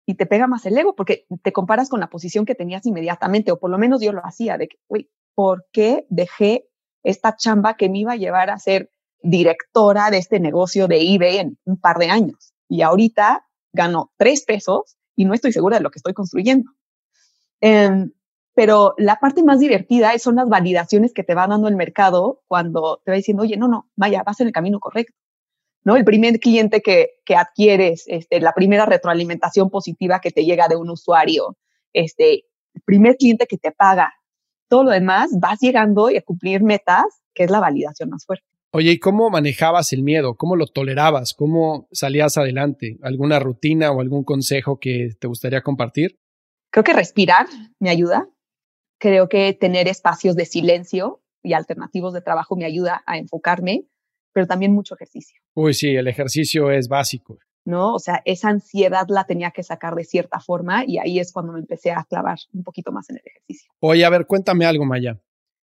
Y 0.06 0.16
te 0.16 0.26
pega 0.26 0.48
más 0.48 0.66
el 0.66 0.78
ego 0.78 0.96
porque 0.96 1.26
te 1.42 1.52
comparas 1.52 1.90
con 1.90 2.00
la 2.00 2.10
posición 2.10 2.46
que 2.46 2.56
tenías 2.56 2.86
inmediatamente, 2.86 3.52
o 3.52 3.60
por 3.60 3.72
lo 3.72 3.78
menos 3.78 4.02
yo 4.02 4.14
lo 4.14 4.26
hacía, 4.26 4.58
de 4.58 4.70
que, 4.70 4.78
uy, 4.88 5.12
¿por 5.36 5.66
qué 5.72 6.06
dejé 6.10 6.68
esta 7.04 7.36
chamba 7.36 7.76
que 7.76 7.90
me 7.90 8.00
iba 8.00 8.14
a 8.14 8.18
llevar 8.18 8.50
a 8.50 8.60
ser 8.60 8.92
directora 9.22 10.10
de 10.10 10.18
este 10.18 10.40
negocio 10.40 10.88
de 10.88 11.14
eBay 11.14 11.58
un 11.66 11.78
par 11.78 11.98
de 11.98 12.10
años? 12.10 12.54
y 12.74 12.82
ahorita 12.82 13.46
gano 13.72 14.12
tres 14.18 14.44
pesos 14.46 14.98
y 15.16 15.26
no 15.26 15.36
estoy 15.36 15.54
segura 15.54 15.78
de 15.78 15.84
lo 15.84 15.92
que 15.92 16.00
estoy 16.00 16.14
construyendo. 16.14 16.72
Em, 17.62 18.12
pero 18.56 18.96
la 18.98 19.20
parte 19.20 19.44
más 19.44 19.60
divertida 19.60 20.18
son 20.18 20.36
las 20.36 20.50
validaciones 20.50 21.14
que 21.14 21.24
te 21.24 21.36
va 21.36 21.46
dando 21.46 21.68
el 21.68 21.76
mercado 21.76 22.42
cuando 22.48 23.00
te 23.06 23.12
va 23.12 23.18
diciendo, 23.18 23.44
oye, 23.44 23.58
no, 23.58 23.68
no, 23.68 23.90
vaya, 23.96 24.24
vas 24.24 24.40
en 24.42 24.48
el 24.48 24.54
camino 24.54 24.80
correcto. 24.80 25.14
¿No? 25.84 25.96
El 25.98 26.06
primer 26.06 26.40
cliente 26.40 26.82
que, 26.82 27.12
que 27.26 27.36
adquieres, 27.36 28.06
este, 28.08 28.40
la 28.40 28.54
primera 28.54 28.86
retroalimentación 28.88 29.70
positiva 29.70 30.20
que 30.20 30.32
te 30.32 30.46
llega 30.46 30.68
de 30.68 30.78
un 30.78 30.90
usuario, 30.90 31.58
este, 31.92 32.46
el 32.74 32.82
primer 32.86 33.18
cliente 33.18 33.46
que 33.46 33.58
te 33.58 33.72
paga, 33.72 34.14
todo 34.74 34.86
lo 34.86 34.90
demás, 34.90 35.30
vas 35.40 35.60
llegando 35.62 36.08
a 36.08 36.22
cumplir 36.26 36.64
metas, 36.64 37.06
que 37.36 37.44
es 37.44 37.52
la 37.52 37.60
validación 37.60 38.10
más 38.10 38.26
fuerte. 38.26 38.48
Oye, 38.72 38.94
¿y 38.94 38.98
cómo 38.98 39.30
manejabas 39.30 39.94
el 39.94 40.02
miedo? 40.02 40.34
¿Cómo 40.34 40.56
lo 40.56 40.66
tolerabas? 40.66 41.36
¿Cómo 41.36 41.88
salías 41.92 42.40
adelante? 42.40 42.98
¿Alguna 43.04 43.38
rutina 43.38 43.92
o 43.92 44.02
algún 44.02 44.24
consejo 44.24 44.80
que 44.80 45.10
te 45.20 45.28
gustaría 45.28 45.62
compartir? 45.62 46.18
Creo 46.72 46.84
que 46.84 46.94
respirar 46.94 47.46
me 47.80 47.92
ayuda. 47.92 48.28
Creo 49.00 49.30
que 49.30 49.54
tener 49.54 49.88
espacios 49.88 50.36
de 50.36 50.46
silencio 50.48 51.22
y 51.44 51.54
alternativos 51.54 52.12
de 52.12 52.24
trabajo 52.24 52.56
me 52.56 52.66
ayuda 52.66 53.04
a 53.06 53.20
enfocarme, 53.20 53.86
pero 54.34 54.48
también 54.48 54.74
mucho 54.74 54.96
ejercicio. 54.96 55.40
Uy, 55.54 55.76
sí, 55.76 55.90
el 55.90 56.08
ejercicio 56.08 56.72
es 56.72 56.88
básico. 56.88 57.38
¿No? 57.66 57.94
O 57.94 58.00
sea, 58.00 58.22
esa 58.26 58.50
ansiedad 58.50 59.06
la 59.10 59.26
tenía 59.26 59.52
que 59.52 59.64
sacar 59.64 59.96
de 59.96 60.04
cierta 60.04 60.40
forma 60.40 60.84
y 60.86 60.98
ahí 60.98 61.20
es 61.20 61.32
cuando 61.32 61.54
me 61.54 61.60
empecé 61.60 61.92
a 61.92 62.04
clavar 62.04 62.38
un 62.54 62.64
poquito 62.64 62.92
más 62.92 63.10
en 63.10 63.18
el 63.18 63.24
ejercicio. 63.26 63.72
Oye, 63.80 64.06
a 64.06 64.10
ver, 64.10 64.26
cuéntame 64.26 64.66
algo, 64.66 64.86
Maya. 64.86 65.20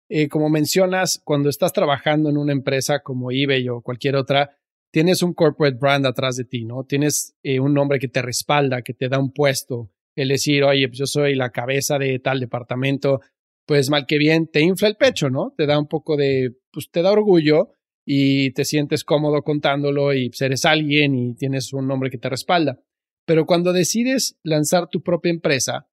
Eh, 0.10 0.27
como 0.27 0.49
mencionas, 0.49 1.21
cuando 1.23 1.49
estás 1.49 1.73
trabajando 1.73 2.29
en 2.29 2.38
una 2.38 2.51
empresa 2.51 2.99
como 3.01 3.31
eBay 3.31 3.67
o 3.69 3.81
cualquier 3.81 4.15
otra, 4.15 4.55
tienes 4.91 5.23
un 5.23 5.34
corporate 5.34 5.77
brand 5.77 6.05
atrás 6.05 6.36
de 6.36 6.45
ti, 6.45 6.63
¿no? 6.63 6.84
Tienes 6.84 7.36
eh, 7.43 7.60
un 7.60 7.73
nombre 7.73 7.99
que 7.99 8.08
te 8.08 8.21
respalda, 8.21 8.81
que 8.81 8.93
te 8.93 9.10
da 9.10 9.19
un 9.19 9.31
puesto. 9.31 9.91
El 10.15 10.29
decir, 10.29 10.63
oye, 10.63 10.88
pues 10.88 10.99
yo 10.99 11.05
soy 11.08 11.36
la 11.36 11.49
cabeza 11.49 11.97
de 11.97 12.19
tal 12.19 12.39
departamento, 12.39 13.19
pues 13.65 13.89
mal 13.89 14.05
que 14.05 14.17
bien, 14.17 14.47
te 14.47 14.62
infla 14.62 14.88
el 14.88 14.95
pecho, 14.95 15.29
¿no? 15.29 15.53
Te 15.58 15.65
da 15.65 15.79
un 15.79 15.88
poco 15.88 16.15
de, 16.15 16.55
pues 16.71 16.89
te 16.91 17.01
da 17.01 17.12
orgullo 17.12 17.71
y 18.06 18.52
te 18.52 18.65
sientes 18.65 19.04
cómodo 19.04 19.41
contándolo 19.41 20.13
y 20.13 20.30
pues, 20.30 20.41
eres 20.41 20.65
alguien 20.65 21.15
y 21.15 21.36
tienes 21.36 21.74
un 21.74 21.88
nombre 21.88 22.10
que 22.10 22.20
te 22.20 22.30
respalda. 22.30 22.80
Pero 23.26 23.46
cuando 23.46 23.74
decides 23.74 24.38
lanzar 24.44 24.88
tu 24.89 25.02
propia 25.02 25.32
empresa, 25.32 25.88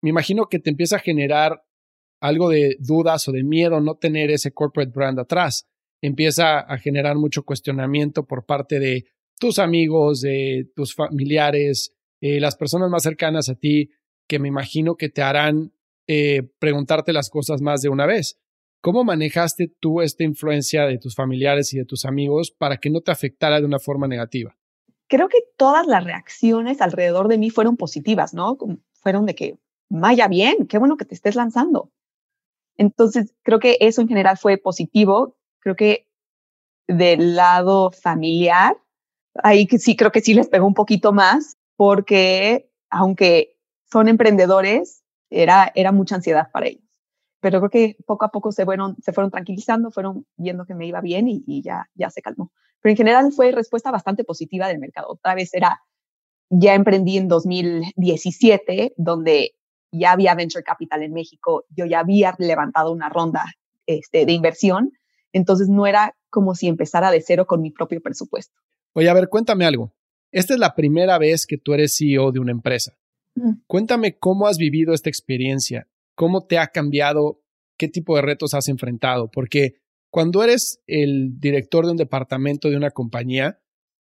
me 0.00 0.10
imagino 0.10 0.46
que 0.46 0.60
te 0.60 0.70
empieza 0.70 0.96
a 0.96 1.00
generar 1.00 1.64
algo 2.20 2.48
de 2.48 2.76
dudas 2.78 3.26
o 3.26 3.32
de 3.32 3.42
miedo 3.42 3.80
no 3.80 3.96
tener 3.96 4.30
ese 4.30 4.52
corporate 4.52 4.92
brand 4.94 5.18
atrás. 5.18 5.68
Empieza 6.00 6.60
a 6.60 6.78
generar 6.78 7.16
mucho 7.16 7.44
cuestionamiento 7.44 8.26
por 8.26 8.46
parte 8.46 8.78
de 8.78 9.06
tus 9.38 9.58
amigos, 9.58 10.20
de 10.20 10.70
tus 10.76 10.94
familiares, 10.94 11.92
eh, 12.20 12.38
las 12.38 12.54
personas 12.56 12.88
más 12.90 13.02
cercanas 13.02 13.48
a 13.48 13.56
ti, 13.56 13.90
que 14.28 14.38
me 14.38 14.46
imagino 14.46 14.94
que 14.94 15.08
te 15.08 15.22
harán 15.22 15.72
eh, 16.06 16.42
preguntarte 16.60 17.12
las 17.12 17.28
cosas 17.28 17.60
más 17.60 17.82
de 17.82 17.88
una 17.88 18.06
vez. 18.06 18.40
¿Cómo 18.82 19.04
manejaste 19.04 19.72
tú 19.78 20.00
esta 20.00 20.24
influencia 20.24 20.86
de 20.86 20.98
tus 20.98 21.14
familiares 21.14 21.72
y 21.72 21.78
de 21.78 21.84
tus 21.84 22.04
amigos 22.04 22.50
para 22.50 22.78
que 22.78 22.90
no 22.90 23.00
te 23.00 23.12
afectara 23.12 23.60
de 23.60 23.64
una 23.64 23.78
forma 23.78 24.08
negativa? 24.08 24.56
Creo 25.06 25.28
que 25.28 25.38
todas 25.56 25.86
las 25.86 26.02
reacciones 26.02 26.80
alrededor 26.80 27.28
de 27.28 27.38
mí 27.38 27.50
fueron 27.50 27.76
positivas, 27.76 28.34
¿no? 28.34 28.58
Fueron 28.94 29.24
de 29.24 29.36
que, 29.36 29.56
vaya 29.88 30.26
bien, 30.26 30.66
qué 30.66 30.78
bueno 30.78 30.96
que 30.96 31.04
te 31.04 31.14
estés 31.14 31.36
lanzando. 31.36 31.92
Entonces, 32.76 33.32
creo 33.44 33.60
que 33.60 33.76
eso 33.78 34.00
en 34.00 34.08
general 34.08 34.36
fue 34.36 34.58
positivo. 34.58 35.36
Creo 35.60 35.76
que 35.76 36.08
del 36.88 37.36
lado 37.36 37.92
familiar, 37.92 38.76
ahí 39.44 39.68
sí 39.78 39.94
creo 39.94 40.10
que 40.10 40.22
sí 40.22 40.34
les 40.34 40.48
pegó 40.48 40.66
un 40.66 40.74
poquito 40.74 41.12
más, 41.12 41.56
porque 41.76 42.68
aunque 42.90 43.56
son 43.92 44.08
emprendedores, 44.08 45.04
era, 45.30 45.70
era 45.76 45.92
mucha 45.92 46.16
ansiedad 46.16 46.50
para 46.50 46.66
ellos. 46.66 46.91
Pero 47.42 47.58
creo 47.58 47.70
que 47.70 47.96
poco 48.06 48.24
a 48.24 48.30
poco 48.30 48.52
se 48.52 48.64
fueron, 48.64 48.96
se 49.02 49.12
fueron 49.12 49.32
tranquilizando, 49.32 49.90
fueron 49.90 50.24
viendo 50.36 50.64
que 50.64 50.76
me 50.76 50.86
iba 50.86 51.00
bien 51.00 51.26
y, 51.26 51.42
y 51.44 51.60
ya, 51.60 51.90
ya 51.94 52.08
se 52.08 52.22
calmó. 52.22 52.52
Pero 52.80 52.92
en 52.92 52.96
general 52.96 53.32
fue 53.32 53.50
respuesta 53.50 53.90
bastante 53.90 54.22
positiva 54.22 54.68
del 54.68 54.78
mercado. 54.78 55.08
Otra 55.10 55.34
vez 55.34 55.52
era, 55.52 55.80
ya 56.50 56.74
emprendí 56.74 57.18
en 57.18 57.26
2017, 57.26 58.94
donde 58.96 59.56
ya 59.90 60.12
había 60.12 60.36
venture 60.36 60.62
capital 60.62 61.02
en 61.02 61.12
México, 61.12 61.64
yo 61.68 61.84
ya 61.84 61.98
había 61.98 62.36
levantado 62.38 62.92
una 62.92 63.08
ronda 63.08 63.44
este, 63.86 64.24
de 64.24 64.32
inversión, 64.32 64.92
entonces 65.32 65.68
no 65.68 65.88
era 65.88 66.14
como 66.30 66.54
si 66.54 66.68
empezara 66.68 67.10
de 67.10 67.22
cero 67.22 67.46
con 67.48 67.60
mi 67.60 67.72
propio 67.72 68.00
presupuesto. 68.00 68.54
Oye, 68.92 69.08
a 69.08 69.14
ver, 69.14 69.28
cuéntame 69.28 69.66
algo. 69.66 69.92
Esta 70.30 70.54
es 70.54 70.60
la 70.60 70.76
primera 70.76 71.18
vez 71.18 71.44
que 71.44 71.58
tú 71.58 71.74
eres 71.74 71.96
CEO 71.96 72.30
de 72.30 72.38
una 72.38 72.52
empresa. 72.52 72.92
Cuéntame 73.66 74.18
cómo 74.18 74.46
has 74.46 74.58
vivido 74.58 74.94
esta 74.94 75.08
experiencia, 75.08 75.88
cómo 76.14 76.46
te 76.46 76.58
ha 76.58 76.68
cambiado, 76.68 77.42
qué 77.78 77.88
tipo 77.88 78.16
de 78.16 78.22
retos 78.22 78.54
has 78.54 78.68
enfrentado, 78.68 79.30
porque 79.30 79.74
cuando 80.10 80.42
eres 80.44 80.82
el 80.86 81.38
director 81.38 81.86
de 81.86 81.92
un 81.92 81.96
departamento 81.96 82.68
de 82.68 82.76
una 82.76 82.90
compañía, 82.90 83.60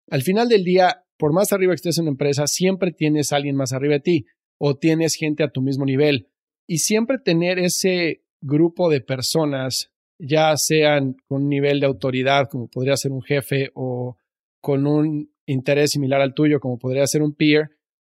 al 0.09 0.21
final 0.21 0.49
del 0.49 0.63
día, 0.63 1.03
por 1.17 1.33
más 1.33 1.53
arriba 1.53 1.71
que 1.71 1.75
estés 1.75 1.97
en 1.97 2.03
una 2.03 2.11
empresa, 2.11 2.47
siempre 2.47 2.91
tienes 2.91 3.31
alguien 3.31 3.55
más 3.55 3.73
arriba 3.73 3.95
de 3.95 4.01
ti 4.01 4.25
o 4.59 4.75
tienes 4.75 5.15
gente 5.15 5.43
a 5.43 5.51
tu 5.51 5.61
mismo 5.61 5.85
nivel. 5.85 6.29
Y 6.67 6.79
siempre 6.79 7.17
tener 7.17 7.59
ese 7.59 8.23
grupo 8.41 8.89
de 8.89 9.01
personas, 9.01 9.91
ya 10.19 10.55
sean 10.57 11.15
con 11.27 11.43
un 11.43 11.49
nivel 11.49 11.79
de 11.79 11.87
autoridad, 11.87 12.47
como 12.49 12.67
podría 12.67 12.97
ser 12.97 13.11
un 13.11 13.21
jefe, 13.21 13.71
o 13.73 14.17
con 14.61 14.87
un 14.87 15.31
interés 15.45 15.91
similar 15.91 16.21
al 16.21 16.33
tuyo, 16.33 16.59
como 16.59 16.77
podría 16.77 17.07
ser 17.07 17.21
un 17.21 17.33
peer, 17.33 17.69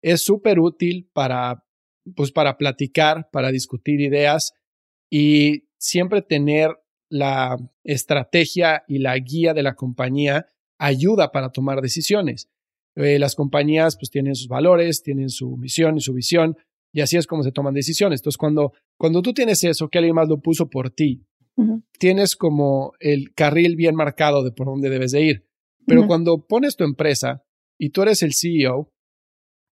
es 0.02 0.24
súper 0.24 0.60
útil 0.60 1.10
para, 1.14 1.65
pues, 2.16 2.32
para 2.32 2.58
platicar, 2.58 3.30
para 3.32 3.52
discutir 3.52 4.02
ideas 4.02 4.54
y 5.10 5.68
siempre 5.78 6.22
tener 6.22 6.72
la 7.10 7.58
estrategia 7.84 8.84
y 8.88 9.00
la 9.00 9.18
guía 9.18 9.54
de 9.54 9.64
la 9.64 9.76
compañía 9.76 10.48
ayuda 10.78 11.32
para 11.32 11.50
tomar 11.50 11.82
decisiones. 11.82 12.50
Eh, 12.96 13.20
las 13.20 13.36
compañías 13.36 13.98
pues 13.98 14.10
tienen 14.10 14.36
sus 14.36 14.48
valores, 14.48 15.04
tienen 15.04 15.30
su 15.30 15.58
misión 15.58 15.98
y 15.98 16.02
su 16.02 16.14
visión, 16.14 16.58
y 16.94 17.02
así 17.02 17.18
es 17.18 17.28
como 17.28 17.44
se 17.44 17.52
toman 17.52 17.74
decisiones. 17.74 18.22
Entonces, 18.22 18.38
cuando, 18.38 18.74
cuando 18.98 19.22
tú 19.22 19.34
tienes 19.34 19.64
eso, 19.64 19.90
que 19.90 19.98
alguien 19.98 20.16
más 20.16 20.30
lo 20.30 20.40
puso 20.40 20.70
por 20.70 20.90
ti, 20.90 21.26
tienes 22.00 22.36
como 22.36 22.94
el 23.00 23.34
carril 23.34 23.76
bien 23.76 23.96
marcado 23.96 24.44
de 24.44 24.52
por 24.52 24.68
dónde 24.68 24.90
debes 24.90 25.12
de 25.12 25.22
ir. 25.22 25.46
Pero 25.86 26.08
cuando 26.08 26.46
pones 26.46 26.76
tu 26.76 26.84
empresa 26.84 27.44
y 27.78 27.92
tú 27.92 28.02
eres 28.02 28.24
el 28.24 28.34
CEO, 28.34 28.92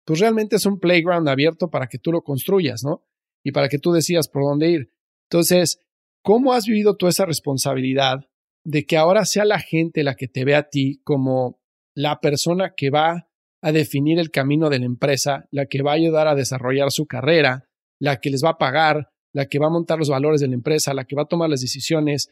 pues 0.05 0.19
realmente 0.19 0.55
es 0.55 0.65
un 0.65 0.79
playground 0.79 1.27
abierto 1.27 1.69
para 1.69 1.87
que 1.87 1.97
tú 1.97 2.11
lo 2.11 2.21
construyas, 2.21 2.83
¿no? 2.83 3.03
Y 3.43 3.51
para 3.51 3.69
que 3.69 3.79
tú 3.79 3.91
decidas 3.91 4.27
por 4.27 4.43
dónde 4.43 4.69
ir. 4.69 4.91
Entonces, 5.29 5.79
¿cómo 6.21 6.53
has 6.53 6.65
vivido 6.65 6.95
tú 6.95 7.07
esa 7.07 7.25
responsabilidad 7.25 8.27
de 8.63 8.85
que 8.85 8.97
ahora 8.97 9.25
sea 9.25 9.45
la 9.45 9.59
gente 9.59 10.03
la 10.03 10.15
que 10.15 10.27
te 10.27 10.45
ve 10.45 10.55
a 10.55 10.69
ti 10.69 11.01
como 11.03 11.59
la 11.95 12.19
persona 12.19 12.73
que 12.75 12.89
va 12.89 13.27
a 13.61 13.71
definir 13.71 14.19
el 14.19 14.31
camino 14.31 14.69
de 14.69 14.79
la 14.79 14.85
empresa, 14.85 15.47
la 15.51 15.65
que 15.65 15.81
va 15.81 15.91
a 15.91 15.95
ayudar 15.95 16.27
a 16.27 16.35
desarrollar 16.35 16.91
su 16.91 17.05
carrera, 17.05 17.69
la 17.99 18.19
que 18.19 18.29
les 18.29 18.43
va 18.43 18.51
a 18.51 18.57
pagar, 18.57 19.09
la 19.33 19.45
que 19.45 19.59
va 19.59 19.67
a 19.67 19.71
montar 19.71 19.97
los 19.97 20.09
valores 20.09 20.41
de 20.41 20.47
la 20.47 20.53
empresa, 20.53 20.93
la 20.93 21.05
que 21.05 21.15
va 21.15 21.23
a 21.23 21.27
tomar 21.27 21.49
las 21.49 21.61
decisiones. 21.61 22.29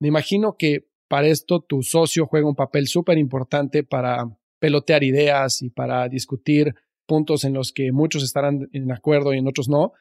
Me 0.00 0.08
imagino 0.08 0.56
que 0.58 0.86
para 1.08 1.28
esto 1.28 1.60
tu 1.60 1.82
socio 1.82 2.26
juega 2.26 2.48
un 2.48 2.54
papel 2.54 2.86
súper 2.86 3.18
importante 3.18 3.82
para 3.82 4.24
pelotear 4.58 5.04
ideas 5.04 5.62
y 5.62 5.70
para 5.70 6.08
discutir 6.08 6.74
puntos 7.06 7.44
en 7.44 7.54
los 7.54 7.72
que 7.72 7.92
muchos 7.92 8.22
estarán 8.22 8.68
en 8.72 8.92
acuerdo 8.92 9.34
y 9.34 9.38
en 9.38 9.48
otros 9.48 9.68
no. 9.68 9.92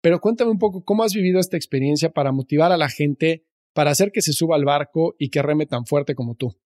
Pero 0.00 0.20
cuéntame 0.20 0.50
un 0.50 0.58
poco 0.58 0.84
cómo 0.84 1.04
has 1.04 1.14
vivido 1.14 1.38
esta 1.38 1.56
experiencia 1.56 2.10
para 2.10 2.32
motivar 2.32 2.72
a 2.72 2.76
la 2.76 2.88
gente 2.88 3.44
para 3.74 3.90
hacer 3.90 4.12
que 4.12 4.20
se 4.20 4.32
suba 4.32 4.56
al 4.56 4.64
barco 4.64 5.14
y 5.18 5.30
que 5.30 5.42
reme 5.42 5.66
tan 5.66 5.86
fuerte 5.86 6.14
como 6.14 6.34
tú 6.34 6.56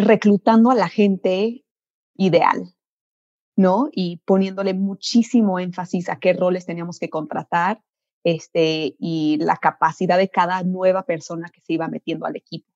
reclutando 0.00 0.70
a 0.70 0.74
la 0.74 0.88
gente 0.88 1.64
ideal, 2.16 2.74
¿no? 3.56 3.88
Y 3.92 4.18
poniéndole 4.24 4.74
muchísimo 4.74 5.58
énfasis 5.58 6.08
a 6.08 6.18
qué 6.18 6.32
roles 6.32 6.66
teníamos 6.66 6.98
que 6.98 7.10
contratar 7.10 7.82
este, 8.24 8.94
y 8.98 9.38
la 9.40 9.56
capacidad 9.56 10.18
de 10.18 10.28
cada 10.28 10.62
nueva 10.62 11.04
persona 11.04 11.48
que 11.48 11.60
se 11.60 11.74
iba 11.74 11.88
metiendo 11.88 12.26
al 12.26 12.36
equipo, 12.36 12.70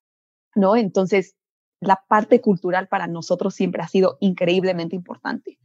¿no? 0.55 0.77
Entonces, 0.77 1.37
la 1.81 2.03
parte 2.09 2.41
cultural 2.41 2.89
para 2.89 3.07
nosotros 3.07 3.55
siempre 3.55 3.83
ha 3.83 3.89
sido 3.89 4.17
increíblemente 4.21 4.97
importante, 4.97 5.59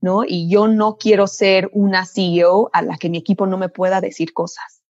¿no? 0.00 0.22
Y 0.26 0.48
yo 0.50 0.68
no 0.68 0.96
quiero 0.96 1.26
ser 1.26 1.70
una 1.72 2.06
CEO 2.06 2.70
a 2.72 2.82
la 2.82 2.96
que 2.96 3.10
mi 3.10 3.18
equipo 3.18 3.46
no 3.46 3.58
me 3.58 3.68
pueda 3.68 4.00
decir 4.00 4.32
cosas, 4.32 4.82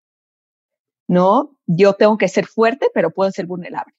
¿no? 1.06 1.56
Yo 1.66 1.94
tengo 1.94 2.18
que 2.18 2.28
ser 2.28 2.46
fuerte, 2.46 2.90
pero 2.94 3.10
puedo 3.10 3.30
ser 3.30 3.46
vulnerable. 3.46 3.94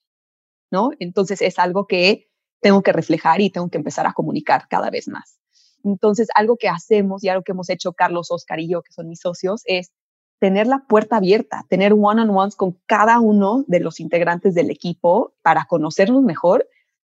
¿no? 0.70 0.90
Entonces 0.98 1.42
es 1.42 1.58
algo 1.58 1.86
que 1.86 2.28
tengo 2.60 2.82
que 2.82 2.92
reflejar 2.92 3.40
y 3.40 3.50
tengo 3.50 3.68
que 3.68 3.78
empezar 3.78 4.06
a 4.06 4.12
comunicar 4.12 4.66
cada 4.68 4.90
vez 4.90 5.08
más. 5.08 5.38
Entonces, 5.82 6.28
algo 6.34 6.56
que 6.56 6.68
hacemos 6.68 7.24
y 7.24 7.30
algo 7.30 7.42
que 7.42 7.52
hemos 7.52 7.70
hecho 7.70 7.94
Carlos, 7.94 8.30
Oscar 8.30 8.60
y 8.60 8.68
yo, 8.68 8.82
que 8.82 8.92
son 8.92 9.08
mis 9.08 9.20
socios, 9.20 9.62
es 9.64 9.92
tener 10.38 10.66
la 10.66 10.84
puerta 10.86 11.16
abierta, 11.16 11.64
tener 11.68 11.94
one-on-ones 11.94 12.54
con 12.54 12.78
cada 12.86 13.18
uno 13.18 13.64
de 13.66 13.80
los 13.80 13.98
integrantes 13.98 14.54
del 14.54 14.70
equipo 14.70 15.34
para 15.42 15.64
conocernos 15.64 16.22
mejor, 16.22 16.68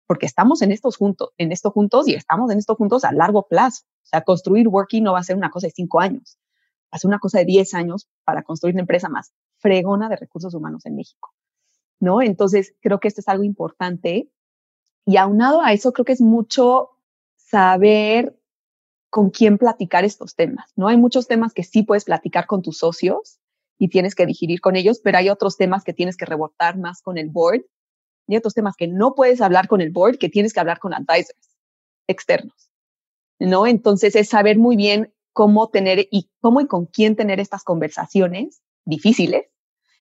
porque 0.08 0.26
estamos 0.26 0.62
en, 0.62 0.72
estos 0.72 0.96
juntos, 0.96 1.30
en 1.38 1.52
esto 1.52 1.70
juntos 1.70 2.08
y 2.08 2.14
estamos 2.14 2.50
en 2.50 2.58
esto 2.58 2.74
juntos 2.74 3.04
a 3.04 3.12
largo 3.12 3.46
plazo. 3.46 3.84
O 3.86 4.06
sea, 4.06 4.22
construir 4.22 4.66
Working 4.66 5.04
no 5.04 5.12
va 5.12 5.20
a 5.20 5.22
ser 5.22 5.36
una 5.36 5.50
cosa 5.50 5.68
de 5.68 5.72
cinco 5.72 6.00
años, 6.00 6.38
va 6.84 6.96
a 6.96 6.98
ser 6.98 7.08
una 7.08 7.18
cosa 7.20 7.38
de 7.38 7.44
diez 7.44 7.74
años 7.74 8.08
para 8.24 8.42
construir 8.42 8.74
una 8.74 8.82
empresa 8.82 9.08
más 9.08 9.32
fregona 9.58 10.08
de 10.08 10.16
recursos 10.16 10.54
humanos 10.54 10.86
en 10.86 10.96
México. 10.96 11.32
¿no? 12.00 12.22
Entonces, 12.22 12.74
creo 12.80 13.00
que 13.00 13.08
esto 13.08 13.20
es 13.20 13.28
algo 13.28 13.44
importante. 13.44 14.30
Y 15.04 15.16
aunado 15.18 15.62
a 15.62 15.72
eso, 15.72 15.92
creo 15.92 16.04
que 16.04 16.12
es 16.12 16.20
mucho 16.20 16.90
saber 17.36 18.38
con 19.10 19.30
quién 19.30 19.58
platicar 19.58 20.04
estos 20.04 20.34
temas, 20.34 20.70
¿no? 20.76 20.88
Hay 20.88 20.98
muchos 20.98 21.26
temas 21.26 21.54
que 21.54 21.64
sí 21.64 21.82
puedes 21.82 22.04
platicar 22.04 22.46
con 22.46 22.60
tus 22.60 22.78
socios 22.78 23.40
y 23.78 23.88
tienes 23.88 24.14
que 24.14 24.26
digerir 24.26 24.60
con 24.60 24.76
ellos, 24.76 25.00
pero 25.02 25.18
hay 25.18 25.30
otros 25.30 25.56
temas 25.56 25.82
que 25.82 25.94
tienes 25.94 26.16
que 26.16 26.26
rebotar 26.26 26.76
más 26.76 27.00
con 27.00 27.16
el 27.16 27.30
board 27.30 27.62
y 28.28 28.36
otros 28.36 28.54
temas 28.54 28.76
que 28.76 28.86
no 28.86 29.14
puedes 29.14 29.40
hablar 29.40 29.66
con 29.66 29.80
el 29.80 29.90
board, 29.90 30.18
que 30.18 30.28
tienes 30.28 30.52
que 30.52 30.60
hablar 30.60 30.78
con 30.78 30.94
advisors 30.94 31.56
externos, 32.06 32.70
¿no? 33.40 33.66
Entonces 33.66 34.14
es 34.14 34.28
saber 34.28 34.58
muy 34.58 34.76
bien 34.76 35.12
cómo 35.32 35.68
tener 35.70 36.06
y 36.10 36.30
cómo 36.40 36.60
y 36.60 36.66
con 36.66 36.86
quién 36.86 37.16
tener 37.16 37.40
estas 37.40 37.64
conversaciones 37.64 38.62
difíciles 38.84 39.46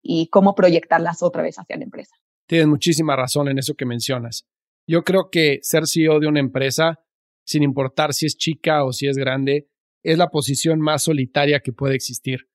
y 0.01 0.27
cómo 0.27 0.55
proyectarlas 0.55 1.21
otra 1.23 1.43
vez 1.43 1.57
hacia 1.57 1.77
la 1.77 1.83
empresa. 1.83 2.15
Tienes 2.47 2.67
muchísima 2.67 3.15
razón 3.15 3.47
en 3.47 3.59
eso 3.59 3.75
que 3.75 3.85
mencionas. 3.85 4.45
Yo 4.87 5.03
creo 5.03 5.29
que 5.31 5.59
ser 5.61 5.83
CEO 5.87 6.19
de 6.19 6.27
una 6.27 6.39
empresa, 6.39 6.99
sin 7.45 7.63
importar 7.63 8.13
si 8.13 8.25
es 8.25 8.37
chica 8.37 8.83
o 8.83 8.91
si 8.91 9.07
es 9.07 9.17
grande, 9.17 9.69
es 10.03 10.17
la 10.17 10.29
posición 10.29 10.79
más 10.79 11.03
solitaria 11.03 11.59
que 11.59 11.73
puede 11.73 11.95
existir. 11.95 12.49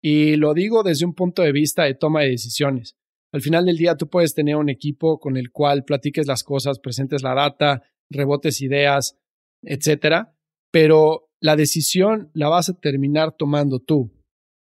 Y 0.00 0.36
lo 0.36 0.54
digo 0.54 0.82
desde 0.82 1.06
un 1.06 1.14
punto 1.14 1.42
de 1.42 1.52
vista 1.52 1.84
de 1.84 1.94
toma 1.94 2.20
de 2.20 2.30
decisiones. 2.30 2.96
Al 3.34 3.40
final 3.40 3.66
del 3.66 3.76
día 3.76 3.96
tú 3.96 4.08
puedes 4.08 4.32
tener 4.32 4.54
un 4.54 4.68
equipo 4.68 5.18
con 5.18 5.36
el 5.36 5.50
cual 5.50 5.82
platiques 5.82 6.28
las 6.28 6.44
cosas, 6.44 6.78
presentes 6.78 7.24
la 7.24 7.34
data, 7.34 7.82
rebotes 8.08 8.60
ideas, 8.60 9.18
etcétera, 9.60 10.36
pero 10.70 11.32
la 11.42 11.56
decisión 11.56 12.30
la 12.32 12.48
vas 12.48 12.68
a 12.68 12.78
terminar 12.78 13.34
tomando 13.36 13.80
tú 13.80 14.12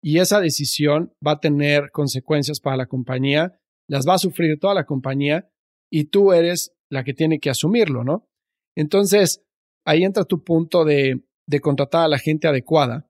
y 0.04 0.18
esa 0.18 0.42
decisión 0.42 1.14
va 1.26 1.32
a 1.32 1.40
tener 1.40 1.90
consecuencias 1.92 2.60
para 2.60 2.76
la 2.76 2.84
compañía, 2.84 3.58
las 3.88 4.06
va 4.06 4.14
a 4.14 4.18
sufrir 4.18 4.60
toda 4.60 4.74
la 4.74 4.84
compañía 4.84 5.48
y 5.90 6.04
tú 6.04 6.34
eres 6.34 6.76
la 6.90 7.04
que 7.04 7.14
tiene 7.14 7.40
que 7.40 7.48
asumirlo, 7.48 8.04
¿no? 8.04 8.28
Entonces, 8.76 9.42
ahí 9.86 10.04
entra 10.04 10.24
tu 10.24 10.44
punto 10.44 10.84
de, 10.84 11.24
de 11.46 11.60
contratar 11.60 12.04
a 12.04 12.08
la 12.08 12.18
gente 12.18 12.46
adecuada 12.46 13.08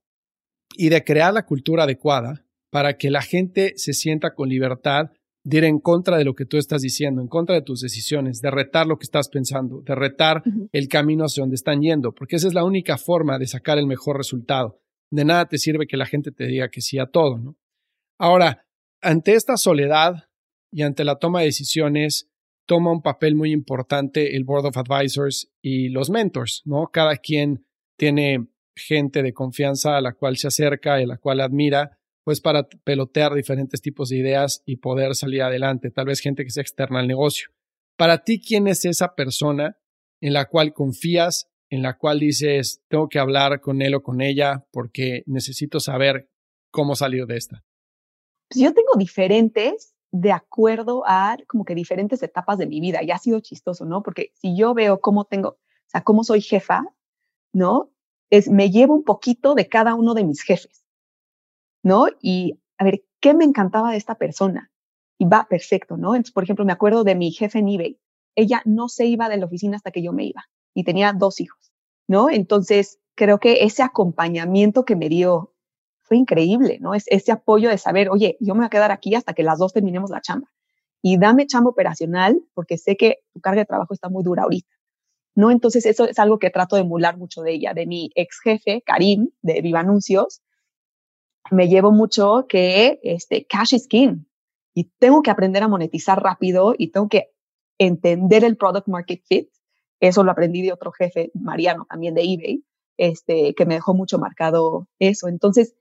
y 0.77 0.89
de 0.89 1.03
crear 1.03 1.35
la 1.35 1.47
cultura 1.47 1.83
adecuada 1.83 2.47
para 2.71 2.97
que 2.97 3.11
la 3.11 3.23
gente 3.23 3.73
se 3.75 3.93
sienta 3.93 4.35
con 4.37 4.49
libertad 4.49 5.11
de 5.45 5.59
ir 5.59 5.65
en 5.65 5.79
contra 5.79 6.19
de 6.19 6.25
lo 6.25 6.35
que 6.35 6.45
tú 6.45 6.57
estás 6.57 6.83
diciendo, 6.83 7.23
en 7.23 7.29
contra 7.29 7.55
de 7.55 7.63
tus 7.63 7.81
decisiones, 7.81 8.41
de 8.41 8.51
retar 8.51 8.87
lo 8.87 8.99
que 8.99 9.05
estás 9.05 9.29
pensando, 9.29 9.83
de 9.83 9.95
retar 9.95 10.43
el 10.73 10.89
camino 10.89 11.25
hacia 11.25 11.43
donde 11.43 11.57
están 11.57 11.81
yendo, 11.81 12.13
porque 12.13 12.37
esa 12.37 12.49
es 12.49 12.55
la 12.55 12.65
única 12.65 12.99
forma 12.99 13.39
de 13.39 13.47
sacar 13.47 13.79
el 13.79 13.87
mejor 13.87 14.17
resultado 14.17 14.81
de 15.11 15.25
nada 15.25 15.47
te 15.47 15.59
sirve 15.59 15.87
que 15.87 15.97
la 15.97 16.07
gente 16.07 16.33
te 16.33 16.47
diga 16.47 16.69
que 16.69 16.81
sí 16.81 16.99
a 16.99 17.07
todo, 17.07 17.39
¿no? 17.39 17.57
Ahora, 18.19 18.67
ante 19.01 19.35
esta 19.35 19.57
soledad 19.57 20.29
y 20.73 20.83
ante 20.83 21.05
la 21.05 21.17
toma 21.17 21.41
de 21.41 21.47
decisiones, 21.47 22.29
toma 22.67 22.93
un 22.93 23.03
papel 23.03 23.35
muy 23.35 23.53
importante 23.53 24.37
el 24.37 24.45
Board 24.45 24.67
of 24.67 24.77
Advisors 24.77 25.51
y 25.63 25.89
los 25.89 26.11
mentors, 26.11 26.63
¿no? 26.65 26.89
Cada 26.93 27.17
quien 27.17 27.65
tiene 27.97 28.49
gente 28.77 29.23
de 29.23 29.33
confianza 29.33 29.97
a 29.97 30.01
la 30.01 30.13
cual 30.13 30.37
se 30.37 30.49
acerca 30.49 31.01
y 31.01 31.05
a 31.05 31.07
la 31.07 31.17
cual 31.17 31.41
admira, 31.41 31.98
pues 32.29 32.43
para 32.43 32.69
pelotear 32.85 33.33
diferentes 33.33 33.81
tipos 33.81 34.11
de 34.11 34.19
ideas 34.19 34.63
y 34.67 34.77
poder 34.77 35.15
salir 35.15 35.41
adelante, 35.41 35.91
tal 35.91 36.05
vez 36.05 36.21
gente 36.21 36.45
que 36.45 36.51
sea 36.51 36.61
externa 36.61 37.01
al 37.01 37.09
negocio. 37.09 37.49
Para 37.97 38.23
ti, 38.23 38.39
¿quién 38.39 38.69
es 38.69 38.85
esa 38.85 39.15
persona 39.15 39.79
en 40.21 40.35
la 40.35 40.45
cual 40.45 40.75
confías 40.75 41.49
en 41.71 41.81
la 41.81 41.97
cual 41.97 42.21
dices, 42.21 42.83
tengo 42.89 43.09
que 43.09 43.19
hablar 43.19 43.63
con 43.63 43.81
él 43.81 43.95
o 43.95 44.03
con 44.03 44.21
ella 44.21 44.67
porque 44.73 45.23
necesito 45.25 45.81
saber 45.81 46.29
cómo 46.71 46.97
salir 46.97 47.25
de 47.25 47.39
esta? 47.39 47.65
pues 48.51 48.63
yo 48.63 48.75
tengo 48.75 48.93
diferentes 48.99 49.95
de 50.13 50.33
acuerdo 50.33 51.05
a 51.07 51.39
como 51.47 51.65
que 51.65 51.75
diferentes 51.75 52.23
etapas 52.23 52.59
de 52.59 52.67
mi 52.67 52.79
vida 52.79 53.03
y 53.03 53.11
ha 53.11 53.17
sido 53.17 53.41
chistoso, 53.41 53.87
¿no? 53.87 54.03
Porque 54.03 54.33
si 54.35 54.55
yo 54.55 54.75
veo 54.75 55.01
cómo 55.01 55.25
tengo, 55.25 55.49
o 55.49 55.59
sea, 55.87 56.05
cómo 56.05 56.25
soy 56.25 56.43
jefa, 56.43 56.85
¿no? 57.55 57.91
Es, 58.29 58.51
me 58.51 58.71
llevo 58.71 58.93
un 58.93 59.05
poquito 59.05 59.55
de 59.55 59.67
cada 59.67 59.95
uno 59.95 60.13
de 60.13 60.25
mis 60.25 60.43
jefes, 60.43 60.85
¿no? 61.89 62.07
Y 62.21 62.61
a 62.77 62.85
ver, 62.85 63.03
¿qué 63.19 63.33
me 63.33 63.45
encantaba 63.45 63.91
de 63.93 63.97
esta 63.97 64.17
persona? 64.17 64.71
Y 65.17 65.25
va 65.25 65.47
perfecto, 65.49 65.97
¿no? 65.97 66.15
Entonces, 66.15 66.35
por 66.35 66.45
ejemplo, 66.45 66.67
me 66.67 66.73
acuerdo 66.73 67.03
de 67.03 67.15
mi 67.15 67.33
jefe 67.33 67.61
en 67.61 67.69
eBay. 67.69 67.99
Ella 68.37 68.61
no 68.67 68.91
se 68.91 69.07
iba 69.07 69.31
de 69.31 69.39
la 69.39 69.47
oficina 69.47 69.77
hasta 69.77 69.91
que 69.91 70.03
yo 70.03 70.13
me 70.13 70.27
iba 70.27 70.45
y 70.75 70.85
tenía 70.85 71.15
dos 71.15 71.41
hijos, 71.41 71.73
¿no? 72.07 72.29
Entonces, 72.29 73.01
creo 73.15 73.41
que 73.41 73.65
ese 73.65 73.83
acompañamiento 73.83 74.85
que 74.85 74.97
me 74.97 75.09
dio 75.09 75.55
fue 76.03 76.19
increíble, 76.19 76.79
¿no? 76.79 76.95
Es 76.95 77.05
ese 77.09 77.33
apoyo 77.33 77.71
de 77.71 77.79
saber, 77.79 78.11
oye, 78.11 78.37
yo 78.39 78.55
me 78.55 78.61
voy 78.61 78.67
a 78.67 78.71
quedar 78.71 78.93
aquí 78.93 79.15
hasta 79.15 79.33
que 79.33 79.43
las 79.43 79.59
dos 79.59 79.73
terminemos 79.73 80.11
la 80.11 80.21
chamba. 80.21 80.49
Y 81.03 81.17
dame 81.17 81.47
chamba 81.47 81.71
operacional 81.71 82.39
porque 82.53 82.77
sé 82.77 82.97
que 82.99 83.21
tu 83.33 83.41
carga 83.41 83.63
de 83.63 83.67
trabajo 83.67 83.95
está 83.95 84.11
muy 84.11 84.23
dura 84.23 84.43
ahorita. 84.43 84.75
¿No? 85.35 85.51
Entonces 85.51 85.87
eso 85.87 86.07
es 86.07 86.19
algo 86.19 86.39
que 86.39 86.51
trato 86.51 86.77
de 86.77 86.83
emular 86.83 87.17
mucho 87.17 87.43
de 87.43 87.53
ella, 87.53 87.73
de 87.73 87.87
mi 87.87 88.11
ex 88.15 88.41
jefe, 88.43 88.83
Karim, 88.85 89.31
de 89.41 89.63
Viva 89.63 89.81
Anuncios. 89.81 90.43
Me 91.51 91.69
llevo 91.69 91.93
mucho 91.93 92.47
que 92.49 93.01
este, 93.03 93.47
cash 93.47 93.75
is 93.75 93.87
king 93.87 94.25
y 94.75 94.85
tengo 94.99 95.23
que 95.23 95.31
aprender 95.31 95.63
a 95.63 95.69
monetizar 95.69 96.23
rápido 96.23 96.75
y 96.77 96.91
tengo 96.91 97.09
que 97.09 97.31
entender 97.79 98.45
el 98.45 98.57
product 98.57 98.89
market 98.89 99.23
fit. 99.27 99.49
Eso 100.01 100.23
lo 100.23 100.31
aprendí 100.31 100.63
de 100.63 100.73
otro 100.73 100.93
jefe, 100.93 101.31
Mariano, 101.35 101.87
también 101.89 102.15
de 102.15 102.23
eBay, 102.23 102.65
este, 102.97 103.55
que 103.55 103.67
me 103.67 103.75
dejó 103.75 103.95
mucho 103.95 104.19
marcado 104.19 104.89
eso. 104.99 105.29
Entonces, 105.29 105.75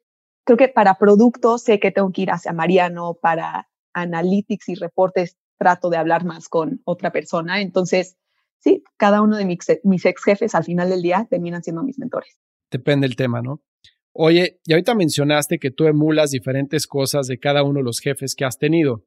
creo 0.44 0.58
que 0.58 0.70
para 0.70 0.96
productos 0.96 1.64
sé 1.64 1.80
que 1.80 1.92
tengo 1.92 2.12
que 2.12 2.24
ir 2.24 2.32
hacia 2.32 2.54
Mariano, 2.54 3.16
para 3.22 3.70
analytics 3.94 4.70
y 4.70 4.76
reportes 4.76 5.38
trato 5.58 5.90
de 5.90 5.98
hablar 5.98 6.24
más 6.24 6.50
con 6.50 6.82
otra 6.86 7.12
persona. 7.12 7.62
Entonces, 7.62 8.18
sí, 8.60 8.84
cada 8.96 9.22
uno 9.22 9.38
de 9.38 9.46
mis, 9.46 9.60
mis 9.84 10.06
ex 10.06 10.24
jefes 10.24 10.56
al 10.56 10.64
final 10.64 10.90
del 10.90 11.02
día 11.02 11.28
terminan 11.30 11.64
siendo 11.64 11.84
mis 11.84 12.00
mentores. 12.00 12.40
Depende 12.72 13.08
del 13.08 13.16
tema, 13.16 13.42
¿no? 13.42 13.62
Oye, 14.20 14.60
y 14.66 14.74
ahorita 14.74 14.96
mencionaste 14.96 15.60
que 15.60 15.70
tú 15.70 15.86
emulas 15.86 16.32
diferentes 16.32 16.88
cosas 16.88 17.28
de 17.28 17.38
cada 17.38 17.62
uno 17.62 17.82
de 17.82 17.84
los 17.84 18.00
jefes 18.00 18.34
que 18.34 18.46
has 18.46 18.58
tenido. 18.58 19.06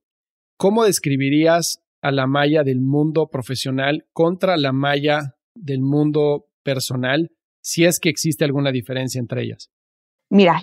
¿Cómo 0.56 0.84
describirías 0.84 1.82
a 2.00 2.12
la 2.12 2.28
malla 2.28 2.62
del 2.62 2.80
mundo 2.80 3.28
profesional 3.28 4.06
contra 4.12 4.56
la 4.56 4.70
malla 4.70 5.34
del 5.52 5.80
mundo 5.80 6.46
personal, 6.62 7.32
si 7.60 7.86
es 7.86 7.98
que 7.98 8.08
existe 8.08 8.44
alguna 8.44 8.70
diferencia 8.70 9.18
entre 9.18 9.42
ellas? 9.42 9.72
Mira, 10.30 10.62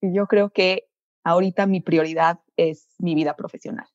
yo 0.00 0.28
creo 0.28 0.50
que 0.50 0.84
ahorita 1.24 1.66
mi 1.66 1.80
prioridad 1.80 2.38
es 2.56 2.94
mi 3.00 3.16
vida 3.16 3.34
profesional, 3.34 3.88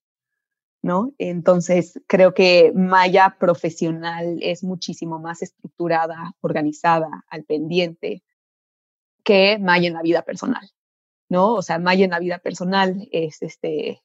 ¿no? 0.82 1.14
Entonces, 1.20 2.02
creo 2.06 2.34
que 2.34 2.74
Maya 2.76 3.38
profesional 3.40 4.40
es 4.42 4.66
muchísimo 4.66 5.20
más 5.20 5.42
estructurada, 5.42 6.34
organizada, 6.42 7.24
al 7.30 7.46
pendiente 7.46 8.24
que 9.28 9.60
Maya 9.60 9.90
en 9.90 9.94
la 9.94 10.02
vida 10.02 10.22
personal, 10.22 10.72
¿no? 11.28 11.56
O 11.56 11.62
sea, 11.62 11.80
Maya 11.80 12.06
en 12.06 12.12
la 12.12 12.20
vida 12.20 12.38
personal 12.38 13.10
es 13.12 13.42
este, 13.42 14.02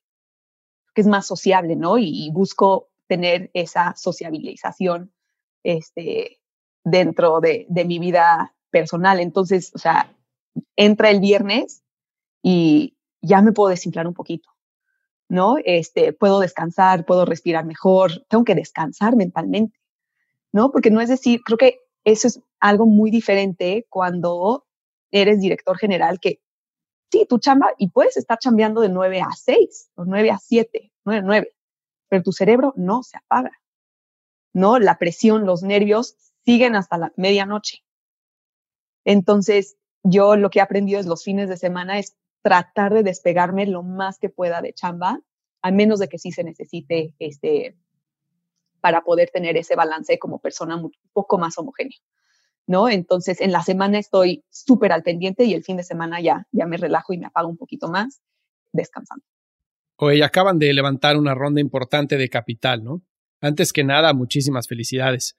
que 0.94 1.00
es 1.00 1.06
más 1.06 1.28
sociable, 1.28 1.76
¿no? 1.76 1.96
Y, 1.96 2.28
busco 2.32 2.90
tener 3.06 3.48
esa 3.54 3.94
sociabilización 3.94 5.12
este, 5.62 6.40
dentro 6.82 7.38
de, 7.40 7.66
de 7.68 7.84
mi 7.84 8.00
vida 8.00 8.56
personal. 8.70 9.20
Entonces, 9.20 9.70
o 9.76 9.78
sea, 9.78 10.12
entra 10.74 11.10
el 11.10 11.20
viernes 11.20 11.84
y 12.42 12.96
ya 13.20 13.42
me 13.42 13.52
puedo 13.52 13.70
desinflar 13.70 14.08
un 14.08 14.14
poquito, 14.14 14.50
¿no? 15.28 15.54
Este, 15.64 16.12
puedo 16.12 16.40
descansar, 16.40 17.06
puedo 17.06 17.26
respirar 17.26 17.64
mejor, 17.64 18.26
tengo 18.28 18.42
que 18.42 18.56
descansar 18.56 19.14
mentalmente, 19.14 19.78
¿no? 20.50 20.72
Porque 20.72 20.90
no 20.90 21.00
es 21.00 21.10
decir, 21.10 21.42
creo 21.44 21.58
que 21.58 21.78
eso 22.02 22.26
es 22.26 22.40
algo 22.58 22.86
muy 22.86 23.12
diferente 23.12 23.86
cuando 23.88 24.66
eres 25.12 25.40
director 25.40 25.78
general 25.78 26.18
que 26.18 26.40
sí, 27.12 27.26
tu 27.28 27.38
chamba 27.38 27.72
y 27.78 27.90
puedes 27.90 28.16
estar 28.16 28.38
chambeando 28.38 28.80
de 28.80 28.88
9 28.88 29.20
a 29.20 29.30
6 29.32 29.90
o 29.94 30.04
9 30.04 30.30
a 30.30 30.38
7, 30.38 30.92
9 31.04 31.18
a 31.20 31.22
9, 31.22 31.54
pero 32.08 32.22
tu 32.22 32.32
cerebro 32.32 32.72
no 32.76 33.02
se 33.02 33.18
apaga, 33.18 33.52
¿no? 34.52 34.78
La 34.78 34.98
presión, 34.98 35.46
los 35.46 35.62
nervios 35.62 36.16
siguen 36.44 36.74
hasta 36.74 36.98
la 36.98 37.12
medianoche. 37.16 37.84
Entonces, 39.04 39.76
yo 40.02 40.36
lo 40.36 40.50
que 40.50 40.58
he 40.58 40.62
aprendido 40.62 40.98
es 40.98 41.06
los 41.06 41.22
fines 41.22 41.48
de 41.48 41.56
semana 41.56 41.98
es 41.98 42.16
tratar 42.42 42.92
de 42.92 43.02
despegarme 43.02 43.66
lo 43.66 43.82
más 43.82 44.18
que 44.18 44.28
pueda 44.28 44.62
de 44.62 44.72
chamba, 44.72 45.20
a 45.62 45.70
menos 45.70 46.00
de 46.00 46.08
que 46.08 46.18
sí 46.18 46.32
se 46.32 46.42
necesite 46.42 47.14
este, 47.18 47.76
para 48.80 49.04
poder 49.04 49.30
tener 49.30 49.56
ese 49.56 49.76
balance 49.76 50.18
como 50.18 50.40
persona 50.40 50.76
un 50.76 50.92
poco 51.12 51.38
más 51.38 51.56
homogéneo. 51.58 51.98
¿No? 52.66 52.88
Entonces, 52.88 53.40
en 53.40 53.52
la 53.52 53.62
semana 53.62 53.98
estoy 53.98 54.44
súper 54.50 54.92
al 54.92 55.02
pendiente 55.02 55.44
y 55.44 55.54
el 55.54 55.64
fin 55.64 55.76
de 55.76 55.84
semana 55.84 56.20
ya, 56.20 56.46
ya 56.52 56.66
me 56.66 56.76
relajo 56.76 57.12
y 57.12 57.18
me 57.18 57.26
apago 57.26 57.48
un 57.48 57.56
poquito 57.56 57.88
más 57.88 58.22
descansando. 58.72 59.24
Hoy 59.98 60.22
acaban 60.22 60.58
de 60.58 60.72
levantar 60.72 61.16
una 61.16 61.34
ronda 61.34 61.60
importante 61.60 62.16
de 62.16 62.28
capital, 62.28 62.82
¿no? 62.82 63.02
Antes 63.40 63.72
que 63.72 63.84
nada, 63.84 64.12
muchísimas 64.14 64.68
felicidades. 64.68 65.36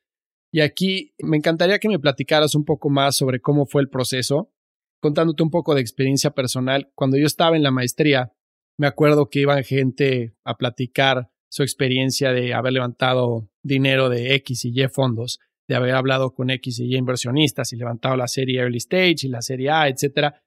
Y 0.51 0.61
aquí 0.61 1.13
me 1.19 1.38
encantaría 1.38 1.80
que 1.80 1.89
me 1.89 1.99
platicaras 1.99 2.53
un 2.53 2.63
poco 2.63 2.89
más 2.89 3.15
sobre 3.15 3.41
cómo 3.41 3.65
fue 3.65 3.82
el 3.82 3.89
proceso, 3.89 4.53
contándote 5.01 5.41
un 5.41 5.49
poco 5.49 5.74
de 5.74 5.82
experiencia 5.82 6.32
personal. 6.32 6.91
Cuando 6.95 7.17
yo 7.17 7.26
estaba 7.26 7.55
en 7.55 7.63
la 7.63 7.71
maestría, 7.71 8.34
me 8.78 8.88
acuerdo 8.88 9.30
que 9.30 9.39
iban 9.39 9.63
gente 9.63 10.36
a 10.43 10.55
platicar 10.57 11.32
su 11.49 11.63
experiencia 11.63 12.34
de 12.34 12.53
haber 12.53 12.74
levantado 12.74 13.49
dinero 13.63 14.09
de 14.09 14.36
X 14.36 14.65
y 14.65 14.82
Y 14.82 14.88
fondos, 14.88 15.39
de 15.74 15.78
haber 15.78 15.95
hablado 15.95 16.34
con 16.34 16.51
X 16.51 16.80
y 16.80 16.93
Y 16.93 16.97
inversionistas 16.97 17.74
y 17.74 17.78
levantado 17.78 18.15
la 18.15 18.28
serie 18.28 18.59
Early 18.59 18.78
Stage 18.78 19.17
y 19.24 19.30
la 19.30 19.41
serie 19.41 19.71
A, 19.71 19.88
etcétera. 19.88 20.41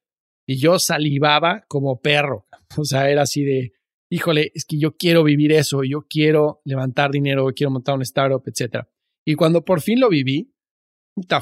Y 0.46 0.58
yo 0.58 0.78
salivaba 0.78 1.64
como 1.68 2.00
perro. 2.00 2.46
O 2.78 2.84
sea, 2.84 3.08
era 3.08 3.22
así 3.22 3.44
de, 3.44 3.72
híjole, 4.10 4.50
es 4.54 4.64
que 4.64 4.78
yo 4.78 4.96
quiero 4.96 5.22
vivir 5.22 5.52
eso, 5.52 5.84
yo 5.84 6.06
quiero 6.08 6.60
levantar 6.64 7.12
dinero, 7.12 7.46
quiero 7.54 7.70
montar 7.70 7.94
un 7.94 8.02
startup, 8.02 8.42
etcétera. 8.44 8.88
Y 9.24 9.34
cuando 9.34 9.64
por 9.64 9.80
fin 9.80 10.00
lo 10.00 10.08
viví, 10.08 10.52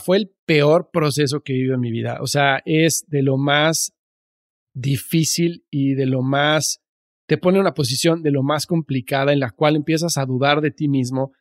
fue 0.02 0.18
el 0.18 0.34
peor 0.46 0.90
proceso 0.92 1.42
que 1.42 1.52
he 1.52 1.56
vivido 1.56 1.74
en 1.74 1.80
mi 1.80 1.90
vida. 1.90 2.18
O 2.20 2.26
sea, 2.26 2.62
es 2.64 3.04
de 3.08 3.22
lo 3.22 3.36
más 3.36 3.94
difícil 4.74 5.66
y 5.70 5.94
de 5.94 6.06
lo 6.06 6.22
más, 6.22 6.82
te 7.26 7.38
pone 7.38 7.56
en 7.56 7.62
una 7.62 7.74
posición 7.74 8.22
de 8.22 8.30
lo 8.30 8.42
más 8.42 8.66
complicada 8.66 9.32
en 9.32 9.40
la 9.40 9.50
cual 9.50 9.76
empiezas 9.76 10.18
a 10.18 10.26
dudar 10.26 10.60
de 10.60 10.70
ti 10.70 10.88
mismo, 10.88 11.32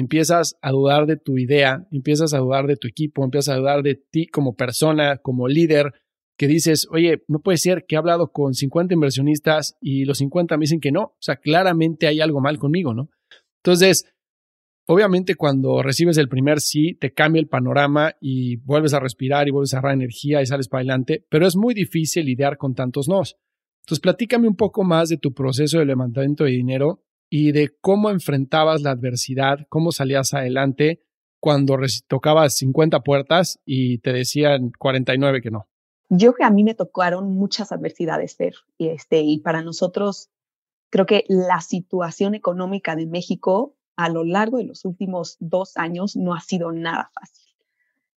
empiezas 0.00 0.56
a 0.62 0.70
dudar 0.70 1.06
de 1.06 1.16
tu 1.16 1.38
idea, 1.38 1.86
empiezas 1.92 2.34
a 2.34 2.38
dudar 2.38 2.66
de 2.66 2.76
tu 2.76 2.88
equipo, 2.88 3.24
empiezas 3.24 3.54
a 3.54 3.58
dudar 3.58 3.82
de 3.82 3.94
ti 3.94 4.26
como 4.26 4.54
persona, 4.54 5.18
como 5.18 5.48
líder, 5.48 5.92
que 6.36 6.48
dices, 6.48 6.88
oye, 6.90 7.22
no 7.28 7.40
puede 7.40 7.58
ser 7.58 7.84
que 7.86 7.94
he 7.94 7.98
hablado 7.98 8.32
con 8.32 8.54
50 8.54 8.94
inversionistas 8.94 9.76
y 9.80 10.04
los 10.04 10.18
50 10.18 10.56
me 10.56 10.62
dicen 10.62 10.80
que 10.80 10.90
no. 10.90 11.02
O 11.02 11.18
sea, 11.20 11.36
claramente 11.36 12.06
hay 12.06 12.20
algo 12.20 12.40
mal 12.40 12.58
conmigo, 12.58 12.94
¿no? 12.94 13.10
Entonces, 13.62 14.06
Obviamente 14.92 15.36
cuando 15.36 15.84
recibes 15.84 16.18
el 16.18 16.28
primer 16.28 16.58
sí, 16.58 16.94
te 16.94 17.12
cambia 17.12 17.38
el 17.38 17.46
panorama 17.46 18.16
y 18.20 18.56
vuelves 18.56 18.92
a 18.92 18.98
respirar 18.98 19.46
y 19.46 19.52
vuelves 19.52 19.72
a 19.72 19.78
agarrar 19.78 19.94
energía 19.94 20.42
y 20.42 20.46
sales 20.46 20.66
para 20.66 20.80
adelante, 20.80 21.24
pero 21.30 21.46
es 21.46 21.54
muy 21.54 21.74
difícil 21.74 22.26
lidiar 22.26 22.56
con 22.56 22.74
tantos 22.74 23.08
nos. 23.08 23.36
Entonces, 23.84 24.00
platícame 24.00 24.48
un 24.48 24.56
poco 24.56 24.82
más 24.82 25.08
de 25.08 25.16
tu 25.16 25.32
proceso 25.32 25.78
de 25.78 25.84
levantamiento 25.84 26.42
de 26.42 26.50
dinero 26.50 27.04
y 27.30 27.52
de 27.52 27.70
cómo 27.80 28.10
enfrentabas 28.10 28.82
la 28.82 28.90
adversidad, 28.90 29.60
cómo 29.68 29.92
salías 29.92 30.34
adelante 30.34 31.00
cuando 31.38 31.78
tocabas 32.06 32.56
50 32.56 33.00
puertas 33.00 33.60
y 33.64 33.98
te 33.98 34.12
decían 34.12 34.72
49 34.78 35.40
que 35.40 35.50
no. 35.50 35.68
Yo 36.10 36.34
que 36.34 36.44
a 36.44 36.50
mí 36.50 36.64
me 36.64 36.74
tocaron 36.74 37.32
muchas 37.32 37.70
adversidades, 37.70 38.36
Fer, 38.36 38.54
y, 38.76 38.88
este, 38.88 39.20
y 39.20 39.38
para 39.38 39.62
nosotros 39.62 40.28
creo 40.90 41.06
que 41.06 41.24
la 41.28 41.60
situación 41.60 42.34
económica 42.34 42.96
de 42.96 43.06
México 43.06 43.76
a 43.96 44.08
lo 44.08 44.24
largo 44.24 44.58
de 44.58 44.64
los 44.64 44.84
últimos 44.84 45.36
dos 45.38 45.76
años 45.76 46.16
no 46.16 46.34
ha 46.34 46.40
sido 46.40 46.72
nada 46.72 47.10
fácil. 47.14 47.44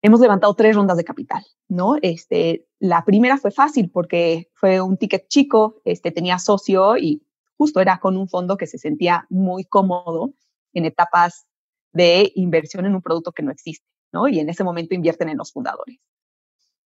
Hemos 0.01 0.22
levantado 0.22 0.53
tres 0.55 0.76
rondas 0.76 0.97
de 0.97 1.03
capital, 1.03 1.43
¿no? 1.68 1.95
Este, 2.01 2.66
la 2.80 3.03
primera 3.03 3.38
fue 3.38 3.51
fácil 3.51 3.91
porque 3.91 4.49
fue 4.53 4.80
un 4.80 4.97
ticket 4.97 5.28
chico, 5.28 5.82
este, 5.84 6.12
tenía 6.12 6.39
socio 6.39 6.97
y 6.97 7.24
justo 7.62 7.80
era 7.80 7.99
con 7.99 8.18
un 8.18 8.28
fondo 8.28 8.57
que 8.57 8.66
se 8.66 8.80
sentía 8.80 9.28
muy 9.30 9.66
cómodo 9.66 10.34
en 10.74 10.86
etapas 10.86 11.45
de 11.93 12.32
inversión 12.36 12.86
en 12.86 12.95
un 12.95 13.01
producto 13.01 13.32
que 13.32 13.43
no 13.43 13.51
existe, 13.51 13.86
¿no? 14.12 14.28
Y 14.28 14.39
en 14.39 14.49
ese 14.49 14.64
momento 14.64 14.95
invierten 14.95 15.30
en 15.30 15.38
los 15.38 15.51
fundadores. 15.51 15.99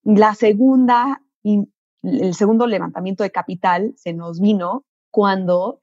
La 0.03 0.36
segunda, 0.36 1.21
el 1.43 2.34
segundo 2.34 2.67
levantamiento 2.67 3.23
de 3.23 3.32
capital 3.32 3.93
se 3.95 4.13
nos 4.13 4.41
vino 4.41 4.86
cuando 5.11 5.82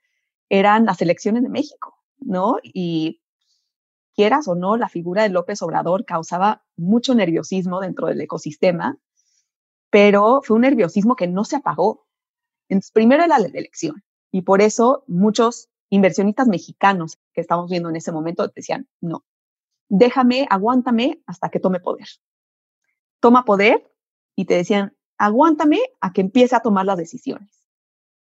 eran 0.49 0.85
las 0.85 1.01
elecciones 1.01 1.43
de 1.43 1.49
México. 1.49 2.03
¿no? 2.25 2.57
Y 2.63 3.21
quieras 4.15 4.49
o 4.49 4.55
no, 4.55 4.77
la 4.77 4.89
figura 4.89 5.23
de 5.23 5.31
López 5.31 5.63
Obrador 5.63 6.05
causaba 6.05 6.65
mucho 6.77 7.15
nerviosismo 7.15 7.81
dentro 7.81 8.09
del 8.09 8.21
ecosistema, 8.21 8.99
pero 9.91 10.41
fue 10.43 10.57
un 10.57 10.63
nerviosismo 10.63 11.17
que 11.17 11.27
no 11.27 11.45
se 11.45 11.57
apagó. 11.57 12.07
Entonces, 12.69 12.93
primero 12.93 13.25
era 13.25 13.39
la 13.39 13.47
elección. 13.47 14.03
Y 14.33 14.43
por 14.43 14.63
eso 14.63 15.05
muchos 15.07 15.69
inversionistas 15.91 16.49
mexicanos 16.49 17.19
que 17.35 17.43
estamos 17.43 17.71
viendo 17.71 17.91
en 17.91 17.97
ese 17.97 18.11
momento 18.11 18.49
decían, 18.49 18.89
no, 19.01 19.25
déjame, 19.91 20.47
aguántame 20.49 21.23
hasta 21.27 21.51
que 21.51 21.61
tome 21.61 21.79
poder. 21.79 22.09
Toma 23.21 23.45
poder 23.45 23.93
y 24.35 24.47
te 24.47 24.55
decían, 24.55 24.97
aguántame 25.19 25.81
a 26.01 26.13
que 26.13 26.23
empiece 26.23 26.57
a 26.57 26.61
tomar 26.61 26.87
las 26.87 26.97
decisiones. 26.97 27.69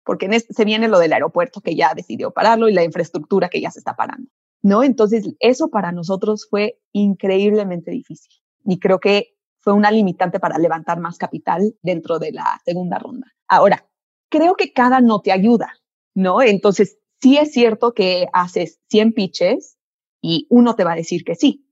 Porque 0.02 0.24
en 0.24 0.32
este, 0.32 0.54
se 0.54 0.64
viene 0.64 0.88
lo 0.88 0.98
del 0.98 1.12
aeropuerto 1.12 1.60
que 1.60 1.76
ya 1.76 1.92
decidió 1.94 2.30
pararlo 2.30 2.68
y 2.68 2.72
la 2.72 2.84
infraestructura 2.84 3.50
que 3.50 3.60
ya 3.60 3.70
se 3.70 3.80
está 3.80 3.94
parando. 3.94 4.30
¿No? 4.62 4.82
Entonces, 4.82 5.28
eso 5.38 5.68
para 5.68 5.92
nosotros 5.92 6.48
fue 6.48 6.80
increíblemente 6.92 7.90
difícil. 7.90 8.32
Y 8.64 8.80
creo 8.80 8.98
que 8.98 9.36
fue 9.58 9.74
una 9.74 9.90
limitante 9.90 10.40
para 10.40 10.58
levantar 10.58 10.98
más 10.98 11.18
capital 11.18 11.76
dentro 11.82 12.18
de 12.18 12.32
la 12.32 12.60
segunda 12.64 12.98
ronda. 12.98 13.26
Ahora, 13.46 13.86
creo 14.30 14.54
que 14.54 14.72
cada 14.72 15.00
no 15.00 15.20
te 15.20 15.30
ayuda, 15.30 15.74
¿no? 16.14 16.42
Entonces, 16.42 16.98
sí 17.20 17.36
es 17.38 17.52
cierto 17.52 17.94
que 17.94 18.26
haces 18.32 18.80
100 18.88 19.12
pitches 19.12 19.76
y 20.20 20.46
uno 20.50 20.74
te 20.74 20.84
va 20.84 20.92
a 20.92 20.96
decir 20.96 21.24
que 21.24 21.34
sí, 21.34 21.66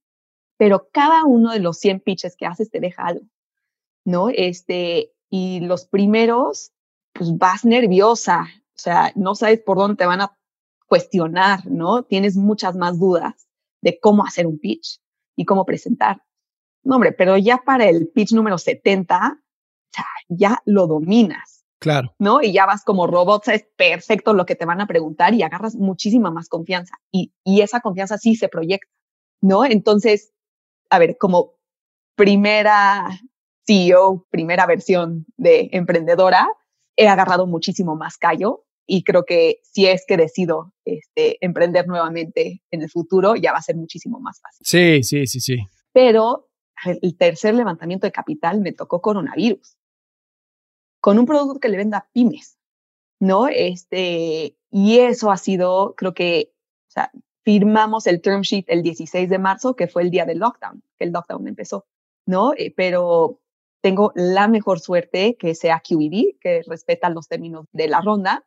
pero 0.57 0.89
cada 0.93 1.25
uno 1.25 1.53
de 1.53 1.61
los 1.61 1.79
100 1.79 2.01
pitches 2.01 2.37
que 2.37 2.47
haces 2.47 2.71
te 2.71 2.81
deja 2.81 3.07
algo, 3.07 3.27
¿no? 4.05 4.29
Este, 4.29 5.13
y 5.29 5.61
los 5.61 5.87
primeros, 5.87 6.73
pues 7.13 7.37
vas 7.37 7.65
nerviosa, 7.65 8.47
o 8.77 8.79
sea, 8.79 9.13
no 9.17 9.35
sabes 9.35 9.61
por 9.61 9.79
dónde 9.79 9.97
te 9.97 10.07
van 10.07 10.21
a 10.21 10.37
cuestionar, 10.87 11.67
¿no? 11.67 12.05
Tienes 12.05 12.37
muchas 12.37 12.77
más 12.77 12.99
dudas 12.99 13.49
de 13.83 13.99
cómo 14.01 14.25
hacer 14.25 14.47
un 14.47 14.59
pitch 14.59 15.01
y 15.37 15.45
cómo 15.45 15.65
presentar. 15.65 16.23
No, 16.83 16.97
hombre, 16.97 17.13
pero 17.13 17.37
ya 17.37 17.59
para 17.59 17.89
el 17.89 18.09
pitch 18.09 18.33
número 18.33 18.59
70, 18.59 19.41
ya 20.29 20.63
lo 20.65 20.87
dominas. 20.87 21.56
Claro. 21.79 22.15
¿No? 22.19 22.43
Y 22.43 22.53
ya 22.53 22.67
vas 22.67 22.85
como 22.85 23.07
robot, 23.07 23.45
sabes 23.45 23.67
perfecto 23.77 24.33
lo 24.33 24.47
que 24.47 24.55
te 24.55 24.65
van 24.65 24.81
a 24.81 24.87
preguntar 24.87 25.35
y 25.35 25.43
agarras 25.43 25.75
muchísima 25.75 26.31
más 26.31 26.49
confianza. 26.49 26.97
Y, 27.13 27.33
y 27.45 27.61
esa 27.61 27.81
confianza 27.81 28.19
sí 28.19 28.35
se 28.35 28.49
proyecta, 28.49 28.91
¿no? 29.43 29.65
Entonces, 29.65 30.33
a 30.91 30.99
ver, 30.99 31.17
como 31.19 31.55
primera 32.17 33.09
CEO, 33.67 34.27
primera 34.31 34.67
versión 34.67 35.27
de 35.37 35.69
emprendedora, 35.73 36.49
he 36.97 37.09
agarrado 37.09 37.47
muchísimo 37.47 37.95
más 37.95 38.17
callo 38.17 38.65
y 38.87 39.03
creo 39.03 39.25
que 39.25 39.61
si 39.63 39.87
es 39.87 40.05
que 40.07 40.17
decido 40.17 40.73
este, 40.85 41.45
emprender 41.45 41.87
nuevamente 41.89 42.63
en 42.71 42.83
el 42.83 42.91
futuro, 42.91 43.35
ya 43.35 43.53
va 43.53 43.59
a 43.59 43.63
ser 43.63 43.77
muchísimo 43.77 44.21
más 44.21 44.41
fácil. 44.41 44.65
Sí, 44.65 45.03
sí, 45.03 45.27
sí, 45.27 45.41
sí. 45.41 45.59
Pero 45.93 46.49
el 46.85 47.17
tercer 47.17 47.55
levantamiento 47.55 48.07
de 48.07 48.13
capital 48.13 48.61
me 48.61 48.73
tocó 48.73 49.01
coronavirus, 49.01 49.77
con 51.07 51.21
un 51.21 51.27
producto 51.27 51.61
que 51.61 51.69
le 51.69 51.77
venda 51.77 51.99
a 51.99 52.09
pymes, 52.13 52.59
¿no? 53.21 53.47
Este, 53.47 54.57
y 54.73 54.99
eso 54.99 55.31
ha 55.31 55.37
sido, 55.37 55.95
creo 55.97 56.15
que, 56.15 56.53
o 56.89 56.91
sea, 56.91 57.13
firmamos 57.45 58.09
el 58.09 58.21
term 58.21 58.41
sheet 58.41 58.65
el 58.67 58.83
16 58.83 59.31
de 59.31 59.39
marzo, 59.39 59.77
que 59.77 59.87
fue 59.87 60.03
el 60.03 60.11
día 60.11 60.25
del 60.25 60.41
lockdown, 60.41 60.83
que 60.99 61.05
el 61.05 61.13
lockdown 61.13 61.47
empezó, 61.47 61.87
¿no? 62.27 62.55
Eh, 62.55 62.75
pero 62.77 63.39
tengo 63.83 64.11
la 64.17 64.49
mejor 64.49 64.81
suerte 64.81 65.37
que 65.37 65.55
sea 65.55 65.81
QED, 65.81 66.41
que 66.41 66.65
respeta 66.67 67.09
los 67.09 67.29
términos 67.29 67.67
de 67.71 67.87
la 67.87 68.01
ronda. 68.01 68.45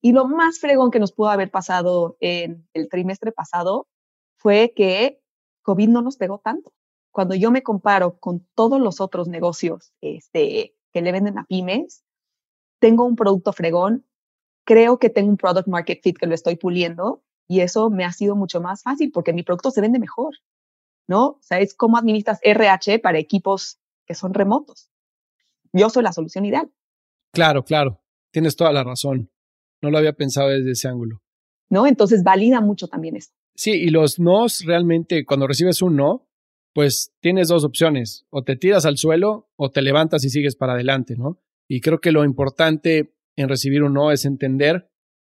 Y 0.00 0.12
lo 0.12 0.26
más 0.26 0.60
fregón 0.60 0.90
que 0.90 1.00
nos 1.00 1.12
pudo 1.12 1.28
haber 1.28 1.50
pasado 1.50 2.16
en 2.20 2.66
el 2.72 2.88
trimestre 2.88 3.32
pasado 3.32 3.86
fue 4.38 4.72
que 4.74 5.20
COVID 5.60 5.90
no 5.90 6.00
nos 6.00 6.16
pegó 6.16 6.38
tanto. 6.38 6.72
Cuando 7.10 7.34
yo 7.34 7.50
me 7.50 7.62
comparo 7.62 8.18
con 8.18 8.48
todos 8.54 8.80
los 8.80 9.02
otros 9.02 9.28
negocios 9.28 9.92
este, 10.00 10.74
que 10.92 11.02
le 11.02 11.12
venden 11.12 11.38
a 11.38 11.44
pymes, 11.44 12.04
tengo 12.78 13.04
un 13.04 13.16
producto 13.16 13.52
fregón, 13.52 14.06
creo 14.64 14.98
que 14.98 15.10
tengo 15.10 15.30
un 15.30 15.36
product 15.36 15.68
market 15.68 16.00
fit 16.02 16.18
que 16.18 16.26
lo 16.26 16.34
estoy 16.34 16.56
puliendo 16.56 17.22
y 17.48 17.60
eso 17.60 17.90
me 17.90 18.04
ha 18.04 18.12
sido 18.12 18.36
mucho 18.36 18.60
más 18.60 18.82
fácil 18.82 19.10
porque 19.12 19.32
mi 19.32 19.42
producto 19.42 19.70
se 19.70 19.80
vende 19.80 19.98
mejor, 19.98 20.34
¿no? 21.06 21.26
O 21.26 21.38
sea, 21.40 21.60
es 21.60 21.74
cómo 21.74 21.96
administras 21.96 22.38
RH 22.42 22.98
para 22.98 23.18
equipos 23.18 23.80
que 24.06 24.14
son 24.14 24.34
remotos. 24.34 24.90
Yo 25.72 25.90
soy 25.90 26.02
la 26.02 26.12
solución 26.12 26.44
ideal. 26.44 26.70
Claro, 27.32 27.64
claro. 27.64 28.00
Tienes 28.30 28.56
toda 28.56 28.72
la 28.72 28.84
razón. 28.84 29.30
No 29.80 29.90
lo 29.90 29.98
había 29.98 30.12
pensado 30.12 30.48
desde 30.48 30.72
ese 30.72 30.88
ángulo. 30.88 31.22
¿No? 31.70 31.86
Entonces 31.86 32.22
valida 32.22 32.60
mucho 32.60 32.88
también 32.88 33.16
eso. 33.16 33.32
Sí, 33.54 33.72
y 33.72 33.88
los 33.88 34.18
nos 34.20 34.64
realmente, 34.64 35.24
cuando 35.24 35.46
recibes 35.46 35.82
un 35.82 35.96
no, 35.96 36.27
pues 36.74 37.12
tienes 37.20 37.48
dos 37.48 37.64
opciones. 37.64 38.26
O 38.30 38.44
te 38.44 38.56
tiras 38.56 38.86
al 38.86 38.96
suelo 38.96 39.50
o 39.56 39.70
te 39.70 39.82
levantas 39.82 40.24
y 40.24 40.30
sigues 40.30 40.56
para 40.56 40.74
adelante, 40.74 41.16
¿no? 41.16 41.40
Y 41.68 41.80
creo 41.80 42.00
que 42.00 42.12
lo 42.12 42.24
importante 42.24 43.14
en 43.36 43.48
recibir 43.48 43.82
un 43.82 43.94
no 43.94 44.10
es 44.10 44.24
entender 44.24 44.90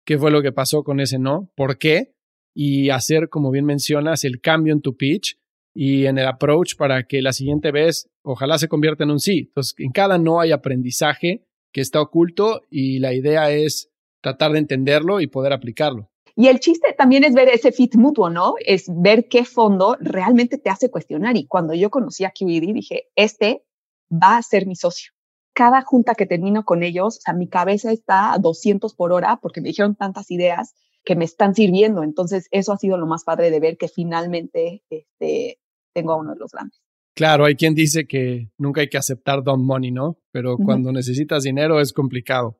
qué 0.04 0.18
fue 0.18 0.30
lo 0.30 0.42
que 0.42 0.52
pasó 0.52 0.82
con 0.82 1.00
ese 1.00 1.18
no, 1.18 1.52
por 1.54 1.78
qué, 1.78 2.14
y 2.54 2.90
hacer, 2.90 3.28
como 3.28 3.50
bien 3.50 3.64
mencionas, 3.64 4.24
el 4.24 4.40
cambio 4.40 4.72
en 4.72 4.82
tu 4.82 4.96
pitch 4.96 5.38
y 5.74 6.06
en 6.06 6.18
el 6.18 6.26
approach 6.26 6.76
para 6.76 7.04
que 7.04 7.22
la 7.22 7.32
siguiente 7.32 7.70
vez 7.70 8.10
ojalá 8.22 8.58
se 8.58 8.68
convierta 8.68 9.04
en 9.04 9.10
un 9.10 9.20
sí. 9.20 9.46
Entonces, 9.48 9.74
en 9.78 9.92
cada 9.92 10.18
no 10.18 10.40
hay 10.40 10.52
aprendizaje 10.52 11.46
que 11.72 11.80
está 11.80 12.00
oculto 12.00 12.62
y 12.70 12.98
la 12.98 13.14
idea 13.14 13.50
es 13.50 13.90
tratar 14.20 14.52
de 14.52 14.58
entenderlo 14.58 15.20
y 15.20 15.26
poder 15.26 15.52
aplicarlo. 15.52 16.11
Y 16.34 16.48
el 16.48 16.60
chiste 16.60 16.94
también 16.96 17.24
es 17.24 17.34
ver 17.34 17.48
ese 17.48 17.72
fit 17.72 17.94
mutuo, 17.96 18.30
¿no? 18.30 18.54
Es 18.64 18.86
ver 18.88 19.28
qué 19.28 19.44
fondo 19.44 19.96
realmente 20.00 20.58
te 20.58 20.70
hace 20.70 20.90
cuestionar. 20.90 21.36
Y 21.36 21.46
cuando 21.46 21.74
yo 21.74 21.90
conocí 21.90 22.24
a 22.24 22.32
QED, 22.32 22.74
dije, 22.74 23.08
este 23.16 23.64
va 24.10 24.36
a 24.36 24.42
ser 24.42 24.66
mi 24.66 24.76
socio. 24.76 25.12
Cada 25.54 25.82
junta 25.82 26.14
que 26.14 26.26
termino 26.26 26.64
con 26.64 26.82
ellos, 26.82 27.18
o 27.18 27.20
sea, 27.20 27.34
mi 27.34 27.48
cabeza 27.48 27.92
está 27.92 28.32
a 28.32 28.38
200 28.38 28.94
por 28.94 29.12
hora 29.12 29.38
porque 29.42 29.60
me 29.60 29.68
dijeron 29.68 29.94
tantas 29.94 30.30
ideas 30.30 30.74
que 31.04 31.16
me 31.16 31.24
están 31.24 31.54
sirviendo. 31.54 32.02
Entonces, 32.02 32.48
eso 32.50 32.72
ha 32.72 32.78
sido 32.78 32.96
lo 32.96 33.06
más 33.06 33.24
padre 33.24 33.50
de 33.50 33.60
ver 33.60 33.76
que 33.76 33.88
finalmente 33.88 34.82
este, 34.88 35.58
tengo 35.92 36.12
a 36.12 36.16
uno 36.16 36.32
de 36.32 36.38
los 36.38 36.52
grandes. 36.52 36.80
Claro, 37.14 37.44
hay 37.44 37.56
quien 37.56 37.74
dice 37.74 38.06
que 38.06 38.50
nunca 38.56 38.80
hay 38.80 38.88
que 38.88 38.96
aceptar 38.96 39.42
don 39.42 39.64
money, 39.64 39.90
¿no? 39.90 40.18
Pero 40.30 40.56
cuando 40.56 40.92
necesitas 40.92 41.42
dinero 41.42 41.78
es 41.78 41.92
complicado. 41.92 42.58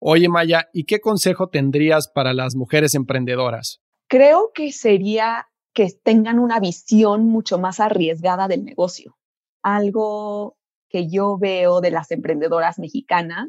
Oye, 0.00 0.28
Maya, 0.28 0.68
¿y 0.72 0.84
qué 0.84 1.00
consejo 1.00 1.48
tendrías 1.48 2.08
para 2.08 2.32
las 2.32 2.54
mujeres 2.54 2.94
emprendedoras? 2.94 3.80
Creo 4.08 4.52
que 4.54 4.72
sería 4.72 5.48
que 5.74 5.88
tengan 6.02 6.38
una 6.38 6.60
visión 6.60 7.26
mucho 7.26 7.58
más 7.58 7.80
arriesgada 7.80 8.48
del 8.48 8.64
negocio. 8.64 9.18
Algo 9.62 10.56
que 10.88 11.08
yo 11.08 11.36
veo 11.38 11.80
de 11.80 11.90
las 11.90 12.10
emprendedoras 12.10 12.78
mexicanas 12.78 13.48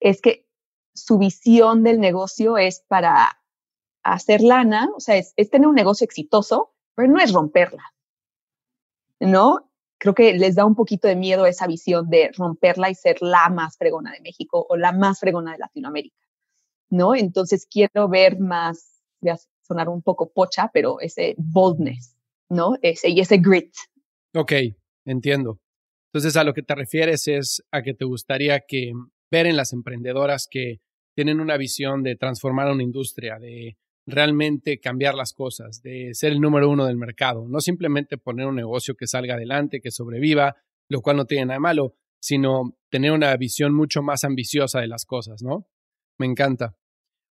es 0.00 0.20
que 0.20 0.46
su 0.94 1.18
visión 1.18 1.82
del 1.82 2.00
negocio 2.00 2.58
es 2.58 2.84
para 2.88 3.40
hacer 4.02 4.42
lana, 4.42 4.88
o 4.96 5.00
sea, 5.00 5.16
es, 5.16 5.34
tener 5.50 5.68
un 5.68 5.74
negocio 5.74 6.04
exitoso, 6.04 6.74
pero 6.94 7.08
no 7.08 7.20
es 7.20 7.32
romperla. 7.32 7.82
¿no? 9.20 9.67
Creo 9.98 10.14
que 10.14 10.32
les 10.34 10.54
da 10.54 10.64
un 10.64 10.74
poquito 10.74 11.08
de 11.08 11.16
miedo 11.16 11.46
esa 11.46 11.66
visión 11.66 12.08
de 12.08 12.30
romperla 12.36 12.88
y 12.90 12.94
ser 12.94 13.20
la 13.20 13.48
más 13.50 13.76
fregona 13.76 14.12
de 14.12 14.20
México 14.20 14.64
o 14.68 14.76
la 14.76 14.92
más 14.92 15.18
fregona 15.18 15.52
de 15.52 15.58
Latinoamérica, 15.58 16.24
¿no? 16.90 17.14
Entonces 17.14 17.66
quiero 17.68 18.08
ver 18.08 18.38
más, 18.38 19.02
voy 19.20 19.32
a 19.32 19.38
sonar 19.62 19.88
un 19.88 20.02
poco 20.02 20.30
pocha, 20.32 20.70
pero 20.72 21.00
ese 21.00 21.34
boldness, 21.36 22.16
¿no? 22.48 22.76
Ese, 22.80 23.10
y 23.10 23.20
ese 23.20 23.38
grit. 23.38 23.74
Ok, 24.34 24.52
entiendo. 25.04 25.58
Entonces 26.12 26.36
a 26.36 26.44
lo 26.44 26.54
que 26.54 26.62
te 26.62 26.74
refieres 26.74 27.26
es 27.28 27.62
a 27.70 27.82
que 27.82 27.94
te 27.94 28.04
gustaría 28.04 28.60
que 28.60 28.92
ver 29.30 29.46
en 29.46 29.56
las 29.56 29.72
emprendedoras 29.72 30.46
que 30.50 30.80
tienen 31.14 31.40
una 31.40 31.56
visión 31.56 32.02
de 32.02 32.16
transformar 32.16 32.70
una 32.70 32.84
industria, 32.84 33.38
de 33.38 33.76
realmente 34.08 34.80
cambiar 34.80 35.14
las 35.14 35.32
cosas, 35.32 35.82
de 35.82 36.14
ser 36.14 36.32
el 36.32 36.40
número 36.40 36.70
uno 36.70 36.86
del 36.86 36.96
mercado, 36.96 37.46
no 37.48 37.60
simplemente 37.60 38.18
poner 38.18 38.46
un 38.46 38.56
negocio 38.56 38.94
que 38.96 39.06
salga 39.06 39.34
adelante, 39.34 39.80
que 39.80 39.90
sobreviva, 39.90 40.56
lo 40.88 41.00
cual 41.02 41.16
no 41.16 41.26
tiene 41.26 41.46
nada 41.46 41.60
malo, 41.60 41.94
sino 42.20 42.76
tener 42.90 43.12
una 43.12 43.36
visión 43.36 43.74
mucho 43.74 44.02
más 44.02 44.24
ambiciosa 44.24 44.80
de 44.80 44.88
las 44.88 45.04
cosas, 45.04 45.42
¿no? 45.42 45.68
Me 46.18 46.26
encanta. 46.26 46.76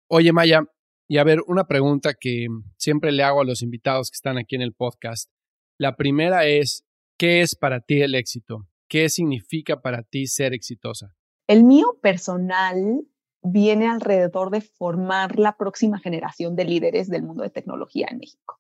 Oye, 0.08 0.34
Maya, 0.34 0.66
y 1.08 1.18
a 1.18 1.24
ver, 1.24 1.40
una 1.48 1.68
pregunta 1.68 2.14
que 2.14 2.48
siempre 2.78 3.12
le 3.12 3.24
hago 3.24 3.42
a 3.42 3.46
los 3.46 3.62
invitados 3.62 4.10
que 4.10 4.16
están 4.16 4.38
aquí 4.38 4.56
en 4.56 4.62
el 4.62 4.74
podcast. 4.74 5.30
La 5.78 5.96
primera 5.96 6.46
es, 6.48 6.86
¿qué 7.18 7.42
es 7.42 7.56
para 7.56 7.82
ti 7.82 8.02
el 8.02 8.16
éxito? 8.16 8.68
¿Qué 8.88 9.10
significa 9.10 9.82
para 9.82 10.04
ti 10.04 10.28
ser 10.28 10.54
exitosa? 10.54 11.16
El 11.48 11.64
mío 11.64 12.00
personal 12.02 13.06
viene 13.44 13.88
alrededor 13.88 14.50
de 14.50 14.62
formar 14.62 15.38
la 15.38 15.58
próxima 15.58 16.00
generación 16.00 16.56
de 16.56 16.66
líderes 16.66 17.10
del 17.10 17.24
mundo 17.24 17.44
de 17.44 17.50
tecnología 17.50 18.08
en 18.10 18.20
México. 18.20 18.60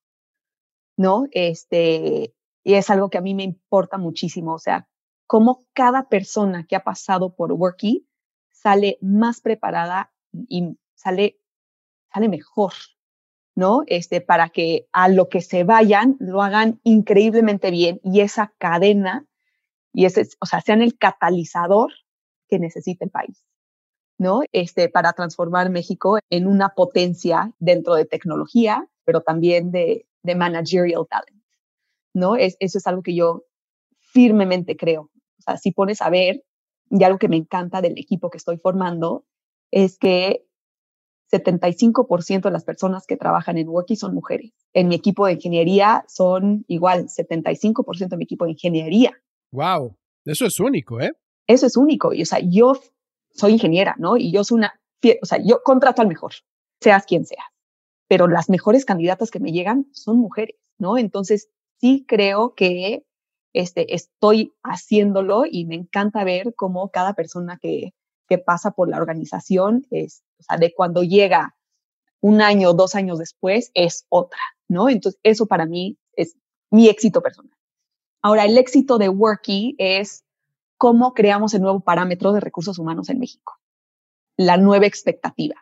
¿No? 0.97 1.25
Este, 1.31 2.35
y 2.63 2.73
es 2.75 2.89
algo 2.89 3.09
que 3.09 3.17
a 3.17 3.21
mí 3.21 3.33
me 3.33 3.43
importa 3.43 3.97
muchísimo, 3.97 4.53
o 4.53 4.59
sea, 4.59 4.87
cómo 5.25 5.65
cada 5.73 6.09
persona 6.09 6.65
que 6.67 6.75
ha 6.75 6.83
pasado 6.83 7.35
por 7.35 7.51
Worky 7.51 8.07
sale 8.51 8.97
más 9.01 9.41
preparada 9.41 10.13
y 10.47 10.77
sale, 10.93 11.39
sale 12.13 12.29
mejor, 12.29 12.73
¿no? 13.55 13.83
Este, 13.87 14.21
para 14.21 14.49
que 14.49 14.87
a 14.91 15.09
lo 15.09 15.29
que 15.29 15.41
se 15.41 15.63
vayan 15.63 16.17
lo 16.19 16.41
hagan 16.41 16.79
increíblemente 16.83 17.71
bien 17.71 17.99
y 18.03 18.21
esa 18.21 18.53
cadena 18.57 19.25
y 19.91 20.05
ese, 20.05 20.27
o 20.39 20.45
sea, 20.45 20.61
sean 20.61 20.81
el 20.81 20.97
catalizador 20.97 21.91
que 22.47 22.59
necesita 22.59 23.05
el 23.05 23.11
país. 23.11 23.45
¿No? 24.23 24.41
Este, 24.53 24.87
para 24.87 25.11
transformar 25.11 25.69
México 25.69 26.17
en 26.29 26.47
una 26.47 26.69
potencia 26.69 27.51
dentro 27.59 27.93
de 27.93 28.05
tecnología, 28.05 28.87
pero 29.03 29.21
también 29.21 29.69
de, 29.69 30.07
de 30.23 30.35
managerial 30.35 31.05
talent, 31.09 31.43
¿no? 32.13 32.37
Es, 32.37 32.55
eso 32.59 32.77
es 32.77 32.87
algo 32.87 33.03
que 33.03 33.13
yo 33.13 33.43
firmemente 33.99 34.77
creo. 34.77 35.11
O 35.39 35.41
sea, 35.41 35.57
si 35.57 35.71
pones 35.71 36.01
a 36.01 36.09
ver, 36.09 36.43
y 36.89 37.03
algo 37.03 37.19
que 37.19 37.27
me 37.27 37.35
encanta 37.35 37.81
del 37.81 37.97
equipo 37.97 38.29
que 38.29 38.37
estoy 38.37 38.57
formando, 38.57 39.25
es 39.71 39.97
que 39.97 40.45
75% 41.29 42.43
de 42.43 42.51
las 42.51 42.63
personas 42.63 43.05
que 43.05 43.17
trabajan 43.17 43.57
en 43.57 43.67
Worky 43.67 43.97
son 43.97 44.13
mujeres. 44.13 44.53
En 44.73 44.87
mi 44.87 44.95
equipo 44.95 45.25
de 45.25 45.33
ingeniería 45.33 46.05
son 46.07 46.63
igual, 46.67 47.07
75% 47.07 48.07
de 48.07 48.17
mi 48.17 48.23
equipo 48.23 48.45
de 48.45 48.51
ingeniería. 48.51 49.11
Wow, 49.51 49.97
eso 50.23 50.45
es 50.45 50.59
único, 50.61 51.01
¿eh? 51.01 51.11
Eso 51.45 51.65
es 51.65 51.75
único. 51.75 52.13
Y, 52.13 52.21
o 52.21 52.25
sea, 52.25 52.39
yo 52.39 52.79
soy 53.33 53.53
ingeniera, 53.53 53.95
¿no? 53.97 54.17
Y 54.17 54.31
yo 54.31 54.43
soy 54.43 54.59
una, 54.59 54.79
o 55.21 55.25
sea, 55.25 55.39
yo 55.43 55.61
contrato 55.63 56.01
al 56.01 56.07
mejor, 56.07 56.33
seas 56.81 57.05
quien 57.05 57.25
sea. 57.25 57.43
Pero 58.07 58.27
las 58.27 58.49
mejores 58.49 58.85
candidatas 58.85 59.31
que 59.31 59.39
me 59.39 59.51
llegan 59.51 59.87
son 59.93 60.17
mujeres, 60.17 60.55
¿no? 60.77 60.97
Entonces, 60.97 61.49
sí 61.79 62.05
creo 62.07 62.53
que 62.55 63.05
este, 63.53 63.93
estoy 63.95 64.53
haciéndolo 64.63 65.43
y 65.49 65.65
me 65.65 65.75
encanta 65.75 66.23
ver 66.23 66.53
cómo 66.55 66.89
cada 66.89 67.13
persona 67.13 67.57
que, 67.61 67.93
que 68.27 68.37
pasa 68.37 68.71
por 68.71 68.89
la 68.89 68.97
organización 68.97 69.85
es, 69.91 70.23
o 70.39 70.43
sea, 70.43 70.57
de 70.57 70.73
cuando 70.73 71.03
llega 71.03 71.55
un 72.21 72.41
año, 72.41 72.73
dos 72.73 72.95
años 72.95 73.19
después, 73.19 73.71
es 73.73 74.05
otra, 74.09 74.39
¿no? 74.67 74.89
Entonces, 74.89 75.19
eso 75.23 75.45
para 75.45 75.65
mí 75.65 75.97
es 76.15 76.35
mi 76.71 76.87
éxito 76.87 77.21
personal. 77.21 77.51
Ahora, 78.21 78.45
el 78.45 78.57
éxito 78.57 78.97
de 78.97 79.09
Worky 79.09 79.75
es 79.77 80.22
cómo 80.83 81.13
creamos 81.13 81.53
el 81.53 81.61
nuevo 81.61 81.79
parámetro 81.79 82.33
de 82.33 82.41
recursos 82.41 82.77
humanos 82.77 83.07
en 83.07 83.17
México, 83.17 83.57
la 84.35 84.57
nueva 84.57 84.85
expectativa. 84.85 85.55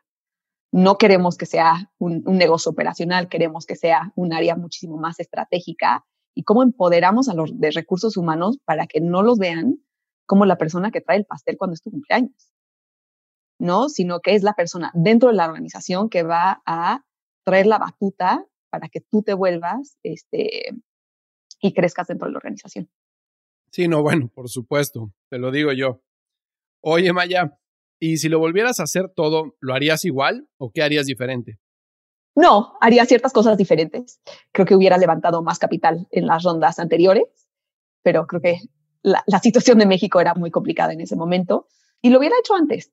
No 0.72 0.98
queremos 0.98 1.38
que 1.38 1.46
sea 1.46 1.92
un, 2.00 2.24
un 2.26 2.40
negocio 2.40 2.72
operacional, 2.72 3.30
queremos 3.30 3.68
que 3.68 3.76
sea 3.76 4.12
un 4.16 4.34
área 4.34 4.56
muchísimo 4.56 4.98
más 4.98 5.20
estratégica 5.20 6.04
y 6.34 6.42
cómo 6.42 6.64
empoderamos 6.64 7.30
a 7.30 7.36
los 7.36 7.60
de 7.60 7.70
recursos 7.70 8.18
humanos 8.18 8.58
para 8.66 8.88
que 8.88 9.00
no 9.00 9.22
los 9.22 9.38
vean 9.38 9.76
como 10.26 10.48
la 10.48 10.58
persona 10.58 10.90
que 10.90 11.02
trae 11.02 11.18
el 11.18 11.26
pastel 11.26 11.56
cuando 11.56 11.76
es 11.76 11.84
tu 11.84 11.92
cumpleaños, 11.92 12.52
¿no? 13.60 13.90
Sino 13.90 14.22
que 14.22 14.34
es 14.34 14.42
la 14.42 14.54
persona 14.54 14.90
dentro 14.96 15.30
de 15.30 15.36
la 15.36 15.46
organización 15.46 16.10
que 16.10 16.24
va 16.24 16.64
a 16.66 17.06
traer 17.46 17.68
la 17.68 17.78
batuta 17.78 18.44
para 18.72 18.90
que 18.90 19.02
tú 19.02 19.22
te 19.22 19.36
vuelvas 19.36 20.00
este, 20.02 20.72
y 21.62 21.74
crezcas 21.76 22.08
dentro 22.08 22.26
de 22.26 22.32
la 22.32 22.38
organización. 22.38 22.90
Sí, 23.72 23.88
no, 23.88 24.02
bueno, 24.04 24.30
por 24.34 24.50
supuesto, 24.50 25.12
te 25.30 25.40
lo 25.40 25.50
digo 25.50 25.72
yo. 25.72 26.02
Oye, 26.82 27.14
Maya, 27.14 27.58
¿y 28.00 28.18
si 28.18 28.28
lo 28.28 28.40
volvieras 28.40 28.80
a 28.80 28.84
hacer 28.84 29.10
todo, 29.16 29.56
lo 29.60 29.74
harías 29.74 30.04
igual 30.04 30.48
o 30.58 30.72
qué 30.72 30.84
harías 30.84 31.06
diferente? 31.06 31.60
No, 32.36 32.78
haría 32.82 33.06
ciertas 33.06 33.34
cosas 33.34 33.58
diferentes. 33.58 34.22
Creo 34.52 34.66
que 34.66 34.76
hubiera 34.76 34.98
levantado 34.98 35.42
más 35.42 35.60
capital 35.60 36.08
en 36.12 36.28
las 36.28 36.44
rondas 36.44 36.80
anteriores, 36.80 37.26
pero 38.04 38.28
creo 38.28 38.42
que 38.42 38.58
la, 39.04 39.24
situación 39.42 39.80
de 39.80 39.86
México 39.86 40.20
era 40.20 40.34
muy 40.34 40.52
complicada 40.52 40.94
en 40.94 41.02
ese 41.02 41.16
momento 41.16 41.68
y 42.02 42.10
lo 42.10 42.20
hubiera 42.20 42.36
hecho 42.40 42.56
antes. 42.56 42.92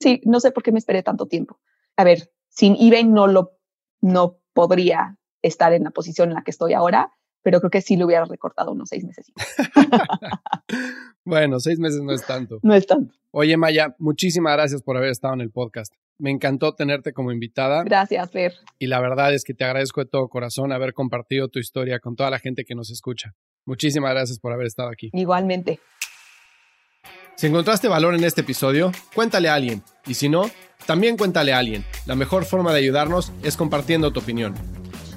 Sí, 0.00 0.20
no 0.24 0.40
sé 0.40 0.52
por 0.52 0.62
qué 0.62 0.72
me 0.72 0.78
esperé 0.78 1.02
tanto 1.02 1.26
tiempo. 1.26 1.60
A 1.96 2.04
ver, 2.04 2.30
sin 2.48 2.76
eBay 2.78 3.04
no 3.04 3.26
lo, 3.26 3.58
no 4.00 4.38
podría 4.52 5.18
estar 5.42 5.72
en 5.72 5.84
la 5.84 5.90
posición 5.90 6.28
en 6.28 6.34
la 6.34 6.42
que 6.42 6.50
estoy 6.50 6.74
ahora, 6.74 7.12
pero 7.46 7.60
creo 7.60 7.70
que 7.70 7.80
sí 7.80 7.96
lo 7.96 8.06
hubiera 8.06 8.24
recortado 8.24 8.72
unos 8.72 8.88
seis 8.88 9.04
meses. 9.04 9.30
bueno, 11.24 11.60
seis 11.60 11.78
meses 11.78 12.02
no 12.02 12.12
es 12.12 12.26
tanto. 12.26 12.58
No 12.64 12.74
es 12.74 12.88
tanto. 12.88 13.14
Oye, 13.30 13.56
Maya, 13.56 13.94
muchísimas 14.00 14.54
gracias 14.54 14.82
por 14.82 14.96
haber 14.96 15.10
estado 15.10 15.34
en 15.34 15.42
el 15.42 15.52
podcast. 15.52 15.94
Me 16.18 16.32
encantó 16.32 16.74
tenerte 16.74 17.12
como 17.12 17.30
invitada. 17.30 17.84
Gracias, 17.84 18.32
Fer. 18.32 18.54
Y 18.80 18.88
la 18.88 19.00
verdad 19.00 19.32
es 19.32 19.44
que 19.44 19.54
te 19.54 19.62
agradezco 19.62 20.00
de 20.00 20.10
todo 20.10 20.26
corazón 20.26 20.72
haber 20.72 20.92
compartido 20.92 21.46
tu 21.46 21.60
historia 21.60 22.00
con 22.00 22.16
toda 22.16 22.30
la 22.30 22.40
gente 22.40 22.64
que 22.64 22.74
nos 22.74 22.90
escucha. 22.90 23.36
Muchísimas 23.64 24.10
gracias 24.10 24.40
por 24.40 24.52
haber 24.52 24.66
estado 24.66 24.88
aquí. 24.88 25.10
Igualmente. 25.12 25.78
Si 27.36 27.46
encontraste 27.46 27.86
valor 27.86 28.16
en 28.16 28.24
este 28.24 28.40
episodio, 28.40 28.90
cuéntale 29.14 29.48
a 29.48 29.54
alguien. 29.54 29.84
Y 30.04 30.14
si 30.14 30.28
no, 30.28 30.50
también 30.84 31.16
cuéntale 31.16 31.52
a 31.52 31.58
alguien. 31.58 31.84
La 32.06 32.16
mejor 32.16 32.44
forma 32.44 32.72
de 32.72 32.80
ayudarnos 32.80 33.32
es 33.44 33.56
compartiendo 33.56 34.12
tu 34.12 34.18
opinión. 34.18 34.56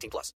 18 0.00 0.10
plus. 0.10 0.34